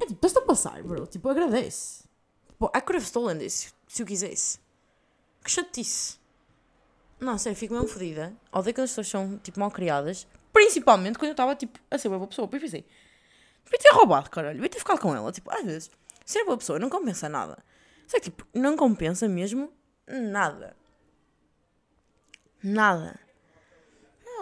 É 0.00 0.06
tipo, 0.06 0.26
estás 0.26 0.36
a 0.36 0.42
passar, 0.42 0.82
bro. 0.82 1.06
Tipo, 1.06 1.28
agradece. 1.28 2.04
Tipo, 2.48 2.66
I 2.66 2.80
could 2.80 2.96
have 2.96 3.06
stolen 3.06 3.38
this, 3.38 3.74
se 3.88 4.02
eu 4.02 4.06
quisesse. 4.06 4.58
Que 5.42 5.50
chatice. 5.50 6.18
Não, 7.18 7.38
sério, 7.38 7.56
fico 7.56 7.74
mesmo 7.74 7.88
fodida. 7.88 8.34
Odeio 8.52 8.74
quando 8.74 8.84
as 8.84 8.90
pessoas 8.90 9.08
são, 9.08 9.38
tipo, 9.38 9.58
mal 9.58 9.70
criadas. 9.70 10.26
Principalmente 10.52 11.18
quando 11.18 11.28
eu 11.28 11.32
estava, 11.32 11.54
tipo, 11.54 11.78
a 11.90 11.96
ser 11.96 12.08
uma 12.08 12.18
boa 12.18 12.28
pessoa. 12.28 12.46
Depois 12.46 12.62
pensei, 12.62 12.84
devia 13.64 13.78
ter 13.78 13.94
roubado, 13.94 14.28
caralho. 14.28 14.56
Devia 14.56 14.68
ter 14.68 14.78
ficado 14.78 15.00
com 15.00 15.14
ela. 15.14 15.32
Tipo, 15.32 15.50
às 15.52 15.64
vezes, 15.64 15.90
ser 16.26 16.44
boa 16.44 16.58
pessoa 16.58 16.78
não 16.78 16.90
compensa 16.90 17.28
nada. 17.28 17.64
Sei 18.06 18.20
que, 18.20 18.30
tipo, 18.30 18.46
não 18.52 18.76
compensa 18.76 19.28
mesmo 19.28 19.72
nada. 20.06 20.76
Nada. 22.62 23.21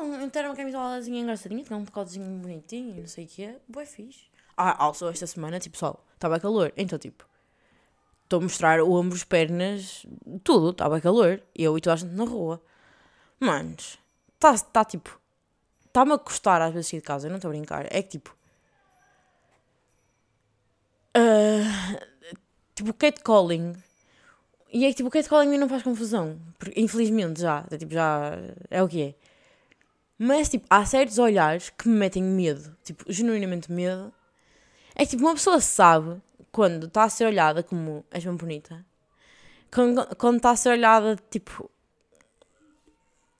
Então 0.03 0.41
era 0.41 0.49
uma 0.49 0.57
camisolazinha 0.57 1.21
engraçadinha, 1.21 1.63
tinha 1.63 1.79
um 1.79 1.85
decotezinho 1.85 2.27
bonitinho, 2.39 3.01
não 3.01 3.07
sei 3.07 3.25
o 3.25 3.29
que 3.29 3.45
é. 3.45 3.57
Boa 3.69 3.87
fixe. 3.87 4.31
Ah, 4.57 4.85
also, 4.85 5.09
esta 5.09 5.27
semana, 5.27 5.59
tipo, 5.59 5.77
sol, 5.79 6.05
estava 6.15 6.39
calor. 6.39 6.73
Então, 6.77 6.99
tipo, 6.99 7.27
estou 8.25 8.41
a 8.41 8.43
mostrar 8.43 8.81
ombros, 8.83 9.25
pernas, 9.25 10.05
tudo, 10.45 10.71
estava 10.71 11.01
calor. 11.01 11.43
Eu 11.55 11.77
e 11.79 11.81
toda 11.81 11.95
a 11.95 11.97
gente 11.97 12.15
na 12.15 12.25
rua. 12.25 12.63
Manos, 13.41 13.99
está 14.35 14.57
tá, 14.59 14.85
tipo. 14.85 15.19
Está-me 15.87 16.13
a 16.13 16.19
custar 16.19 16.63
às 16.63 16.73
vezes 16.73 16.89
sair 16.89 17.01
de 17.01 17.07
casa, 17.07 17.27
eu 17.27 17.31
não 17.31 17.39
estou 17.39 17.49
a 17.49 17.53
brincar. 17.53 17.87
É 17.91 18.03
que 18.03 18.11
tipo. 18.11 18.37
Uh, 21.17 21.99
tipo, 22.75 22.95
catcalling. 22.95 23.75
E 24.73 24.85
é 24.85 24.89
que 24.91 24.95
tipo, 24.97 25.09
o 25.09 25.11
catcalling 25.11 25.49
a 25.49 25.51
mim 25.51 25.59
não 25.59 25.69
faz 25.69 25.83
confusão. 25.83 26.39
Porque, 26.59 26.79
infelizmente 26.81 27.41
já. 27.41 27.65
É, 27.71 27.77
tipo, 27.77 27.93
já 27.93 28.39
é 28.71 28.83
o 28.83 28.89
que 28.89 29.03
é. 29.03 29.30
Mas 30.23 30.51
tipo, 30.51 30.67
há 30.69 30.85
certos 30.85 31.19
olhares 31.19 31.71
que 31.71 31.89
me 31.89 31.97
metem 31.97 32.23
medo. 32.23 32.77
Tipo, 32.85 33.11
genuinamente 33.11 33.73
medo. 33.73 34.13
É 34.95 35.05
que 35.07 35.13
tipo, 35.13 35.23
uma 35.23 35.33
pessoa 35.33 35.63
sabe 35.63 36.21
quando 36.53 36.89
está 36.89 37.05
a 37.05 37.09
ser 37.09 37.25
olhada 37.25 37.63
como 37.63 38.05
és 38.11 38.23
bem 38.23 38.37
bonita. 38.37 38.85
Quando, 39.73 40.05
quando 40.17 40.37
está 40.37 40.51
a 40.51 40.57
ser 40.57 40.73
olhada, 40.73 41.17
tipo. 41.31 41.71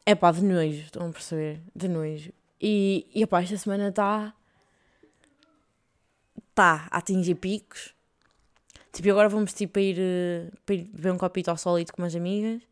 É 0.07 0.15
pá, 0.15 0.33
de 0.33 0.43
nojo, 0.43 0.81
estão 0.81 1.07
a 1.07 1.13
perceber? 1.13 1.61
De 1.77 1.87
nojo. 1.87 2.33
E, 2.59 3.07
e 3.15 3.27
pá, 3.27 3.43
esta 3.43 3.59
semana 3.59 3.89
está. 3.89 4.35
Está 6.49 6.89
a 6.91 6.97
atingir 6.97 7.35
picos. 7.35 7.95
Tipo, 8.91 9.11
agora 9.11 9.29
vamos 9.29 9.53
tipo, 9.53 9.79
ir, 9.79 9.97
eh, 9.99 10.51
para 10.65 10.77
ir 10.77 10.85
beber 10.85 11.13
um 11.13 11.19
copito 11.19 11.51
ao 11.51 11.59
solito 11.59 11.93
com 11.93 12.01
umas 12.01 12.17
amigas. 12.17 12.63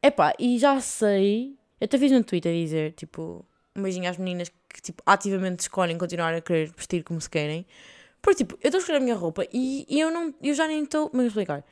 É 0.00 0.10
pá, 0.10 0.32
e 0.38 0.58
já 0.58 0.80
sei. 0.80 1.57
Eu 1.80 1.84
até 1.84 1.98
fiz 1.98 2.10
no 2.10 2.22
Twitter 2.24 2.52
dizer, 2.52 2.92
tipo, 2.92 3.44
um 3.76 3.82
beijinho 3.82 4.08
às 4.08 4.16
meninas 4.16 4.50
que, 4.68 4.82
tipo, 4.82 5.02
ativamente 5.06 5.60
escolhem 5.60 5.96
continuar 5.96 6.34
a 6.34 6.40
querer 6.40 6.72
vestir 6.76 7.02
como 7.02 7.20
se 7.20 7.30
querem. 7.30 7.66
Porque, 8.20 8.38
tipo, 8.44 8.58
eu 8.62 8.68
estou 8.68 8.78
a 8.78 8.80
escolher 8.80 8.98
a 8.98 9.00
minha 9.00 9.14
roupa 9.14 9.46
e, 9.52 9.86
e 9.88 10.00
eu, 10.00 10.10
não, 10.10 10.34
eu 10.42 10.54
já 10.54 10.66
nem 10.66 10.82
estou. 10.82 11.10
É 11.14 11.26
explicar? 11.26 11.64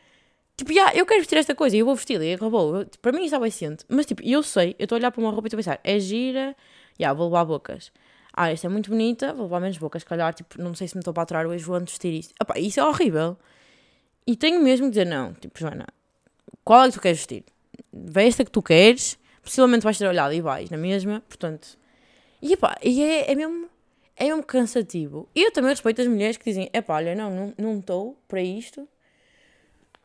Tipo, 0.57 0.73
yeah, 0.73 0.97
eu 0.97 1.05
quero 1.05 1.21
vestir 1.21 1.37
esta 1.39 1.55
coisa 1.55 1.77
e 1.77 1.81
eu 1.81 1.87
vou 1.87 1.95
vesti-la 1.95 2.25
e 2.25 2.35
acabou. 2.35 2.85
Tipo, 2.85 2.99
para 3.01 3.13
mim 3.13 3.29
é 3.31 3.39
bem 3.39 3.51
ciente. 3.51 3.85
Mas, 3.89 4.07
tipo, 4.07 4.23
eu 4.25 4.43
sei, 4.43 4.75
eu 4.79 4.85
estou 4.85 4.97
a 4.97 4.99
olhar 4.99 5.11
para 5.11 5.21
uma 5.21 5.31
roupa 5.31 5.47
e 5.47 5.49
estou 5.49 5.59
a 5.59 5.63
pensar, 5.63 5.81
é 5.85 5.99
gira, 5.99 6.57
yeah, 6.99 7.17
vou 7.17 7.27
levar 7.27 7.45
bocas. 7.45 7.93
Ah, 8.33 8.51
esta 8.51 8.67
é 8.67 8.71
muito 8.71 8.91
bonita, 8.91 9.33
vou 9.33 9.45
levar 9.45 9.61
menos 9.61 9.79
bocas, 9.79 10.03
se 10.03 10.07
calhar, 10.07 10.33
tipo, 10.35 10.61
não 10.61 10.75
sei 10.75 10.89
se 10.89 10.95
me 10.95 11.01
estou 11.01 11.13
para 11.13 11.23
aturar 11.25 11.47
hoje, 11.47 11.65
vou 11.65 11.77
antes 11.77 11.95
vestir 11.95 12.13
isto. 12.15 12.35
Epá, 12.41 12.59
isso 12.59 12.81
é 12.81 12.85
horrível. 12.85 13.37
E 14.27 14.37
tenho 14.37 14.63
mesmo 14.63 14.87
que 14.87 14.91
dizer, 14.91 15.07
não, 15.07 15.33
tipo, 15.35 15.59
Joana, 15.59 15.87
qual 16.65 16.85
é 16.85 16.89
que 16.89 16.95
tu 16.95 17.01
queres 17.01 17.19
vestir? 17.19 17.45
Veste 17.93 18.43
a 18.43 18.45
que 18.45 18.51
tu 18.51 18.63
queres, 18.63 19.19
possivelmente 19.47 19.85
vais 19.85 19.97
ter 19.97 20.07
olhado 20.07 20.35
e 20.35 20.41
vais 20.41 20.69
na 20.71 20.77
mesma, 20.77 21.23
portanto. 21.29 21.79
E, 22.43 22.53
epá, 22.53 22.77
e 22.83 23.03
é, 23.03 23.31
é 23.31 23.35
mesmo 23.35 23.71
é 24.17 24.25
mesmo 24.25 24.43
cansativo. 24.43 25.29
E 25.35 25.43
eu 25.43 25.53
também 25.53 25.71
respeito 25.71 26.01
as 26.01 26.09
mulheres 26.09 26.37
que 26.37 26.45
dizem: 26.45 26.69
é 26.73 26.83
pá, 26.83 26.97
olha, 26.97 27.15
não, 27.15 27.55
não 27.57 27.79
estou 27.79 28.19
para 28.27 28.43
isto, 28.43 28.89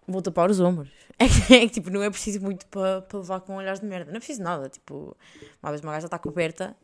vou 0.07 0.21
tapar 0.21 0.49
os 0.49 0.59
ombros. 0.59 0.89
É 1.21 1.27
que, 1.27 1.53
é 1.53 1.59
que 1.59 1.69
tipo, 1.69 1.91
não 1.91 2.01
é 2.01 2.09
preciso 2.09 2.41
muito 2.41 2.65
para 2.65 3.03
pa 3.03 3.19
levar 3.19 3.41
com 3.41 3.55
olhares 3.55 3.79
de 3.79 3.85
merda, 3.85 4.09
não 4.09 4.17
é 4.17 4.19
preciso 4.19 4.41
nada. 4.41 4.67
Tipo, 4.69 5.15
uma 5.61 5.71
vez 5.71 5.79
uma 5.83 5.91
gaja 5.91 6.07
está 6.07 6.17
coberta 6.17 6.75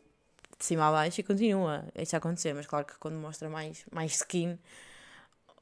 de 0.56 0.64
cima 0.64 0.88
a 0.88 0.92
baixo 0.92 1.20
e 1.20 1.24
continua 1.24 1.84
isso 1.96 2.14
a 2.14 2.18
acontecer, 2.18 2.54
mas 2.54 2.64
claro 2.64 2.86
que 2.86 2.96
quando 3.00 3.16
mostra 3.16 3.50
mais, 3.50 3.84
mais 3.90 4.14
skin, 4.14 4.56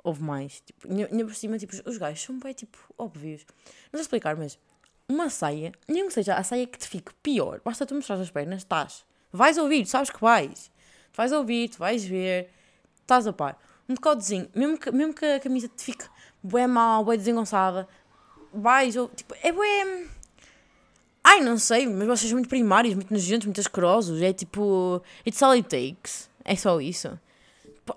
houve 0.04 0.22
mais. 0.22 0.60
Tipo, 0.60 0.88
ainda 0.92 1.24
por 1.24 1.34
cima, 1.34 1.58
tipo, 1.58 1.74
os 1.88 1.96
gajos 1.96 2.22
são 2.22 2.38
bem, 2.38 2.52
tipo, 2.52 2.76
óbvios. 2.98 3.46
Não 3.90 3.92
sei 3.94 4.02
explicar, 4.02 4.36
mas 4.36 4.58
uma 5.08 5.30
saia, 5.30 5.72
nem 5.88 6.06
que 6.06 6.14
seja 6.14 6.34
a 6.34 6.42
saia 6.42 6.66
que 6.66 6.78
te 6.78 6.88
fique 6.88 7.12
pior, 7.22 7.60
basta 7.64 7.86
tu 7.86 7.94
mostrar 7.94 8.16
as 8.16 8.30
pernas, 8.30 8.58
estás. 8.58 9.04
Vais 9.32 9.58
ouvir, 9.58 9.86
sabes 9.86 10.10
que 10.10 10.20
vais. 10.20 10.70
Tu 11.12 11.16
vais 11.16 11.32
ouvir, 11.32 11.68
tu 11.68 11.78
vais 11.78 12.04
ver, 12.04 12.50
estás 13.00 13.26
a 13.26 13.32
par. 13.32 13.58
Um 13.88 13.94
decodezinho, 13.94 14.48
mesmo 14.54 14.78
que, 14.78 14.90
mesmo 14.90 15.14
que 15.14 15.24
a 15.24 15.40
camisa 15.40 15.68
te 15.68 15.84
fique 15.84 16.04
bué 16.42 16.66
mal, 16.66 17.04
bué 17.04 17.16
desengonçada, 17.16 17.88
vais, 18.52 18.96
ou, 18.96 19.08
tipo, 19.08 19.34
é 19.42 19.52
bué... 19.52 20.06
Ai, 21.22 21.40
não 21.40 21.58
sei, 21.58 21.86
mas 21.86 22.06
vocês 22.06 22.28
são 22.28 22.38
muito 22.38 22.48
primários, 22.48 22.94
muito 22.94 23.12
nojentos, 23.12 23.46
muito 23.46 23.60
asquerosos, 23.60 24.22
é 24.22 24.32
tipo, 24.32 25.02
it's 25.26 25.42
all 25.42 25.52
it 25.52 25.68
takes, 25.68 26.30
é 26.44 26.54
só 26.54 26.80
isso. 26.80 27.18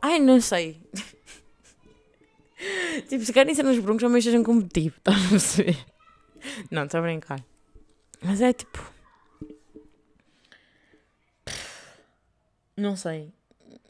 Ai, 0.01 0.19
não 0.19 0.41
sei. 0.41 0.81
tipo, 3.07 3.23
se 3.23 3.33
querem 3.33 3.53
ser 3.53 3.63
nos 3.63 3.77
broncos, 3.79 4.03
também 4.03 4.21
sejam 4.21 4.43
competitivos, 4.43 4.97
estás 4.97 5.25
a 5.25 5.29
perceber? 5.29 5.98
Não, 6.71 6.83
estou 6.83 6.99
a 6.99 7.03
brincar. 7.03 7.43
Mas 8.21 8.41
é 8.41 8.53
tipo... 8.53 8.99
Não 12.75 12.95
sei. 12.95 13.33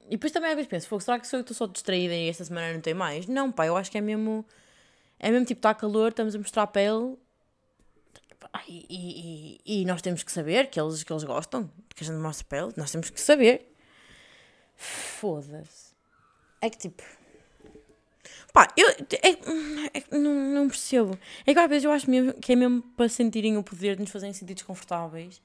E 0.08 0.12
depois 0.12 0.32
também 0.32 0.50
às 0.50 0.56
vezes 0.56 0.70
penso, 0.70 1.00
será 1.00 1.20
que 1.20 1.28
sou 1.28 1.40
eu 1.40 1.44
que 1.44 1.52
estou 1.52 1.68
só 1.68 1.72
distraída 1.72 2.14
e 2.16 2.28
esta 2.28 2.44
semana 2.44 2.74
não 2.74 2.82
tem 2.82 2.95
mais? 2.95 3.28
Não, 3.28 3.52
pá, 3.52 3.68
eu 3.68 3.78
acho 3.78 3.91
que 3.91 3.97
é 4.00 4.02
mesmo. 4.02 4.43
É 5.20 5.30
mesmo 5.30 5.45
tipo, 5.45 5.60
está 5.60 5.74
calor, 5.76 6.10
estamos 6.10 6.34
a 6.34 6.39
mostrar 6.39 6.64
a 6.64 6.68
pele. 6.68 7.16
E, 8.68 8.86
e, 8.89 9.82
e, 9.82 9.86
nós 9.86 10.02
temos 10.02 10.24
que 10.24 10.32
saber 10.32 10.70
que 10.70 10.80
eles, 10.80 11.04
que 11.04 11.14
eles 11.14 11.24
gostam, 11.24 11.70
que 11.93 12.04
a 12.04 12.08
gente 12.08 12.18
mostra 12.18 12.45
a 12.45 12.50
pele, 12.50 12.74
nós 12.76 12.91
temos 12.91 13.10
que 13.12 13.22
saber. 13.22 13.72
Foda-se. 14.76 15.93
É 16.62 16.70
que 16.70 16.78
tipo. 16.78 17.04
Pá, 18.54 18.68
eu 18.76 18.89
é, 18.89 18.97
é, 19.93 20.18
não, 20.18 20.34
não 20.34 20.68
percebo. 20.68 21.18
É 21.45 21.54
que 21.54 21.60
às 21.60 21.70
vezes 21.70 21.84
eu 21.84 21.91
acho 21.91 22.10
mesmo 22.10 22.34
que 22.34 22.54
é 22.54 22.56
mesmo 22.56 22.82
para 22.82 23.08
sentirem 23.08 23.58
o 23.58 23.64
poder 23.64 23.95
de 23.95 24.02
nos 24.02 24.12
fazerem 24.12 24.34
sentir 24.34 24.56
desconfortáveis 24.56 25.41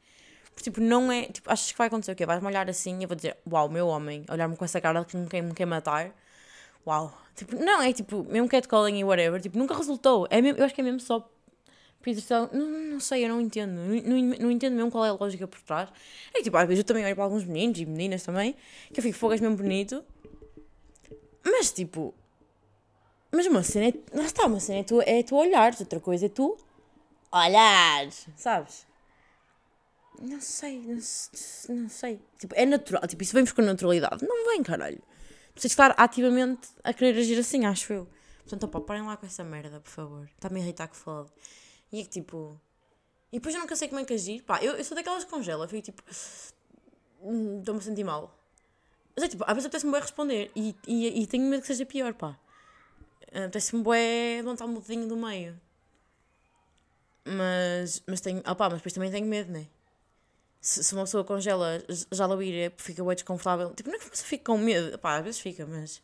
porque, 0.55 0.71
tipo, 0.71 0.81
não 0.81 1.11
é. 1.11 1.27
Tipo, 1.27 1.51
achas 1.51 1.71
que 1.73 1.77
vai 1.77 1.89
acontecer 1.89 2.13
o 2.13 2.17
quê? 2.17 2.25
Vais-me 2.25 2.47
olhar 2.47 2.69
assim 2.71 2.99
e 3.01 3.03
eu 3.03 3.09
vou 3.09 3.17
dizer, 3.17 3.37
uau, 3.51 3.69
meu 3.69 3.89
homem, 3.89 4.25
olhar-me 4.31 4.57
com 4.57 4.65
essa 4.65 4.81
cara 4.81 5.05
que 5.05 5.17
quem 5.27 5.43
me 5.43 5.53
quer 5.53 5.67
matar. 5.67 6.15
Uau. 6.87 7.13
Tipo, 7.35 7.57
não, 7.57 7.83
é 7.83 7.93
tipo, 7.93 8.25
mesmo 8.25 8.49
catcalling 8.49 8.99
e 8.99 9.05
whatever, 9.05 9.41
tipo, 9.41 9.59
nunca 9.59 9.75
resultou. 9.75 10.27
É 10.31 10.41
mesmo, 10.41 10.59
eu 10.59 10.65
acho 10.65 10.75
que 10.75 10.81
é 10.81 10.85
mesmo 10.85 11.01
só. 11.01 11.29
Não, 12.53 12.67
não 12.69 13.01
sei, 13.01 13.25
eu 13.25 13.31
não 13.31 13.41
entendo. 13.41 13.73
Não, 13.73 13.87
não, 13.87 14.39
não, 14.39 14.51
entendo 14.51 14.77
mesmo 14.77 14.91
qual 14.91 15.07
é 15.07 15.09
a 15.09 15.13
lógica 15.13 15.49
por 15.49 15.61
trás. 15.63 15.89
É 16.35 16.39
que, 16.39 16.45
tipo, 16.45 16.57
às 16.57 16.69
vezes 16.69 16.81
eu 16.81 16.85
também 16.85 17.05
olho 17.05 17.15
para 17.15 17.25
alguns 17.25 17.45
meninos 17.45 17.81
e 17.81 17.87
meninas 17.87 18.23
também, 18.23 18.55
que 18.93 19.01
eu 19.01 19.03
fico, 19.03 19.17
fogo, 19.17 19.33
mesmo 19.33 19.57
bonito. 19.57 20.05
Mas, 21.43 21.73
tipo. 21.73 22.15
Mas 23.35 23.47
uma 23.47 23.63
cena 23.63 23.89
é. 23.89 24.17
Lá 24.17 24.25
está, 24.25 24.47
uma 24.47 24.61
cena 24.61 24.81
é 24.81 24.85
tu, 24.85 25.01
é 25.01 25.23
tu 25.23 25.37
olhares, 25.37 25.81
outra 25.81 26.01
coisa 26.01 26.27
é 26.27 26.29
tu 26.29 26.57
olhares, 27.33 28.27
sabes? 28.37 28.87
Não 30.21 30.41
sei, 30.41 30.79
não, 30.79 30.95
não 31.77 31.89
sei. 31.89 32.21
Tipo, 32.39 32.55
é 32.55 32.65
natural. 32.65 33.07
Tipo, 33.09 33.23
isso 33.23 33.33
vemos 33.33 33.51
com 33.51 33.63
naturalidade. 33.63 34.25
Não 34.25 34.47
vem, 34.51 34.63
caralho. 34.63 35.03
Preciso 35.53 35.73
estar 35.73 35.95
ativamente 35.99 36.69
a 36.85 36.93
querer 36.93 37.19
agir 37.19 37.39
assim, 37.39 37.65
acho 37.67 37.93
eu. 37.93 38.09
Portanto, 38.43 38.65
opa, 38.65 38.81
parem 38.81 39.03
lá 39.05 39.17
com 39.17 39.27
essa 39.27 39.43
merda, 39.43 39.81
por 39.81 39.91
favor. 39.91 40.29
Está-me 40.37 40.61
a 40.61 40.63
irritar 40.63 40.87
que 40.89 40.97
foda. 40.97 41.29
E 41.91 42.01
é 42.01 42.03
que 42.05 42.11
tipo. 42.11 42.61
E 43.33 43.39
depois 43.39 43.55
eu 43.55 43.61
nunca 43.61 43.75
sei 43.75 43.89
como 43.89 44.01
é 44.01 44.05
que 44.05 44.15
agir. 44.15 44.43
Pá, 44.43 44.63
eu, 44.63 44.75
eu 44.75 44.85
sou 44.85 44.95
daquelas 44.95 45.25
que 45.25 45.31
congela, 45.31 45.67
fico 45.67 45.83
tipo. 45.83 46.03
hum, 47.21 47.59
Estou-me 47.59 47.81
a 47.81 47.83
sentir 47.83 48.05
mal. 48.05 48.33
Mas 49.17 49.25
é 49.25 49.29
tipo, 49.29 49.45
às 49.45 49.55
vezes 49.55 49.67
apetece-me 49.67 49.93
bem 49.93 50.01
responder. 50.01 50.51
E, 50.55 50.77
e, 50.87 51.23
e 51.23 51.27
tenho 51.27 51.45
medo 51.45 51.61
que 51.61 51.67
seja 51.67 51.85
pior, 51.85 52.15
pá. 52.15 52.39
Apetece-me 53.33 53.83
bem 53.83 54.37
levantar 54.39 54.67
um 54.67 54.75
bocadinho 54.75 55.09
do 55.09 55.17
meio. 55.17 55.59
Mas, 57.25 58.03
mas 58.07 58.21
tenho. 58.21 58.43
Ah 58.45 58.55
pá, 58.55 58.69
mas 58.69 58.79
depois 58.79 58.93
também 58.93 59.11
tenho 59.11 59.27
medo, 59.27 59.51
né? 59.51 59.67
Se, 60.61 60.83
se 60.85 60.95
uma 60.95 61.05
pessoa 61.05 61.25
congela, 61.25 61.83
já 62.11 62.27
lá 62.27 62.43
ir, 62.43 62.73
fica 62.77 63.05
bem 63.05 63.15
desconfortável. 63.15 63.75
Tipo, 63.75 63.91
não 63.91 63.97
é 63.97 63.99
que 63.99 64.11
pessoa 64.11 64.27
fica 64.27 64.45
com 64.45 64.59
medo. 64.59 64.99
Pá, 64.99 65.17
às 65.17 65.25
vezes 65.25 65.41
fica, 65.41 65.67
mas. 65.67 66.03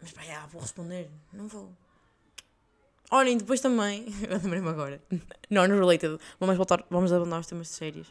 Mas 0.00 0.12
pá, 0.12 0.22
já, 0.22 0.46
vou 0.46 0.60
responder. 0.60 1.10
Não 1.32 1.46
vou. 1.48 1.70
Olhem, 3.10 3.36
depois 3.36 3.60
também. 3.60 4.06
Eu 4.28 4.38
lembrei-me 4.38 4.68
agora. 4.68 5.00
Non-related. 5.50 6.18
Vamos, 6.40 6.56
voltar, 6.56 6.84
vamos 6.90 7.12
abandonar 7.12 7.40
os 7.40 7.46
temas 7.46 7.68
sérios. 7.68 8.08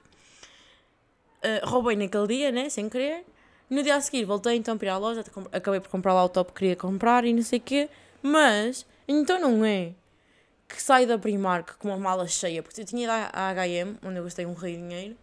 Uh, 1.43 1.65
roubei 1.65 1.95
naquele 1.95 2.27
dia, 2.27 2.51
né? 2.51 2.69
Sem 2.69 2.89
querer. 2.89 3.25
No 3.69 3.81
dia 3.81 3.95
a 3.95 4.01
seguir 4.01 4.25
voltei 4.25 4.55
então 4.55 4.77
para 4.77 4.87
ir 4.87 4.91
à 4.91 4.97
loja. 4.97 5.23
Acabei 5.51 5.79
por 5.79 5.89
comprar 5.89 6.13
lá 6.13 6.23
o 6.23 6.29
top 6.29 6.51
que 6.51 6.59
queria 6.59 6.75
comprar 6.75 7.25
e 7.25 7.33
não 7.33 7.41
sei 7.41 7.59
o 7.59 7.61
quê. 7.61 7.89
Mas, 8.21 8.85
então 9.07 9.39
não 9.39 9.63
é 9.65 9.93
que 10.67 10.81
saio 10.81 11.07
da 11.07 11.17
Primark 11.17 11.77
com 11.77 11.89
uma 11.89 11.97
mala 11.97 12.27
cheia. 12.27 12.61
Porque 12.61 12.81
eu 12.81 12.85
tinha 12.85 13.03
ido 13.03 13.11
à 13.11 13.49
H&M, 13.49 13.97
onde 14.03 14.17
eu 14.17 14.23
gastei 14.23 14.45
um 14.45 14.53
rei 14.53 14.75
de 14.75 14.81
dinheiro. 14.81 15.17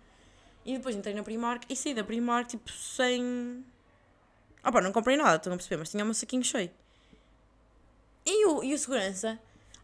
E 0.64 0.76
depois 0.76 0.94
entrei 0.94 1.14
na 1.14 1.22
Primark 1.22 1.64
e 1.68 1.76
saí 1.76 1.94
da 1.94 2.04
Primark 2.04 2.48
tipo 2.48 2.70
sem. 2.70 3.64
Ah 4.62 4.70
pá, 4.70 4.80
não 4.80 4.92
comprei 4.92 5.16
nada, 5.16 5.36
estão 5.36 5.52
a 5.52 5.56
perceber, 5.56 5.78
mas 5.78 5.90
tinha 5.90 6.04
um 6.04 6.14
saquinho 6.14 6.44
cheio. 6.44 6.70
E 8.24 8.46
o, 8.46 8.62
e 8.62 8.72
o 8.72 8.78
segurança 8.78 9.38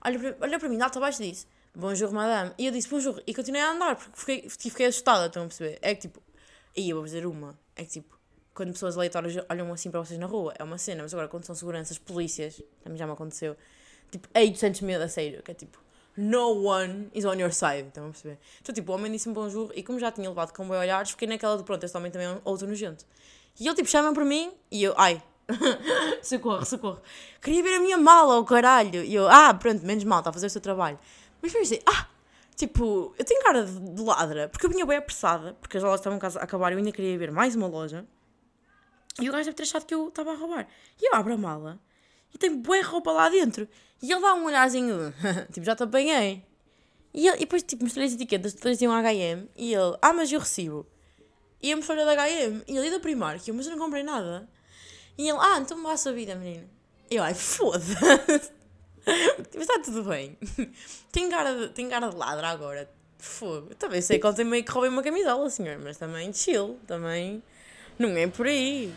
olha 0.05 0.35
para, 0.37 0.59
para 0.59 0.69
mim, 0.69 0.81
alto 0.81 0.99
abaixo 0.99 1.21
disse 1.21 1.47
Bonjour, 1.75 2.13
madame. 2.13 2.53
E 2.57 2.67
eu 2.67 2.73
disse 2.73 2.89
bonjour. 2.89 3.21
E 3.27 3.35
continuei 3.35 3.63
a 3.63 3.73
andar 3.73 3.97
porque 3.97 4.19
fiquei, 4.19 4.49
fiquei 4.49 4.87
assustada, 4.87 5.27
estão 5.27 5.45
a 5.45 5.47
perceber? 5.47 5.79
É 5.83 5.95
que 5.95 6.03
tipo, 6.03 6.23
eu 6.77 6.97
vou 6.97 7.05
dizer 7.05 7.27
uma, 7.27 7.59
é 7.75 7.85
que 7.85 7.91
tipo, 7.91 8.18
quando 8.59 8.73
pessoas 8.73 8.97
aleatórias 8.97 9.37
olham 9.49 9.73
assim 9.73 9.89
para 9.89 10.01
vocês 10.01 10.19
na 10.19 10.27
rua, 10.27 10.53
é 10.59 10.65
uma 10.65 10.79
cena, 10.79 11.05
mas 11.05 11.15
agora 11.15 11.29
quando 11.29 11.45
são 11.45 11.55
seguranças, 11.55 11.97
polícias, 11.97 12.61
também 12.83 12.99
já 12.99 13.07
me 13.07 13.13
aconteceu, 13.13 13.57
tipo, 14.11 14.29
ei, 14.35 14.51
tu 14.51 14.59
sentes 14.59 14.81
medo 14.81 15.05
a 15.05 15.09
sério, 15.09 15.41
que 15.45 15.53
é 15.53 15.55
tipo, 15.55 15.79
no 16.17 16.65
one 16.67 17.09
is 17.15 17.25
on 17.25 17.35
your 17.35 17.53
side, 17.53 17.87
estão 17.87 18.07
a 18.07 18.11
perceber? 18.11 18.37
Então 18.61 18.75
tipo, 18.75 18.91
o 18.91 18.97
homem 18.97 19.13
disse-me 19.13 19.33
bonjour 19.33 19.71
e 19.77 19.83
como 19.85 20.01
já 20.01 20.11
tinha 20.11 20.29
levado 20.29 20.53
com 20.53 20.69
bem 20.69 20.77
olhares, 20.77 21.13
fiquei 21.13 21.29
naquela 21.29 21.57
de 21.57 21.63
pronto, 21.63 21.85
este 21.85 21.97
homem 21.97 22.11
também 22.11 22.27
é 22.27 22.41
outro 22.45 22.67
nojento. 22.67 23.07
E 23.61 23.65
ele 23.65 23.77
tipo 23.77 23.89
chama 23.89 24.13
para 24.13 24.25
mim 24.25 24.51
e 24.73 24.83
eu, 24.83 24.93
ai, 24.97 25.23
socorro, 26.21 26.67
socorro. 26.67 27.01
Queria 27.41 27.63
ver 27.63 27.75
a 27.77 27.81
minha 27.81 27.97
mala, 27.97 28.41
o 28.41 28.45
caralho. 28.45 29.05
E 29.05 29.15
eu, 29.15 29.29
ah, 29.29 29.55
pronto, 29.55 29.87
menos 29.87 30.03
mal, 30.03 30.19
está 30.19 30.31
a 30.31 30.33
fazer 30.33 30.47
o 30.47 30.51
seu 30.51 30.61
trabalho. 30.61 30.99
Mas 31.41 31.53
pensei, 31.53 31.81
ah, 31.87 32.09
tipo, 32.57 33.15
eu 33.17 33.25
tenho 33.25 33.41
cara 33.41 33.65
de, 33.65 34.03
ladra, 34.03 34.49
porque 34.49 34.67
eu 34.67 34.71
vinha 34.71 34.85
bem 34.85 34.99
apressada, 34.99 35.57
porque 35.61 35.77
as 35.77 35.83
lojas 35.85 36.01
estavam 36.01 36.19
a 36.21 36.43
acabar 36.43 36.73
e 36.73 36.75
eu 36.75 36.79
ainda 36.79 36.91
queria 36.91 37.17
ver 37.17 37.31
mais 37.31 37.55
uma 37.55 37.69
loja. 37.69 38.05
E 39.21 39.29
o 39.29 39.33
gajo 39.33 39.45
deve 39.45 39.57
ter 39.57 39.63
achado 39.65 39.85
que 39.85 39.95
eu 39.95 40.09
estava 40.09 40.33
a 40.33 40.37
roubar. 40.37 40.69
E 41.01 41.09
eu 41.09 41.15
abro 41.15 41.35
a 41.35 41.37
mala 41.37 41.81
e 42.33 42.39
tem 42.39 42.55
bué 42.55 42.81
roupa 42.81 43.11
lá 43.13 43.29
dentro. 43.29 43.69
E 44.03 44.11
ele 44.11 44.21
dá 44.21 44.35
um 44.35 44.45
olharzinho, 44.45 45.13
tipo, 45.53 45.65
já 45.65 45.75
te 45.75 45.83
apanhei. 45.83 46.45
E, 47.13 47.27
ele, 47.27 47.37
e 47.37 47.41
depois, 47.41 47.63
tipo, 47.63 47.85
mostrei 47.85 48.07
as 48.07 48.13
etiquetas, 48.13 48.55
todas 48.55 48.79
diziam 48.79 48.93
HM, 48.93 49.49
e 49.57 49.75
ele, 49.75 49.97
ah, 50.01 50.13
mas 50.13 50.31
eu 50.31 50.39
recibo. 50.39 50.87
E 51.61 51.71
eu 51.71 51.77
mostrei 51.77 52.05
da 52.05 52.15
HM, 52.15 52.63
e 52.69 52.77
ele 52.77 52.91
da 52.91 53.01
Primark, 53.01 53.47
eu, 53.49 53.55
mas 53.55 53.67
eu 53.67 53.73
não 53.73 53.85
comprei 53.85 54.03
nada. 54.03 54.49
E 55.17 55.29
ele, 55.29 55.39
ah, 55.41 55.59
então 55.59 55.83
vá 55.83 55.93
a 55.93 55.97
sua 55.97 56.13
vida, 56.13 56.35
menina. 56.37 56.69
E 57.11 57.17
eu, 57.17 57.23
ai, 57.23 57.35
foda-se. 57.35 57.95
Mas 59.55 59.63
está 59.63 59.79
tudo 59.79 60.05
bem. 60.05 60.37
Tem 61.11 61.31
cara 61.31 61.55
de, 61.55 61.69
tem 61.71 61.89
cara 61.89 62.11
de 62.11 62.17
ladra 62.17 62.49
agora. 62.49 62.91
Fogo. 63.19 63.75
Também 63.75 64.03
sei 64.03 64.19
que 64.19 64.27
ontem 64.27 64.45
meio 64.45 64.63
que 64.63 64.71
roubei 64.71 64.91
uma 64.91 65.03
camisola, 65.03 65.49
senhor, 65.49 65.79
mas 65.79 65.97
também 65.97 66.33
chill, 66.33 66.79
também 66.87 67.43
não 67.99 68.11
é 68.11 68.27
por 68.29 68.47
aí. 68.47 68.93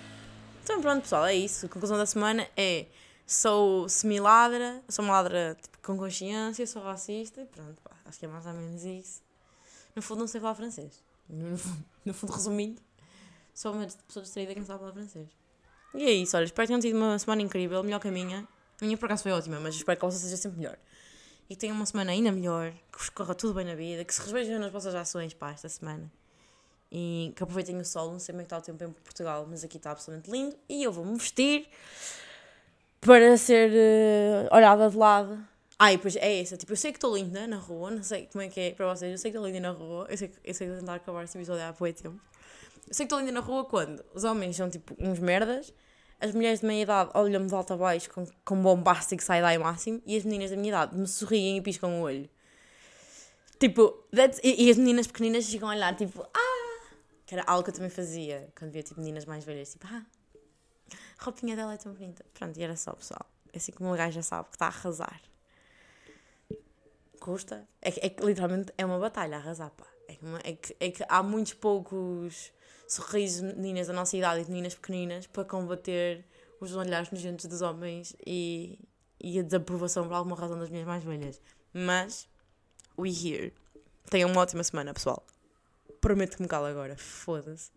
Então 0.72 0.82
pronto, 0.82 1.02
pessoal, 1.02 1.26
é 1.26 1.36
isso. 1.36 1.66
A 1.66 1.70
conclusão 1.70 1.98
da 1.98 2.06
semana 2.06 2.48
é 2.56 2.86
sou 3.28 3.90
semi-ladra, 3.90 4.82
sou 4.88 5.04
uma 5.04 5.16
ladra 5.16 5.58
tipo, 5.62 5.78
com 5.82 5.98
consciência, 5.98 6.66
sou 6.66 6.82
racista 6.82 7.42
e 7.42 7.46
pronto, 7.46 7.82
pá, 7.82 7.92
acho 8.06 8.18
que 8.18 8.26
é 8.26 8.28
mais 8.30 8.46
ou 8.46 8.54
menos 8.54 8.82
isso. 8.86 9.22
No 9.94 10.02
fundo 10.02 10.20
não 10.20 10.28
sei 10.28 10.40
falar 10.40 10.56
francês. 10.56 11.04
No 11.28 11.58
fundo, 11.58 11.86
no 12.06 12.14
fundo 12.14 12.32
resumindo, 12.32 12.82
sou 13.54 13.74
uma 13.74 13.86
pessoa 13.86 14.24
distraída 14.24 14.54
que 14.54 14.62
não 14.62 14.66
sabe 14.66 14.80
falar 14.80 14.94
francês. 14.94 15.28
E 15.94 16.06
é 16.06 16.12
isso, 16.12 16.38
olha, 16.38 16.46
espero 16.46 16.66
que 16.66 16.68
tenham 16.68 16.80
tido 16.80 16.96
uma 16.96 17.20
semana 17.20 17.42
incrível, 17.42 17.84
melhor 17.84 18.00
que 18.00 18.08
a 18.08 18.12
minha. 18.12 18.48
A 18.82 18.86
minha 18.86 18.98
por 18.98 19.08
acaso 19.08 19.24
foi 19.24 19.34
ótima, 19.34 19.60
mas 19.60 19.76
espero 19.76 20.00
que 20.00 20.06
a 20.06 20.08
vossa 20.08 20.20
seja 20.20 20.38
sempre 20.38 20.58
melhor. 20.58 20.78
E 21.50 21.56
que 21.56 21.60
tenham 21.60 21.76
uma 21.76 21.86
semana 21.86 22.14
ainda 22.14 22.32
melhor, 22.32 22.72
que 22.72 22.98
vos 22.98 23.10
corra 23.10 23.36
tudo 23.36 23.56
bem 23.56 23.66
na 23.66 23.76
vida, 23.76 24.06
que 24.06 24.16
se 24.16 24.22
revejam 24.22 24.58
nas 24.58 24.72
vossas 24.72 24.96
ações, 24.96 25.34
pá, 25.34 25.52
esta 25.52 25.68
semana. 25.68 26.10
E 26.92 27.32
que 27.36 27.44
aproveitem 27.44 27.78
o 27.78 27.86
sol, 27.86 28.12
não 28.12 28.20
sei 28.20 28.34
como 28.34 28.42
é 28.42 28.44
que 28.44 28.48
está 28.48 28.58
o 28.58 28.62
tempo 28.62 28.84
em 28.84 28.92
Portugal, 29.04 29.48
mas 29.50 29.64
aqui 29.64 29.78
está 29.78 29.92
absolutamente 29.92 30.30
lindo. 30.30 30.56
E 30.68 30.84
eu 30.84 30.92
vou-me 30.92 31.18
vestir 31.18 31.68
para 33.00 33.38
ser 33.38 33.72
eh, 33.74 34.50
olhada 34.52 34.90
de 34.90 34.98
lado. 34.98 35.40
Ah, 35.80 35.92
e 35.92 35.98
depois 35.98 36.16
é 36.16 36.40
essa, 36.40 36.56
tipo, 36.58 36.74
eu 36.74 36.78
sei 36.78 36.92
que 36.92 36.98
estou 36.98 37.16
linda 37.16 37.48
na 37.48 37.58
rua, 37.58 37.90
não 37.90 38.04
sei 38.04 38.28
como 38.32 38.44
é 38.44 38.50
que 38.50 38.60
é 38.60 38.72
para 38.72 38.94
vocês, 38.94 39.12
eu 39.12 39.18
sei 39.18 39.32
que 39.32 39.38
estou 39.38 39.48
linda 39.48 39.60
na 39.60 39.72
rua, 39.72 40.06
eu 40.10 40.16
sei 40.16 40.28
que, 40.28 40.38
eu 40.44 40.54
sei 40.54 40.68
que 40.68 40.76
tentar 40.76 40.94
acabar 40.94 41.24
este 41.24 41.38
episódio 41.40 41.64
há 41.64 41.74
pouco 41.74 41.92
tempo. 41.94 42.22
Eu 42.88 42.94
sei 42.94 43.06
que 43.06 43.14
estou 43.14 43.20
linda 43.20 43.32
na 43.32 43.40
rua 43.40 43.66
quando 43.66 44.06
os 44.14 44.24
homens 44.24 44.56
são 44.58 44.70
tipo 44.70 44.96
uns 45.00 45.18
merdas, 45.18 45.74
as 46.20 46.36
mulheres 46.36 46.60
de 46.60 46.68
meia 46.68 46.84
idade 46.84 47.10
olham-me 47.16 47.48
de 47.48 47.56
alto 47.56 47.74
a 47.74 47.78
baixo 47.78 48.12
com, 48.12 48.28
com 48.46 48.62
bombástico 48.62 49.24
side-eye 49.24 49.58
máximo 49.58 50.00
e 50.06 50.16
as 50.16 50.24
meninas 50.24 50.52
da 50.52 50.56
minha 50.56 50.70
idade 50.70 50.96
me 50.96 51.08
sorriem 51.08 51.58
e 51.58 51.62
piscam 51.62 52.00
o 52.00 52.02
olho. 52.04 52.30
Tipo, 53.60 54.06
e, 54.44 54.66
e 54.66 54.70
as 54.70 54.78
meninas 54.78 55.08
pequeninas 55.08 55.50
ficam 55.50 55.68
a 55.68 55.74
olhar 55.74 55.96
tipo, 55.96 56.22
ah! 56.32 56.51
Que 57.32 57.36
era 57.36 57.46
algo 57.48 57.64
que 57.64 57.70
eu 57.70 57.74
também 57.74 57.90
fazia 57.90 58.52
quando 58.60 58.72
via 58.72 58.84
tipo 58.84 59.00
meninas 59.00 59.24
mais 59.24 59.46
velhas, 59.46 59.72
tipo, 59.72 59.88
ah, 59.90 60.06
a 61.18 61.24
roupinha 61.24 61.56
dela 61.56 61.74
é 61.74 61.78
tão 61.78 61.94
bonita. 61.94 62.26
Pronto, 62.34 62.60
e 62.60 62.62
era 62.62 62.76
só, 62.76 62.92
pessoal. 62.92 63.26
É 63.54 63.58
assim 63.58 63.72
como 63.72 63.90
o 63.94 63.96
gajo 63.96 64.16
já 64.16 64.22
sabe 64.22 64.50
que 64.50 64.56
está 64.56 64.66
a 64.66 64.68
arrasar. 64.68 65.22
Custa. 67.22 67.66
É, 67.82 67.90
que- 67.90 68.02
é 68.06 68.10
que 68.10 68.22
literalmente 68.22 68.74
é 68.78 68.86
uma 68.86 69.00
batalha 69.00 69.38
arrasar, 69.38 69.72
pá. 69.72 69.86
É 70.10 70.16
que, 70.16 70.26
é 70.44 70.54
que, 70.54 70.76
é 70.82 70.92
que 70.92 71.06
há 71.08 71.24
muitos 71.24 71.54
poucos 71.54 72.52
sorrisos 72.86 73.40
de 73.50 73.56
meninas 73.56 73.88
da 73.88 73.94
nossa 73.94 74.18
idade 74.18 74.42
e 74.42 74.44
de 74.44 74.50
meninas 74.52 74.76
pequeninas 74.76 75.26
para 75.26 75.46
combater 75.46 76.26
os 76.60 76.76
olhares 76.76 77.12
nojentos 77.12 77.46
dos 77.46 77.62
homens 77.62 78.14
e, 78.28 78.78
e 79.22 79.40
a 79.40 79.42
desaprovação 79.42 80.06
por 80.06 80.16
alguma 80.16 80.36
razão 80.36 80.60
das 80.60 80.70
minhas 80.70 80.86
mais 80.86 81.02
velhas. 81.02 81.40
Mas, 81.74 82.28
we 82.98 83.10
here. 83.10 83.54
Tenham 84.10 84.30
uma 84.32 84.42
ótima 84.42 84.66
semana, 84.66 84.94
pessoal. 84.94 85.26
Prometo 86.02 86.38
que 86.38 86.44
me 86.44 86.50
calo 86.50 86.66
agora. 86.66 86.96
Foda-se. 86.98 87.70